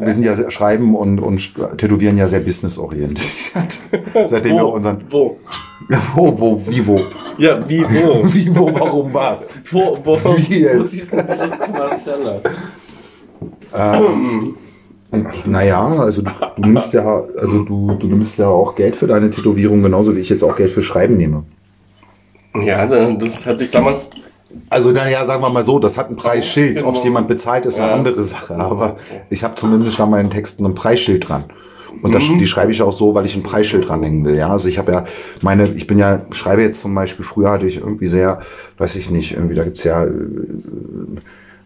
wir 0.00 0.14
sind 0.14 0.24
ja 0.24 0.50
schreiben 0.50 0.94
und, 0.94 1.18
und 1.18 1.54
tätowieren 1.78 2.16
ja 2.16 2.28
sehr 2.28 2.40
businessorientiert. 2.40 3.80
Seitdem 4.26 4.56
wir 4.56 4.66
unseren, 4.66 5.04
Wo? 5.10 5.38
wo, 6.14 6.38
wo, 6.38 6.62
wie, 6.66 6.86
wo, 6.86 6.96
Ja, 7.38 7.68
wie, 7.68 7.82
wo? 7.82 8.32
wie, 8.32 8.54
wo, 8.54 8.72
warum, 8.72 9.12
was? 9.12 9.46
wo, 9.70 9.98
wo, 10.04 10.16
Wie 10.36 10.66
wo 10.76 10.82
siehst 10.82 11.12
du 11.12 11.22
dieses 11.22 11.58
Kommerzielle? 11.58 12.40
Naja, 15.44 15.86
also 15.86 16.22
du, 16.22 16.30
du 16.56 16.68
nimmst 16.68 16.92
ja, 16.92 17.22
also 17.40 17.64
du, 17.64 17.94
du 17.94 18.06
nimmst 18.06 18.38
ja 18.38 18.46
auch 18.46 18.76
Geld 18.76 18.94
für 18.94 19.08
deine 19.08 19.30
Tätowierung, 19.30 19.82
genauso 19.82 20.14
wie 20.14 20.20
ich 20.20 20.28
jetzt 20.28 20.44
auch 20.44 20.56
Geld 20.56 20.70
für 20.70 20.82
Schreiben 20.82 21.16
nehme. 21.16 21.44
Ja, 22.54 22.86
das 22.86 23.46
hatte 23.46 23.64
ich 23.64 23.70
damals. 23.70 24.10
Also 24.68 24.90
naja, 24.90 25.24
sagen 25.24 25.42
wir 25.42 25.50
mal 25.50 25.62
so, 25.62 25.78
das 25.78 25.96
hat 25.96 26.10
ein 26.10 26.16
Preisschild. 26.16 26.78
Genau. 26.78 26.88
Ob 26.88 26.96
es 26.96 27.04
jemand 27.04 27.28
bezahlt, 27.28 27.66
ist 27.66 27.78
eine 27.78 27.88
Ja. 27.88 27.94
andere 27.94 28.22
Sache. 28.22 28.56
Aber 28.56 28.96
ich 29.30 29.44
habe 29.44 29.54
zumindest 29.54 30.00
an 30.00 30.10
meinen 30.10 30.30
Texten 30.30 30.64
ein 30.66 30.74
Preisschild 30.74 31.28
dran. 31.28 31.44
Und 32.02 32.14
das, 32.14 32.22
die 32.22 32.46
schreibe 32.46 32.72
ich 32.72 32.82
auch 32.82 32.92
so, 32.92 33.14
weil 33.14 33.26
ich 33.26 33.36
ein 33.36 33.42
Preisschild 33.42 33.88
dranhängen 33.88 34.24
will. 34.24 34.36
Ja, 34.36 34.50
also 34.50 34.68
ich 34.68 34.78
habe 34.78 34.92
ja 34.92 35.04
meine, 35.42 35.64
ich 35.64 35.86
bin 35.86 35.98
ja, 35.98 36.22
schreibe 36.32 36.62
jetzt 36.62 36.80
zum 36.80 36.94
Beispiel, 36.94 37.24
früher 37.24 37.50
hatte 37.50 37.66
ich 37.66 37.78
irgendwie 37.78 38.06
sehr, 38.06 38.40
weiß 38.78 38.96
ich 38.96 39.10
nicht, 39.10 39.34
irgendwie, 39.34 39.54
da 39.54 39.64
gibt's 39.64 39.84
ja 39.84 40.04
äh, 40.04 40.10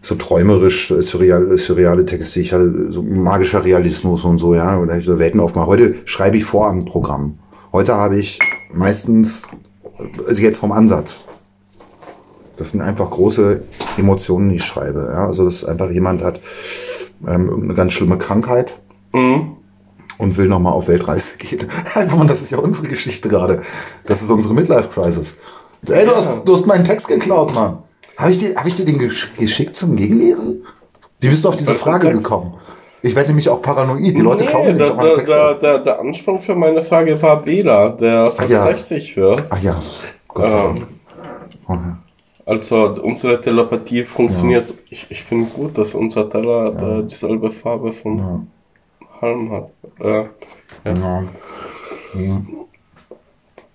so 0.01 0.14
träumerisch, 0.16 0.91
äh, 0.91 1.03
surreal, 1.03 1.57
surreale 1.57 2.05
Texte, 2.07 2.41
ich 2.41 2.53
hatte 2.53 2.91
so 2.91 3.03
magischer 3.03 3.64
Realismus 3.64 4.24
und 4.24 4.39
so, 4.39 4.55
ja, 4.55 4.78
oder 4.78 4.97
ich 4.99 5.05
so 5.05 5.18
Welten 5.18 5.41
aufmache. 5.41 5.66
Heute 5.66 5.95
schreibe 6.05 6.37
ich 6.37 6.45
vor 6.45 6.68
am 6.68 6.85
Programm. 6.85 7.39
Heute 7.72 7.95
habe 7.95 8.18
ich 8.18 8.39
meistens, 8.72 9.47
also 10.26 10.42
jetzt 10.42 10.59
vom 10.59 10.72
Ansatz, 10.72 11.24
das 12.57 12.70
sind 12.70 12.80
einfach 12.80 13.11
große 13.11 13.62
Emotionen, 13.99 14.51
die 14.51 14.57
ich 14.57 14.64
schreibe. 14.64 15.11
Ja? 15.12 15.26
Also, 15.26 15.45
dass 15.45 15.64
einfach 15.64 15.90
jemand 15.90 16.22
hat 16.22 16.40
ähm, 17.26 17.47
irgendeine 17.49 17.74
ganz 17.74 17.92
schlimme 17.92 18.18
Krankheit 18.18 18.74
Mhm. 19.12 19.57
und 20.18 20.36
will 20.36 20.49
nochmal 20.49 20.72
auf 20.72 20.88
Weltreise 20.88 21.36
gehen. 21.38 21.68
Mann, 22.16 22.26
das 22.28 22.42
ist 22.42 22.51
ja 22.51 22.59
unsere 22.59 22.88
Geschichte 22.88 23.28
gerade. 23.28 23.62
Das 24.07 24.22
ist 24.22 24.30
unsere 24.30 24.55
Midlife-Crisis. 24.55 25.38
Ey, 25.86 26.05
du 26.07 26.16
hast, 26.16 26.28
du 26.45 26.55
hast 26.57 26.66
meinen 26.66 26.84
Text 26.84 27.07
geklaut, 27.09 27.55
Mann. 27.55 27.78
Habe 28.16 28.30
ich, 28.32 28.38
dir- 28.38 28.57
hab 28.57 28.66
ich 28.66 28.74
dir 28.76 28.84
den 28.84 28.99
gesch 28.99 29.32
geschickt 29.38 29.76
zum 29.76 29.97
Gegenlesen? 29.97 30.64
Wie 31.20 31.28
bist 31.28 31.45
du 31.45 31.49
auf 31.49 31.57
diese 31.57 31.74
Frage 31.74 32.11
gekommen? 32.12 32.55
Ich 33.05 33.14
werde 33.14 33.28
nämlich 33.28 33.50
auch 33.50 33.61
paranoid. 33.61 34.00
Die 34.00 34.20
Leute 34.22 34.44
nee, 34.44 34.50
der, 34.72 34.92
auch 34.92 34.96
meine 34.96 35.09
der, 35.09 35.16
Texte. 35.16 35.80
der, 35.84 36.00
Anspruch 36.00 36.40
für 36.40 36.55
meine 36.55 36.80
Frage 36.80 37.20
war 37.20 37.42
Bela, 37.42 37.90
der 37.90 38.30
fast 38.30 38.50
ja. 38.50 38.62
60 38.64 39.16
wird. 39.18 39.42
Ach 39.50 39.62
ja, 39.62 39.74
Gott 40.26 40.48
sei 40.48 40.59
Ähm, 40.64 40.74
Dank. 40.74 40.86
Okay. 41.68 41.92
Also 42.46 43.02
unsere 43.02 43.40
Telepathie 43.42 44.05
funktioniert. 44.05 44.64
so- 44.64 44.74
Ich, 44.88 45.07
ich 45.11 45.22
finde 45.22 45.50
gut, 45.50 45.76
dass 45.76 45.94
unser 45.94 46.30
Teller 46.30 47.00
äh, 47.00 47.02
dieselbe 47.07 47.50
Farbe 47.50 47.92
von 47.92 48.48
Halm 49.20 49.52
hat. 49.52 49.72
Äh, 50.00 50.24
Ja. 50.88 51.24
Hm. 52.12 52.46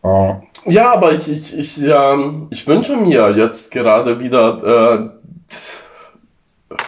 Äh, 0.03 0.34
ja, 0.65 0.93
aber 0.93 1.11
ich, 1.11 1.32
ich, 1.32 1.57
ich, 1.57 1.84
ähm, 1.84 2.45
ich 2.49 2.65
wünsche 2.67 2.95
mir 2.97 3.30
jetzt 3.38 3.71
gerade 3.71 4.19
wieder 4.19 5.13
äh, 5.13 5.53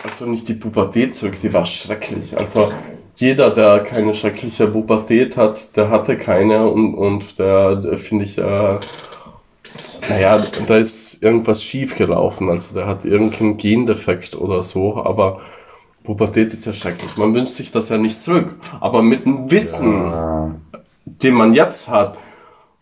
also 0.04 0.26
nicht 0.26 0.48
die 0.48 0.54
Pubertät 0.54 1.16
zurück, 1.16 1.36
die 1.42 1.54
war 1.54 1.66
schrecklich. 1.66 2.38
Also 2.38 2.70
jeder, 3.16 3.52
der 3.52 3.80
keine 3.80 4.16
schreckliche 4.16 4.68
Pubertät 4.68 5.38
hat, 5.38 5.76
der 5.76 5.90
hatte 5.90 6.18
keine 6.18 6.70
und, 6.70 6.94
und 6.96 7.40
der, 7.40 7.76
der 7.76 7.98
finde 7.98 8.26
ich, 8.26 8.38
äh, 8.38 8.78
naja, 10.10 10.42
da 10.68 10.78
ist 10.78 11.22
irgendwas 11.22 11.64
schief 11.64 11.96
gelaufen. 11.96 12.50
Also 12.50 12.74
der 12.74 12.88
hat 12.88 13.06
irgendeinen 13.06 13.58
Gendefekt 13.58 14.36
oder 14.36 14.64
so, 14.64 15.04
aber 15.04 15.42
Pubertät 16.04 16.52
ist 16.52 16.66
ja 16.66 16.74
schrecklich. 16.74 17.18
Man 17.18 17.34
wünscht 17.36 17.54
sich 17.54 17.72
das 17.72 17.90
ja 17.90 17.98
nicht 17.98 18.22
zurück. 18.22 18.56
Aber 18.80 19.04
mit 19.04 19.26
dem 19.26 19.52
Wissen, 19.52 20.12
den 21.06 21.34
man 21.34 21.54
jetzt 21.54 21.90
hat, 21.90 22.18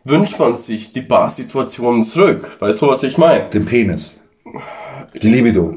wünscht 0.05 0.39
man 0.39 0.53
sich 0.53 0.93
die 0.93 1.01
Bar-Situationen 1.01 2.03
zurück. 2.03 2.49
Weißt 2.59 2.81
du, 2.81 2.87
was 2.87 3.03
ich 3.03 3.17
meine? 3.17 3.49
Den 3.49 3.65
Penis. 3.65 4.21
Die 5.21 5.29
Libido. 5.29 5.73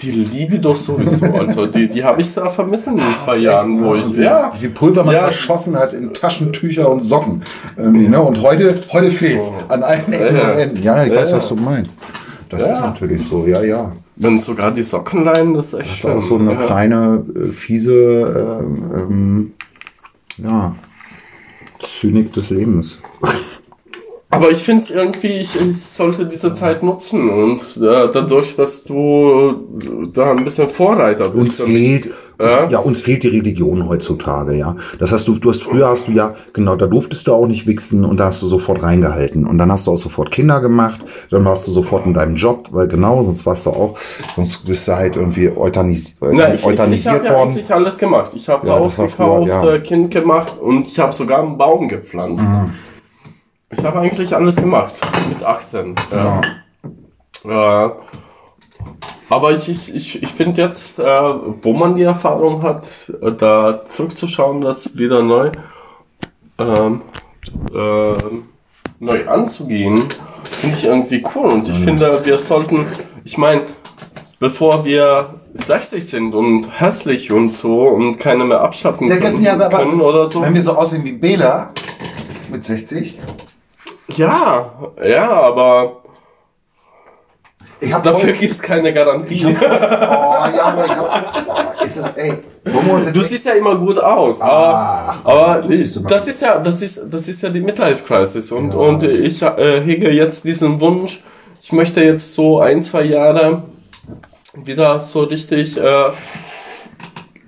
Die 0.00 0.10
Libido 0.10 0.74
sowieso. 0.74 1.26
Also 1.26 1.66
die, 1.66 1.88
die 1.90 2.02
habe 2.02 2.22
ich 2.22 2.30
sehr 2.30 2.48
vermissen 2.48 2.94
in 2.98 3.04
den 3.04 3.14
zwei 3.16 3.36
Jahren, 3.36 3.82
wo 3.82 3.94
ich. 3.94 4.10
Ja. 4.16 4.52
Wie 4.58 4.68
Pulver 4.68 5.04
man 5.04 5.14
Ja. 5.14 5.24
verschossen 5.24 5.76
hat 5.76 5.92
in 5.92 6.14
Taschentücher 6.14 6.88
und 6.90 7.02
Socken. 7.02 7.42
Irgendwie, 7.76 8.08
ne? 8.08 8.20
Und 8.20 8.40
heute, 8.42 8.74
heute 8.92 9.10
fehlt's. 9.10 9.52
An 9.68 9.82
allen 9.82 10.10
Ecken 10.12 10.36
Ja, 10.36 10.50
und 10.52 10.58
Enden. 10.58 10.82
Ja, 10.82 11.04
ich 11.04 11.12
Ja, 11.12 11.18
weiß, 11.20 11.32
was 11.34 11.48
du 11.48 11.56
meinst. 11.56 11.98
Das 12.48 12.62
Ja. 12.66 12.72
ist 12.72 12.80
natürlich 12.80 13.26
so, 13.26 13.46
ja, 13.46 13.62
ja. 13.62 13.92
Wenn 14.16 14.38
sogar 14.38 14.70
die 14.70 14.82
Socken 14.82 15.24
leihen, 15.24 15.54
das 15.54 15.72
ist 15.72 15.80
echt 15.80 15.90
Das 15.90 15.98
ist 15.98 16.04
auch 16.06 16.20
so 16.20 16.36
eine 16.38 16.52
ja. 16.52 16.58
kleine, 16.60 17.24
äh, 17.36 17.52
fiese, 17.52 18.60
ähm, 18.62 18.82
ähm, 18.94 19.52
ja, 20.38 20.74
Zynik 21.82 22.32
des 22.32 22.50
Lebens. 22.50 23.00
Aber 24.32 24.50
ich 24.50 24.58
finde 24.58 24.84
es 24.84 24.90
irgendwie, 24.92 25.38
ich, 25.38 25.60
ich 25.60 25.82
sollte 25.84 26.24
diese 26.24 26.54
Zeit 26.54 26.84
nutzen 26.84 27.28
und 27.30 27.60
äh, 27.78 28.08
dadurch, 28.12 28.54
dass 28.54 28.84
du 28.84 29.54
da 30.14 30.30
ein 30.30 30.44
bisschen 30.44 30.68
Vorreiter 30.68 31.34
Uns 31.34 31.48
bist. 31.48 31.60
und- 31.62 31.66
fehlt, 31.72 32.10
Ja. 32.40 32.68
ja. 32.68 32.78
uns 32.78 33.00
fehlt 33.00 33.24
die 33.24 33.28
Religion 33.28 33.88
heutzutage, 33.88 34.54
ja. 34.54 34.76
Das 35.00 35.10
heißt, 35.10 35.26
du, 35.26 35.34
du 35.38 35.50
hast 35.50 35.64
früher 35.64 35.88
hast 35.88 36.06
du 36.06 36.12
ja, 36.12 36.36
genau, 36.52 36.76
da 36.76 36.86
durftest 36.86 37.26
du 37.26 37.32
auch 37.34 37.46
nicht 37.48 37.66
wichsen 37.66 38.04
und 38.04 38.20
da 38.20 38.26
hast 38.26 38.40
du 38.40 38.46
sofort 38.46 38.84
reingehalten. 38.84 39.46
Und 39.48 39.58
dann 39.58 39.70
hast 39.72 39.88
du 39.88 39.90
auch 39.90 39.96
sofort 39.98 40.30
Kinder 40.30 40.60
gemacht, 40.60 41.00
dann 41.30 41.44
warst 41.44 41.66
du 41.66 41.72
sofort 41.72 42.06
in 42.06 42.14
deinem 42.14 42.36
Job, 42.36 42.68
weil 42.70 42.86
genau, 42.86 43.24
sonst 43.24 43.44
warst 43.46 43.66
du 43.66 43.70
auch, 43.70 43.98
sonst 44.36 44.64
bist 44.64 44.86
du 44.86 44.94
halt 44.94 45.16
irgendwie 45.16 45.50
euthanis 45.54 46.16
Na, 46.20 46.48
ich, 46.48 46.54
ich, 46.54 46.60
ich 46.60 46.66
euthanisiert 46.66 47.14
habe 47.16 47.24
ja 47.26 47.42
eigentlich 47.42 47.74
alles 47.74 47.98
gemacht. 47.98 48.30
Ich 48.36 48.48
habe 48.48 48.64
Ja, 48.68 48.74
Haus 48.78 48.92
das 48.92 48.98
war 49.00 49.06
gekauft, 49.08 49.48
früher, 49.50 49.70
ja. 49.70 49.74
äh, 49.74 49.80
Kind 49.80 50.10
gemacht 50.12 50.54
und 50.62 50.86
ich 50.86 50.98
habe 51.00 51.12
sogar 51.12 51.42
einen 51.42 51.58
Baum 51.58 51.88
gepflanzt. 51.88 52.44
Mhm. 52.48 52.70
Ich 53.72 53.84
habe 53.84 54.00
eigentlich 54.00 54.34
alles 54.34 54.56
gemacht 54.56 55.00
mit 55.28 55.44
18. 55.44 55.94
Ja. 56.12 56.40
Äh, 57.44 57.90
aber 59.28 59.52
ich, 59.52 59.68
ich, 59.68 59.94
ich, 59.94 60.22
ich 60.22 60.28
finde 60.30 60.60
jetzt, 60.62 60.98
äh, 60.98 61.04
wo 61.62 61.72
man 61.72 61.94
die 61.94 62.02
Erfahrung 62.02 62.62
hat, 62.62 62.84
äh, 63.22 63.30
da 63.32 63.82
zurückzuschauen, 63.82 64.60
das 64.60 64.98
wieder 64.98 65.22
neu, 65.22 65.52
ähm, 66.58 67.02
ähm, 67.72 68.42
neu 68.98 69.28
anzugehen, 69.28 70.02
finde 70.42 70.76
ich 70.76 70.84
irgendwie 70.84 71.24
cool. 71.34 71.50
Und 71.50 71.68
ich 71.68 71.78
Mhm. 71.78 71.84
finde, 71.84 72.20
wir 72.24 72.38
sollten, 72.38 72.86
ich 73.24 73.38
meine, 73.38 73.62
bevor 74.40 74.84
wir 74.84 75.34
60 75.54 76.04
sind 76.08 76.34
und 76.34 76.80
hässlich 76.80 77.30
und 77.30 77.50
so 77.50 77.82
und 77.88 78.18
keine 78.18 78.44
mehr 78.44 78.62
abschatten 78.62 79.08
können, 79.08 79.42
ja, 79.42 79.54
aber, 79.54 79.68
können 79.68 80.00
oder 80.00 80.26
so. 80.26 80.42
wenn 80.42 80.54
wir 80.54 80.62
so 80.62 80.72
aussehen 80.72 81.04
wie 81.04 81.12
Bela 81.12 81.72
mit 82.50 82.64
60. 82.64 83.16
Ja, 84.16 84.72
ja, 85.02 85.30
aber 85.30 86.02
dafür 88.02 88.32
gibt 88.32 88.52
es 88.52 88.62
keine 88.62 88.92
Garantie. 88.92 89.46
Oh, 89.46 89.64
ja, 89.64 90.64
aber 90.64 90.84
ich 90.84 90.90
hab, 90.90 91.82
ist 91.84 91.98
das, 91.98 92.16
ey, 92.16 92.32
Du 92.62 93.22
siehst 93.22 93.46
ja 93.46 93.52
immer 93.54 93.76
gut 93.76 93.98
aus, 93.98 94.40
aber, 94.40 95.14
Ach, 95.24 95.24
aber 95.24 95.64
das 96.08 96.28
ist 96.28 96.42
ja, 96.42 96.58
das 96.58 96.82
ist, 96.82 97.06
das 97.10 97.26
ist 97.26 97.42
ja 97.42 97.48
die 97.48 97.60
Midlife 97.60 98.04
Crisis 98.04 98.52
und, 98.52 98.74
und 98.74 99.02
ich 99.02 99.40
äh, 99.40 99.80
hege 99.82 100.10
jetzt 100.10 100.44
diesen 100.44 100.78
Wunsch, 100.80 101.22
ich 101.62 101.72
möchte 101.72 102.02
jetzt 102.02 102.34
so 102.34 102.60
ein, 102.60 102.82
zwei 102.82 103.04
Jahre 103.04 103.62
wieder 104.54 105.00
so 105.00 105.22
richtig, 105.22 105.78
äh, 105.78 106.10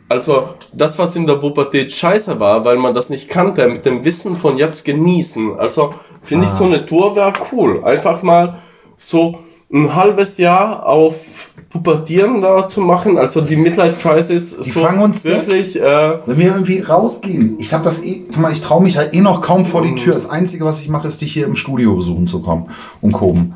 also 0.08 0.54
das, 0.72 0.98
was 0.98 1.14
in 1.16 1.26
der 1.26 1.34
Pubertät 1.34 1.92
scheiße 1.92 2.40
war, 2.40 2.64
weil 2.64 2.76
man 2.76 2.94
das 2.94 3.10
nicht 3.10 3.28
kannte, 3.28 3.66
mit 3.68 3.84
dem 3.84 4.04
Wissen 4.04 4.36
von 4.36 4.56
jetzt 4.56 4.84
genießen. 4.84 5.58
Also 5.58 5.94
finde 6.22 6.46
ich 6.46 6.50
so 6.50 6.64
eine 6.64 6.86
Tour 6.86 7.16
wäre 7.16 7.32
cool. 7.52 7.84
Einfach 7.84 8.22
mal 8.22 8.58
so 8.96 9.40
ein 9.72 9.94
halbes 9.94 10.38
Jahr 10.38 10.86
auf 10.86 11.52
Pubertieren 11.70 12.42
da 12.42 12.68
zu 12.68 12.82
machen, 12.82 13.16
also 13.16 13.40
die 13.40 13.56
Midlife 13.56 13.96
Crisis 14.06 14.50
so 14.50 14.80
fangen 14.80 15.00
uns 15.00 15.24
wirklich, 15.24 15.80
äh, 15.80 16.18
Wenn 16.26 16.38
wir 16.38 16.46
irgendwie 16.48 16.80
rausgehen, 16.80 17.56
ich 17.58 17.72
habe 17.72 17.82
das 17.82 18.04
eh, 18.04 18.24
guck 18.26 18.36
mal, 18.36 18.52
ich 18.52 18.60
traue 18.60 18.82
mich 18.82 18.98
halt 18.98 19.14
eh 19.14 19.22
noch 19.22 19.40
kaum 19.40 19.64
vor 19.64 19.80
die 19.80 19.94
Tür. 19.94 20.12
Das 20.12 20.28
Einzige, 20.28 20.66
was 20.66 20.82
ich 20.82 20.90
mache, 20.90 21.08
ist 21.08 21.22
dich 21.22 21.32
hier 21.32 21.46
im 21.46 21.56
Studio 21.56 21.96
besuchen 21.96 22.28
zu 22.28 22.42
kommen 22.42 22.68
und 23.00 23.12
kommen. 23.12 23.54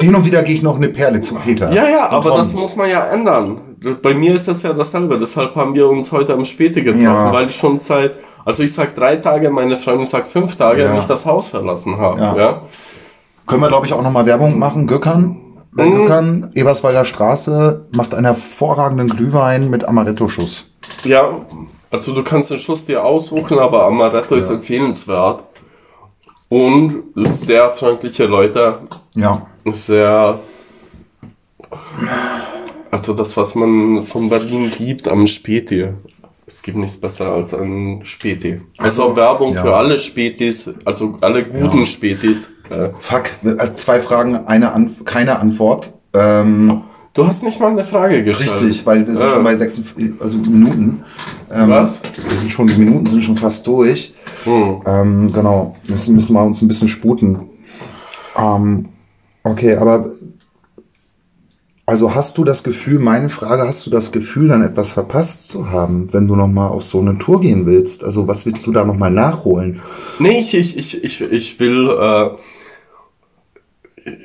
Hin 0.00 0.16
und 0.16 0.24
wieder 0.24 0.42
gehe 0.42 0.56
ich 0.56 0.62
noch 0.62 0.74
eine 0.74 0.88
Perle 0.88 1.20
zu 1.20 1.36
Peter. 1.36 1.72
Ja, 1.72 1.88
ja, 1.88 2.10
aber 2.10 2.30
Tom. 2.30 2.38
das 2.38 2.52
muss 2.54 2.74
man 2.74 2.90
ja 2.90 3.06
ändern. 3.06 3.60
Bei 4.02 4.14
mir 4.14 4.34
ist 4.34 4.48
das 4.48 4.62
ja 4.62 4.72
dasselbe. 4.72 5.18
Deshalb 5.18 5.54
haben 5.56 5.74
wir 5.74 5.88
uns 5.88 6.12
heute 6.12 6.34
am 6.34 6.44
Späte 6.44 6.82
getroffen, 6.82 7.04
Ja. 7.04 7.32
weil 7.32 7.48
ich 7.48 7.56
schon 7.56 7.78
seit, 7.78 8.16
also 8.44 8.62
ich 8.62 8.72
sag 8.74 8.94
drei 8.94 9.16
Tage, 9.16 9.50
meine 9.50 9.76
Freundin 9.76 10.06
sagt 10.06 10.26
fünf 10.28 10.56
Tage, 10.56 10.82
Ja. 10.82 10.92
nicht 10.94 11.08
das 11.10 11.26
Haus 11.26 11.48
verlassen 11.48 11.96
habe. 11.98 12.20
Ja. 12.20 12.36
Ja. 12.36 12.62
Können 13.46 13.60
wir, 13.62 13.68
glaube 13.68 13.86
ich, 13.86 13.92
auch 13.92 14.02
nochmal 14.02 14.26
Werbung 14.26 14.58
machen. 14.58 14.86
Göckern, 14.86 15.36
bei 15.72 15.84
Mhm. 15.86 15.96
Göckern, 15.96 16.50
Eberswalder 16.54 17.04
Straße, 17.04 17.86
macht 17.96 18.14
einen 18.14 18.26
hervorragenden 18.26 19.08
Glühwein 19.08 19.68
mit 19.70 19.84
Amaretto-Schuss. 19.88 20.66
ja, 21.04 21.40
also 21.90 22.14
du 22.14 22.22
kannst 22.22 22.50
den 22.50 22.58
Schuss 22.58 22.84
dir 22.86 23.04
aussuchen, 23.04 23.58
aber 23.58 23.84
Amaretto 23.84 24.34
ist 24.36 24.50
empfehlenswert. 24.50 25.44
Und 26.48 27.02
sehr 27.16 27.70
freundliche 27.70 28.26
Leute, 28.26 28.80
Ja. 29.14 29.42
sehr, 29.72 30.38
also 33.02 33.14
das, 33.14 33.36
was 33.36 33.56
man 33.56 34.02
von 34.02 34.28
Berlin 34.28 34.70
liebt 34.78 35.08
am 35.08 35.26
Späti. 35.26 35.88
Es 36.46 36.62
gibt 36.62 36.76
nichts 36.76 37.00
besser 37.00 37.32
als 37.32 37.52
ein 37.52 38.02
Späti. 38.04 38.60
Also, 38.78 39.16
Werbung 39.16 39.54
ja. 39.54 39.62
für 39.62 39.74
alle 39.74 39.98
Spätis, 39.98 40.70
also 40.84 41.16
alle 41.20 41.44
guten 41.44 41.78
Ja. 41.78 41.86
Spätis. 41.86 42.52
Äh, 42.70 42.90
Fuck, 43.00 43.24
äh, 43.42 43.74
zwei 43.74 43.98
Fragen, 43.98 44.46
eine 44.46 44.72
An 44.72 44.94
keine 45.04 45.40
Antwort. 45.40 45.94
Ähm, 46.14 46.82
du 47.12 47.26
hast 47.26 47.42
nicht 47.42 47.58
mal 47.58 47.72
eine 47.72 47.82
Frage 47.82 48.22
gestellt. 48.22 48.52
richtig, 48.62 48.86
weil 48.86 49.04
wir 49.04 49.16
sind 49.16 49.26
Ja. 49.26 49.34
schon 49.34 49.42
bei 49.42 49.56
sechs 49.56 49.82
also 50.20 50.36
Minuten. 50.38 51.02
Ähm, 51.52 51.70
Was? 51.70 52.00
Wir 52.28 52.38
sind 52.38 52.52
schon, 52.52 52.68
die 52.68 52.78
Minuten 52.78 53.06
sind 53.06 53.24
schon 53.24 53.36
fast 53.36 53.66
durch. 53.66 54.14
Hm. 54.44 54.80
Ähm, 54.86 55.32
genau, 55.32 55.74
müssen, 55.88 56.14
müssen 56.14 56.34
wir 56.34 56.44
uns 56.44 56.62
ein 56.62 56.68
bisschen 56.68 56.86
sputen. 56.86 57.48
Ähm, 58.38 58.90
okay, 59.42 59.74
aber 59.74 60.06
also 61.84 62.14
hast 62.14 62.38
du 62.38 62.44
das 62.44 62.62
Gefühl, 62.62 63.00
meine 63.00 63.28
Frage, 63.28 63.66
hast 63.66 63.84
du 63.86 63.90
das 63.90 64.12
Gefühl, 64.12 64.48
dann 64.48 64.62
etwas 64.62 64.92
verpasst 64.92 65.48
zu 65.48 65.70
haben, 65.70 66.12
wenn 66.12 66.28
du 66.28 66.36
nochmal 66.36 66.68
auf 66.68 66.84
so 66.84 67.00
eine 67.00 67.18
Tour 67.18 67.40
gehen 67.40 67.66
willst? 67.66 68.04
Also 68.04 68.28
was 68.28 68.46
willst 68.46 68.66
du 68.66 68.72
da 68.72 68.84
nochmal 68.84 69.10
nachholen? 69.10 69.80
Nee, 70.18 70.40
ich, 70.40 70.54
ich, 70.54 70.78
ich, 70.78 71.02
ich, 71.02 71.20
ich 71.20 71.60
will, 71.60 71.90
äh, 71.90 72.30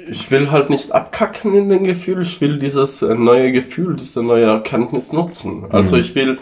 ich 0.10 0.30
will 0.30 0.52
halt 0.52 0.70
nicht 0.70 0.92
abkacken 0.92 1.56
in 1.56 1.70
dem 1.70 1.84
Gefühl, 1.84 2.22
ich 2.22 2.40
will 2.42 2.60
dieses 2.60 3.02
äh, 3.02 3.16
neue 3.16 3.52
Gefühl, 3.52 3.96
diese 3.96 4.22
neue 4.22 4.46
Erkenntnis 4.46 5.12
nutzen. 5.12 5.66
Also 5.70 5.98
ich 5.98 6.14
will, 6.14 6.38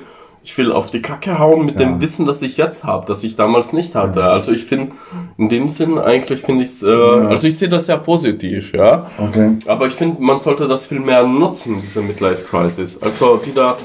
ich 0.45 0.55
will 0.59 0.71
auf 0.71 0.91
die 0.91 1.01
Kacke 1.01 1.39
hauen 1.39 1.65
mit. 1.65 1.79
Ja. 1.79 1.87
dem 1.87 2.01
Wissen, 2.01 2.27
das 2.27 2.43
ich 2.43 2.55
jetzt 2.57 2.83
habe, 2.83 3.03
das 3.07 3.23
ich 3.23 3.35
damals 3.35 3.73
nicht 3.73 3.95
hatte. 3.95 4.23
Also 4.25 4.51
ich 4.51 4.63
finde, 4.63 4.91
in 5.37 5.49
dem 5.49 5.69
Sinn 5.69 5.97
eigentlich 5.97 6.41
finde 6.41 6.63
ich 6.63 6.69
es, 6.69 6.83
äh, 6.83 6.87
also 6.87 7.47
ich 7.47 7.57
sehe 7.57 7.67
das 7.67 7.87
sehr 7.87 7.97
positiv, 7.97 8.71
ja. 8.73 9.09
Okay. 9.17 9.57
Aber 9.65 9.87
ich 9.87 9.93
finde, 9.93 10.21
man 10.21 10.39
sollte 10.39 10.67
das 10.67 10.85
viel 10.85 10.99
mehr 10.99 11.25
nutzen, 11.25 11.81
diese 11.81 12.03
Midlife 12.03 12.45
Crisis. 12.45 13.01
Also 13.01 13.43
wieder 13.43 13.75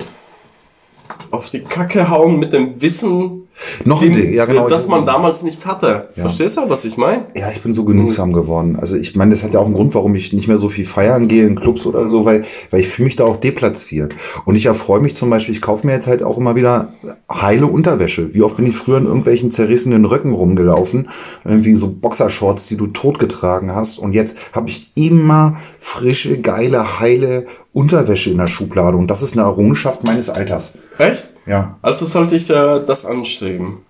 auf 1.31 1.51
die 1.51 1.61
Kacke 1.61 2.11
hauen 2.11 2.39
mit 2.39 2.53
dem 2.53 2.81
Wissen, 2.81 3.49
Noch 3.85 4.03
ein 4.03 4.13
Ding, 4.13 4.33
ja 4.35 4.47
genau. 4.47 4.69
das 4.69 4.89
man 4.89 5.07
damals 5.07 5.43
nicht 5.43 5.67
hatte. 5.67 6.09
Verstehst 6.13 6.57
du, 6.57 6.69
was 6.69 6.85
ich 6.85 6.97
meine? 6.97 7.27
Ja, 7.37 7.51
ich 7.51 7.61
bin 7.63 7.75
so 7.75 7.85
genügsam 7.85 8.33
geworden. 8.33 8.77
Also 8.81 8.97
ich 8.97 9.15
meine, 9.17 9.33
das 9.33 9.45
hat 9.45 9.55
ja 9.55 9.61
auch 9.61 9.67
einen 9.67 9.75
Grund, 9.75 9.95
warum 9.95 10.15
ich 10.15 10.33
nicht 10.33 10.49
mehr 10.49 10.59
so 10.59 10.69
viel 10.69 10.87
feiern 10.87 11.29
gehe 11.29 11.47
in 11.47 11.61
Clubs 11.61 11.87
oder 11.87 12.09
so, 12.09 12.25
weil, 12.25 12.45
weil 12.71 12.81
ich 12.81 12.89
fühle 12.89 13.07
mich 13.07 13.17
da 13.17 13.25
auch 13.25 13.37
deplatziert. 13.37 14.15
Und 14.45 14.57
ich 14.57 14.67
erfreue 14.67 15.01
mich 15.01 15.15
zum 15.15 15.31
Beispiel, 15.31 15.55
ich 15.55 15.63
kaufe 15.63 15.87
mir 15.87 15.93
jetzt 15.93 16.07
halt 16.07 16.23
auch 16.23 16.39
immer 16.39 16.55
wieder 16.55 16.95
heile 17.31 17.67
Unterwäsche. 17.67 18.35
Wie 18.35 18.43
oft 18.43 18.57
bin 18.57 18.67
ich 18.67 18.77
früher 18.77 18.99
in 18.99 19.07
irgendwelchen 19.07 19.51
zerrissenen 19.51 20.05
Röcken 20.05 20.33
rumgelaufen, 20.33 21.09
irgendwie 21.45 21.75
so 21.75 21.89
Boxershorts, 21.89 22.67
die 22.67 22.77
du 22.77 22.87
totgetragen 22.89 23.75
hast. 23.75 23.99
Und 23.99 24.15
jetzt 24.15 24.37
habe 24.53 24.69
ich 24.69 24.91
immer 24.95 25.57
frische, 25.79 26.41
geile, 26.41 27.01
heile 27.01 27.47
Unterwäsche 27.73 28.31
in 28.31 28.39
der 28.39 28.47
Schublade. 28.47 28.97
Und 28.97 29.09
das 29.09 29.23
ist 29.23 29.37
eine 29.37 29.47
Errungenschaft 29.47 30.05
meines 30.05 30.31
Alters. 30.31 30.79
Echt? 31.01 31.29
Ja. 31.47 31.79
Also 31.83 32.05
sollte 32.07 32.37
ich 32.37 32.49
äh, 32.51 32.81
das 32.87 33.07
anstreben. 33.07 33.81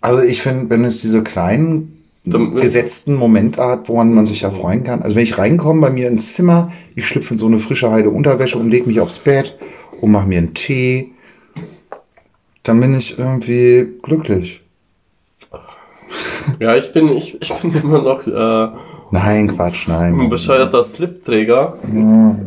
Also 0.00 0.22
ich 0.22 0.40
finde, 0.42 0.70
wenn 0.70 0.84
es 0.84 1.00
diese 1.02 1.22
kleinen 1.22 2.02
Dann- 2.24 2.54
gesetzten 2.54 3.14
Momente 3.14 3.62
hat, 3.62 3.88
woran 3.88 4.14
man 4.14 4.26
sich 4.26 4.40
ja 4.42 4.50
freuen 4.50 4.82
kann. 4.84 5.02
Also 5.02 5.14
wenn 5.16 5.22
ich 5.24 5.36
reinkomme 5.38 5.80
bei 5.82 5.90
mir 5.90 6.08
ins 6.08 6.34
Zimmer, 6.34 6.72
ich 6.94 7.06
schlüpfe 7.06 7.34
in 7.34 7.38
so 7.38 7.46
eine 7.46 7.58
frische 7.58 7.90
Heide 7.90 8.10
Unterwäsche 8.10 8.58
und 8.58 8.70
lege 8.70 8.86
mich 8.86 9.00
aufs 9.00 9.18
Bett 9.18 9.58
und 10.00 10.10
mache 10.10 10.26
mir 10.26 10.38
einen 10.38 10.54
Tee, 10.54 11.12
dann 12.62 12.80
bin 12.80 12.94
ich 12.94 13.18
irgendwie 13.18 13.88
glücklich. 14.02 14.62
Ja, 16.60 16.76
ich 16.76 16.92
bin, 16.92 17.08
ich, 17.16 17.40
ich 17.40 17.52
bin 17.60 17.74
immer 17.82 18.02
noch 18.02 18.26
äh, 18.26 18.76
Nein, 19.10 19.48
Quatsch, 19.54 19.86
nein. 19.88 20.18
ein 20.18 20.28
bescheuerter 20.28 20.82
Slipträger. 20.82 21.74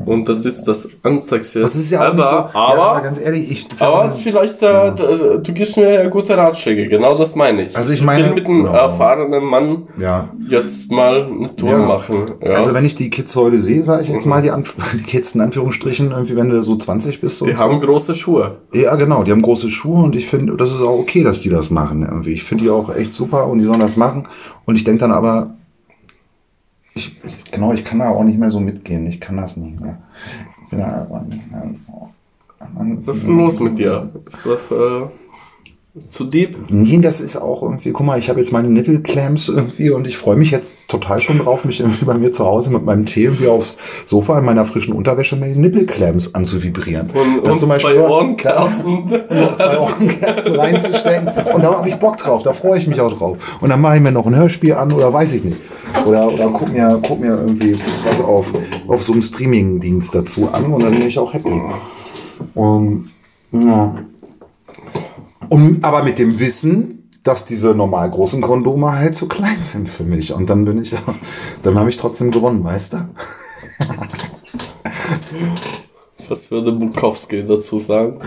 Und 0.05 0.25
das 0.27 0.45
ist 0.45 0.63
das 0.65 0.89
Ansexieste. 1.03 1.61
Das 1.61 1.75
ist 1.75 1.91
ja 1.91 2.01
auch 2.01 2.13
aber, 2.13 2.23
so, 2.51 2.59
aber, 2.59 2.75
ja, 2.77 2.83
aber 2.91 3.01
ganz 3.01 3.19
ehrlich, 3.19 3.51
ich 3.51 3.67
aber 3.79 4.11
vielleicht, 4.11 4.61
äh, 4.63 4.93
d- 4.93 5.39
du 5.43 5.53
gibst 5.53 5.77
mir 5.77 5.93
ja 6.03 6.09
gute 6.09 6.37
Ratschläge. 6.37 6.87
Genau 6.87 7.17
das 7.17 7.35
meine 7.35 7.63
ich. 7.63 7.77
Also 7.77 7.93
ich 7.93 8.01
meine- 8.01 8.25
will 8.25 8.33
mit 8.33 8.47
einem 8.47 8.65
Ja. 8.65 8.73
erfahrenen 8.73 9.43
Mann 9.45 9.83
ja. 9.97 10.27
jetzt 10.47 10.91
mal 10.91 11.25
eine 11.25 11.55
Tour 11.55 11.69
Ja. 11.71 11.77
machen. 11.77 12.25
Ja. 12.43 12.51
Also 12.53 12.73
wenn 12.73 12.85
ich 12.85 12.95
die 12.95 13.09
Kids 13.09 13.35
heute 13.35 13.59
sehe, 13.59 13.83
sage 13.83 14.01
ich 14.03 14.09
jetzt 14.09 14.25
mal 14.25 14.41
die, 14.41 14.51
Anf 14.51 14.75
die 14.93 15.03
Kids 15.03 15.35
in 15.35 15.41
Anführungsstrichen, 15.41 16.11
irgendwie 16.11 16.35
wenn 16.35 16.49
du 16.49 16.61
so 16.63 16.75
20 16.75 17.21
bist. 17.21 17.41
die 17.45 17.55
haben 17.55 17.79
so. 17.79 17.87
große 17.87 18.15
Schuhe. 18.15 18.57
Ja, 18.73 18.95
genau, 18.95 19.23
die 19.23 19.31
haben 19.31 19.41
große 19.41 19.69
Schuhe 19.69 20.03
und 20.03 20.15
ich 20.15 20.27
finde, 20.27 20.57
das 20.57 20.71
ist 20.71 20.81
auch 20.81 20.99
okay, 20.99 21.23
dass 21.23 21.39
die 21.41 21.49
das 21.49 21.69
machen. 21.69 22.01
Irgendwie. 22.03 22.33
Ich 22.33 22.43
finde 22.43 22.65
die 22.65 22.69
auch 22.69 22.93
echt 22.93 23.13
super 23.13 23.47
und 23.47 23.59
die 23.59 23.65
sollen 23.65 23.79
das 23.79 23.95
machen. 23.95 24.27
Und 24.65 24.75
ich 24.75 24.83
denke 24.83 24.99
dann 25.01 25.11
aber, 25.11 25.51
ich, 26.97 27.17
ich, 27.23 27.51
genau, 27.51 27.73
ich 27.73 27.83
kann 27.85 27.99
da 27.99 28.09
auch 28.09 28.23
nicht 28.23 28.39
mehr 28.39 28.49
so 28.49 28.59
mitgehen. 28.59 29.07
Ich 29.07 29.19
kann 29.19 29.37
das 29.37 29.55
nicht 29.55 29.79
mehr. 29.79 29.99
Ich 30.63 30.69
bin 30.71 30.79
da 30.79 31.01
einfach 31.01 31.21
nicht 31.25 31.49
mehr. 31.51 31.63
Was 33.05 33.17
ist 33.17 33.27
denn 33.27 33.37
los 33.37 33.59
mit 33.59 33.77
dir? 33.77 34.09
Ist 34.27 34.45
das 34.45 34.71
äh, 34.71 35.05
zu 36.07 36.25
deep? 36.25 36.57
Nee, 36.69 36.99
das 36.99 37.21
ist 37.21 37.37
auch 37.37 37.61
irgendwie, 37.61 37.91
guck 37.91 38.05
mal, 38.05 38.17
ich 38.17 38.29
habe 38.29 38.39
jetzt 38.39 38.51
meine 38.51 38.69
Nippelclamps 38.69 39.47
irgendwie 39.47 39.91
und 39.91 40.07
ich 40.07 40.17
freue 40.17 40.35
mich 40.35 40.51
jetzt 40.51 40.87
total 40.87 41.19
schon 41.19 41.39
drauf, 41.39 41.65
mich 41.65 41.79
irgendwie 41.79 42.05
bei 42.05 42.15
mir 42.15 42.31
zu 42.31 42.45
Hause 42.45 42.71
mit 42.71 42.83
meinem 42.83 43.05
Tee 43.05 43.25
irgendwie 43.25 43.47
aufs 43.47 43.77
Sofa 44.05 44.39
in 44.39 44.45
meiner 44.45 44.65
frischen 44.65 44.93
Unterwäsche 44.93 45.35
meine 45.35 45.55
Nippelclamps 45.55 46.33
anzuvibrieren. 46.33 47.09
Und, 47.11 47.45
Das 47.45 47.53
und 47.53 47.59
zum 47.59 47.69
Beispiel 47.69 47.93
zwei 47.93 48.07
Ohrenkerzen. 48.07 49.07
zwei 49.57 49.77
Ohrenkerzen 49.77 50.55
reinzustecken. 50.55 51.27
Und 51.53 51.63
da 51.63 51.77
habe 51.77 51.89
ich 51.89 51.95
Bock 51.95 52.17
drauf, 52.17 52.43
da 52.43 52.53
freue 52.53 52.79
ich 52.79 52.87
mich 52.87 52.99
auch 53.01 53.15
drauf. 53.15 53.37
Und 53.61 53.69
dann 53.69 53.81
mache 53.81 53.97
ich 53.97 54.01
mir 54.01 54.11
noch 54.11 54.25
ein 54.25 54.35
Hörspiel 54.35 54.73
an 54.73 54.91
oder 54.91 55.13
weiß 55.13 55.33
ich 55.33 55.43
nicht. 55.43 55.57
Oder, 56.05 56.31
oder 56.31 56.49
guck, 56.49 56.71
mir, 56.71 56.99
guck 57.05 57.19
mir 57.19 57.37
irgendwie 57.37 57.77
was 58.05 58.21
auf, 58.21 58.47
auf 58.87 59.03
so 59.03 59.13
einem 59.13 59.21
Streaming-Dienst 59.21 60.13
dazu 60.15 60.49
an 60.51 60.71
und 60.71 60.83
dann 60.83 60.93
bin 60.93 61.07
ich 61.07 61.19
auch 61.19 61.33
happy. 61.33 61.61
Und, 62.53 63.05
ja. 63.51 63.95
Und, 65.49 65.83
aber 65.83 66.03
mit 66.03 66.19
dem 66.19 66.39
Wissen, 66.39 67.09
dass 67.23 67.45
diese 67.45 67.75
normal 67.75 68.09
großen 68.09 68.41
Kondome 68.41 68.93
halt 68.93 69.15
zu 69.15 69.27
klein 69.27 69.61
sind 69.61 69.89
für 69.89 70.03
mich. 70.03 70.33
Und 70.33 70.49
dann 70.49 70.65
bin 70.65 70.81
ich, 70.81 70.95
dann 71.61 71.77
habe 71.77 71.89
ich 71.89 71.97
trotzdem 71.97 72.31
gewonnen, 72.31 72.63
weißt 72.63 72.93
du? 72.93 72.97
Was 76.29 76.51
würde 76.51 76.71
Bukowski 76.71 77.43
dazu 77.45 77.79
sagen? 77.79 78.19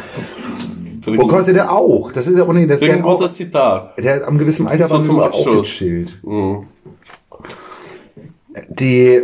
Wo 1.04 1.26
kostet 1.26 1.56
der 1.56 1.72
auch? 1.72 2.12
Das 2.12 2.26
ist 2.26 2.36
ja, 2.36 2.46
oh 2.46 2.52
nee, 2.52 2.66
das 2.66 2.82
ist 2.82 2.90
ein 2.90 3.02
auch, 3.04 3.26
Zitat. 3.28 3.98
der 3.98 4.16
hat 4.16 4.24
am 4.24 4.38
gewissen 4.38 4.66
Alter 4.66 4.86
So 4.88 4.96
war 4.96 5.02
zum 5.02 5.20
auch 5.20 5.44
gechillt. 5.44 6.18
Mhm. 6.22 6.66
Die. 8.80 9.20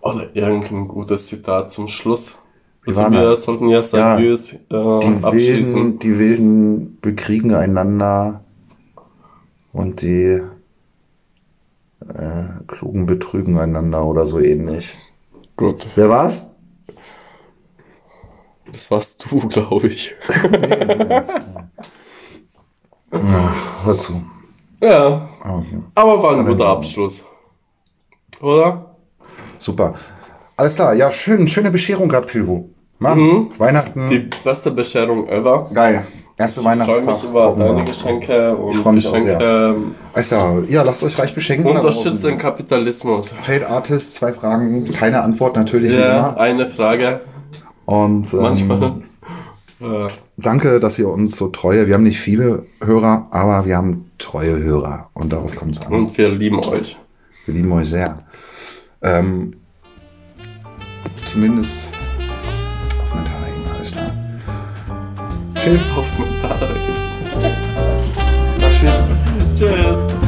Oder 0.00 0.34
irgendein 0.34 0.88
gutes 0.88 1.28
Zitat 1.28 1.70
zum 1.70 1.88
Schluss. 1.88 2.38
Also 2.84 3.02
wir 3.02 3.30
das? 3.30 3.44
sollten 3.44 3.68
ja 3.68 3.82
seriös 3.82 4.54
äh, 4.54 4.58
Die 4.68 5.24
abschließen. 5.24 5.74
Wilden, 5.74 5.98
die 6.00 6.18
Wilden 6.18 6.98
bekriegen 7.00 7.54
einander 7.54 8.42
und 9.72 10.02
die 10.02 10.40
äh, 12.00 12.44
Klugen 12.66 13.06
betrügen 13.06 13.58
einander 13.58 14.04
oder 14.04 14.26
so 14.26 14.40
ähnlich. 14.40 14.96
Gut, 15.56 15.86
Wer 15.94 16.08
war's? 16.08 16.46
das 18.72 18.90
warst 18.90 19.24
du, 19.30 19.48
glaube 19.48 19.86
ich. 19.88 20.14
Hör 23.12 23.98
zu. 23.98 24.22
Ja, 24.80 25.28
Okay. 25.44 25.78
aber 25.94 26.22
war 26.22 26.36
ein 26.36 26.46
guter 26.46 26.66
Abschluss. 26.66 27.26
Oder? 28.40 28.86
Super. 29.58 29.94
Alles 30.56 30.74
klar, 30.76 30.94
ja, 30.94 31.10
schön, 31.10 31.46
schöne 31.46 31.70
Bescherung 31.70 32.08
gehabt, 32.08 32.28
Pilvo. 32.28 32.68
Mann, 32.98 33.48
Weihnachten. 33.58 34.08
Die 34.08 34.28
beste 34.44 34.70
Bescherung 34.70 35.28
ever. 35.28 35.68
Geil. 35.74 36.04
Erste 36.36 36.60
Ich 36.60 36.64
freue 36.66 36.78
Weihnachtstag. 36.78 37.14
mich 37.22 37.30
über 37.30 37.44
Hoffen 37.44 37.58
wir. 37.60 37.66
deine 37.68 37.84
Geschenke 37.84 38.56
und 38.56 38.70
Ich 38.70 38.76
freu 38.78 38.92
mich 38.92 39.06
auch 39.06 39.12
Geschenke. 39.12 39.74
Also, 40.14 40.64
ja, 40.68 40.82
lasst 40.82 41.02
euch 41.02 41.18
reich 41.18 41.34
beschenken. 41.34 41.66
Unterstützt 41.70 42.24
den 42.24 42.38
Kapitalismus. 42.38 43.34
Fade 43.42 43.68
Artist, 43.68 44.14
zwei 44.16 44.32
Fragen, 44.32 44.90
keine 44.92 45.22
Antwort 45.22 45.56
natürlich 45.56 45.92
Ja, 45.92 46.30
immer. 46.30 46.40
eine 46.40 46.66
Frage. 46.68 47.20
Und 47.84 48.32
ähm, 48.32 48.40
Manchmal. 48.40 48.94
Äh, 49.82 50.06
danke, 50.36 50.78
dass 50.78 50.98
ihr 50.98 51.08
uns 51.08 51.36
so 51.36 51.48
treue. 51.48 51.86
Wir 51.86 51.94
haben 51.94 52.04
nicht 52.04 52.20
viele 52.20 52.64
Hörer, 52.80 53.26
aber 53.30 53.66
wir 53.66 53.76
haben 53.76 54.10
treue 54.18 54.58
Hörer. 54.62 55.10
Und 55.14 55.32
darauf 55.32 55.56
kommt 55.56 55.76
es 55.76 55.84
an. 55.84 55.92
Und 55.92 56.16
wir 56.16 56.30
lieben 56.30 56.58
euch. 56.60 56.98
Wir 57.46 57.54
lieben 57.54 57.72
euch 57.72 57.88
sehr. 57.88 58.22
Ähm, 59.02 59.54
zumindest 61.30 61.88
auf 63.02 63.14
mein 63.14 63.24
Tag. 63.24 63.38
Tschüss. 65.56 65.82
Auf 65.96 66.06
mein 66.18 66.28
Tschüss. 68.78 69.08
Tschüss. 69.56 70.21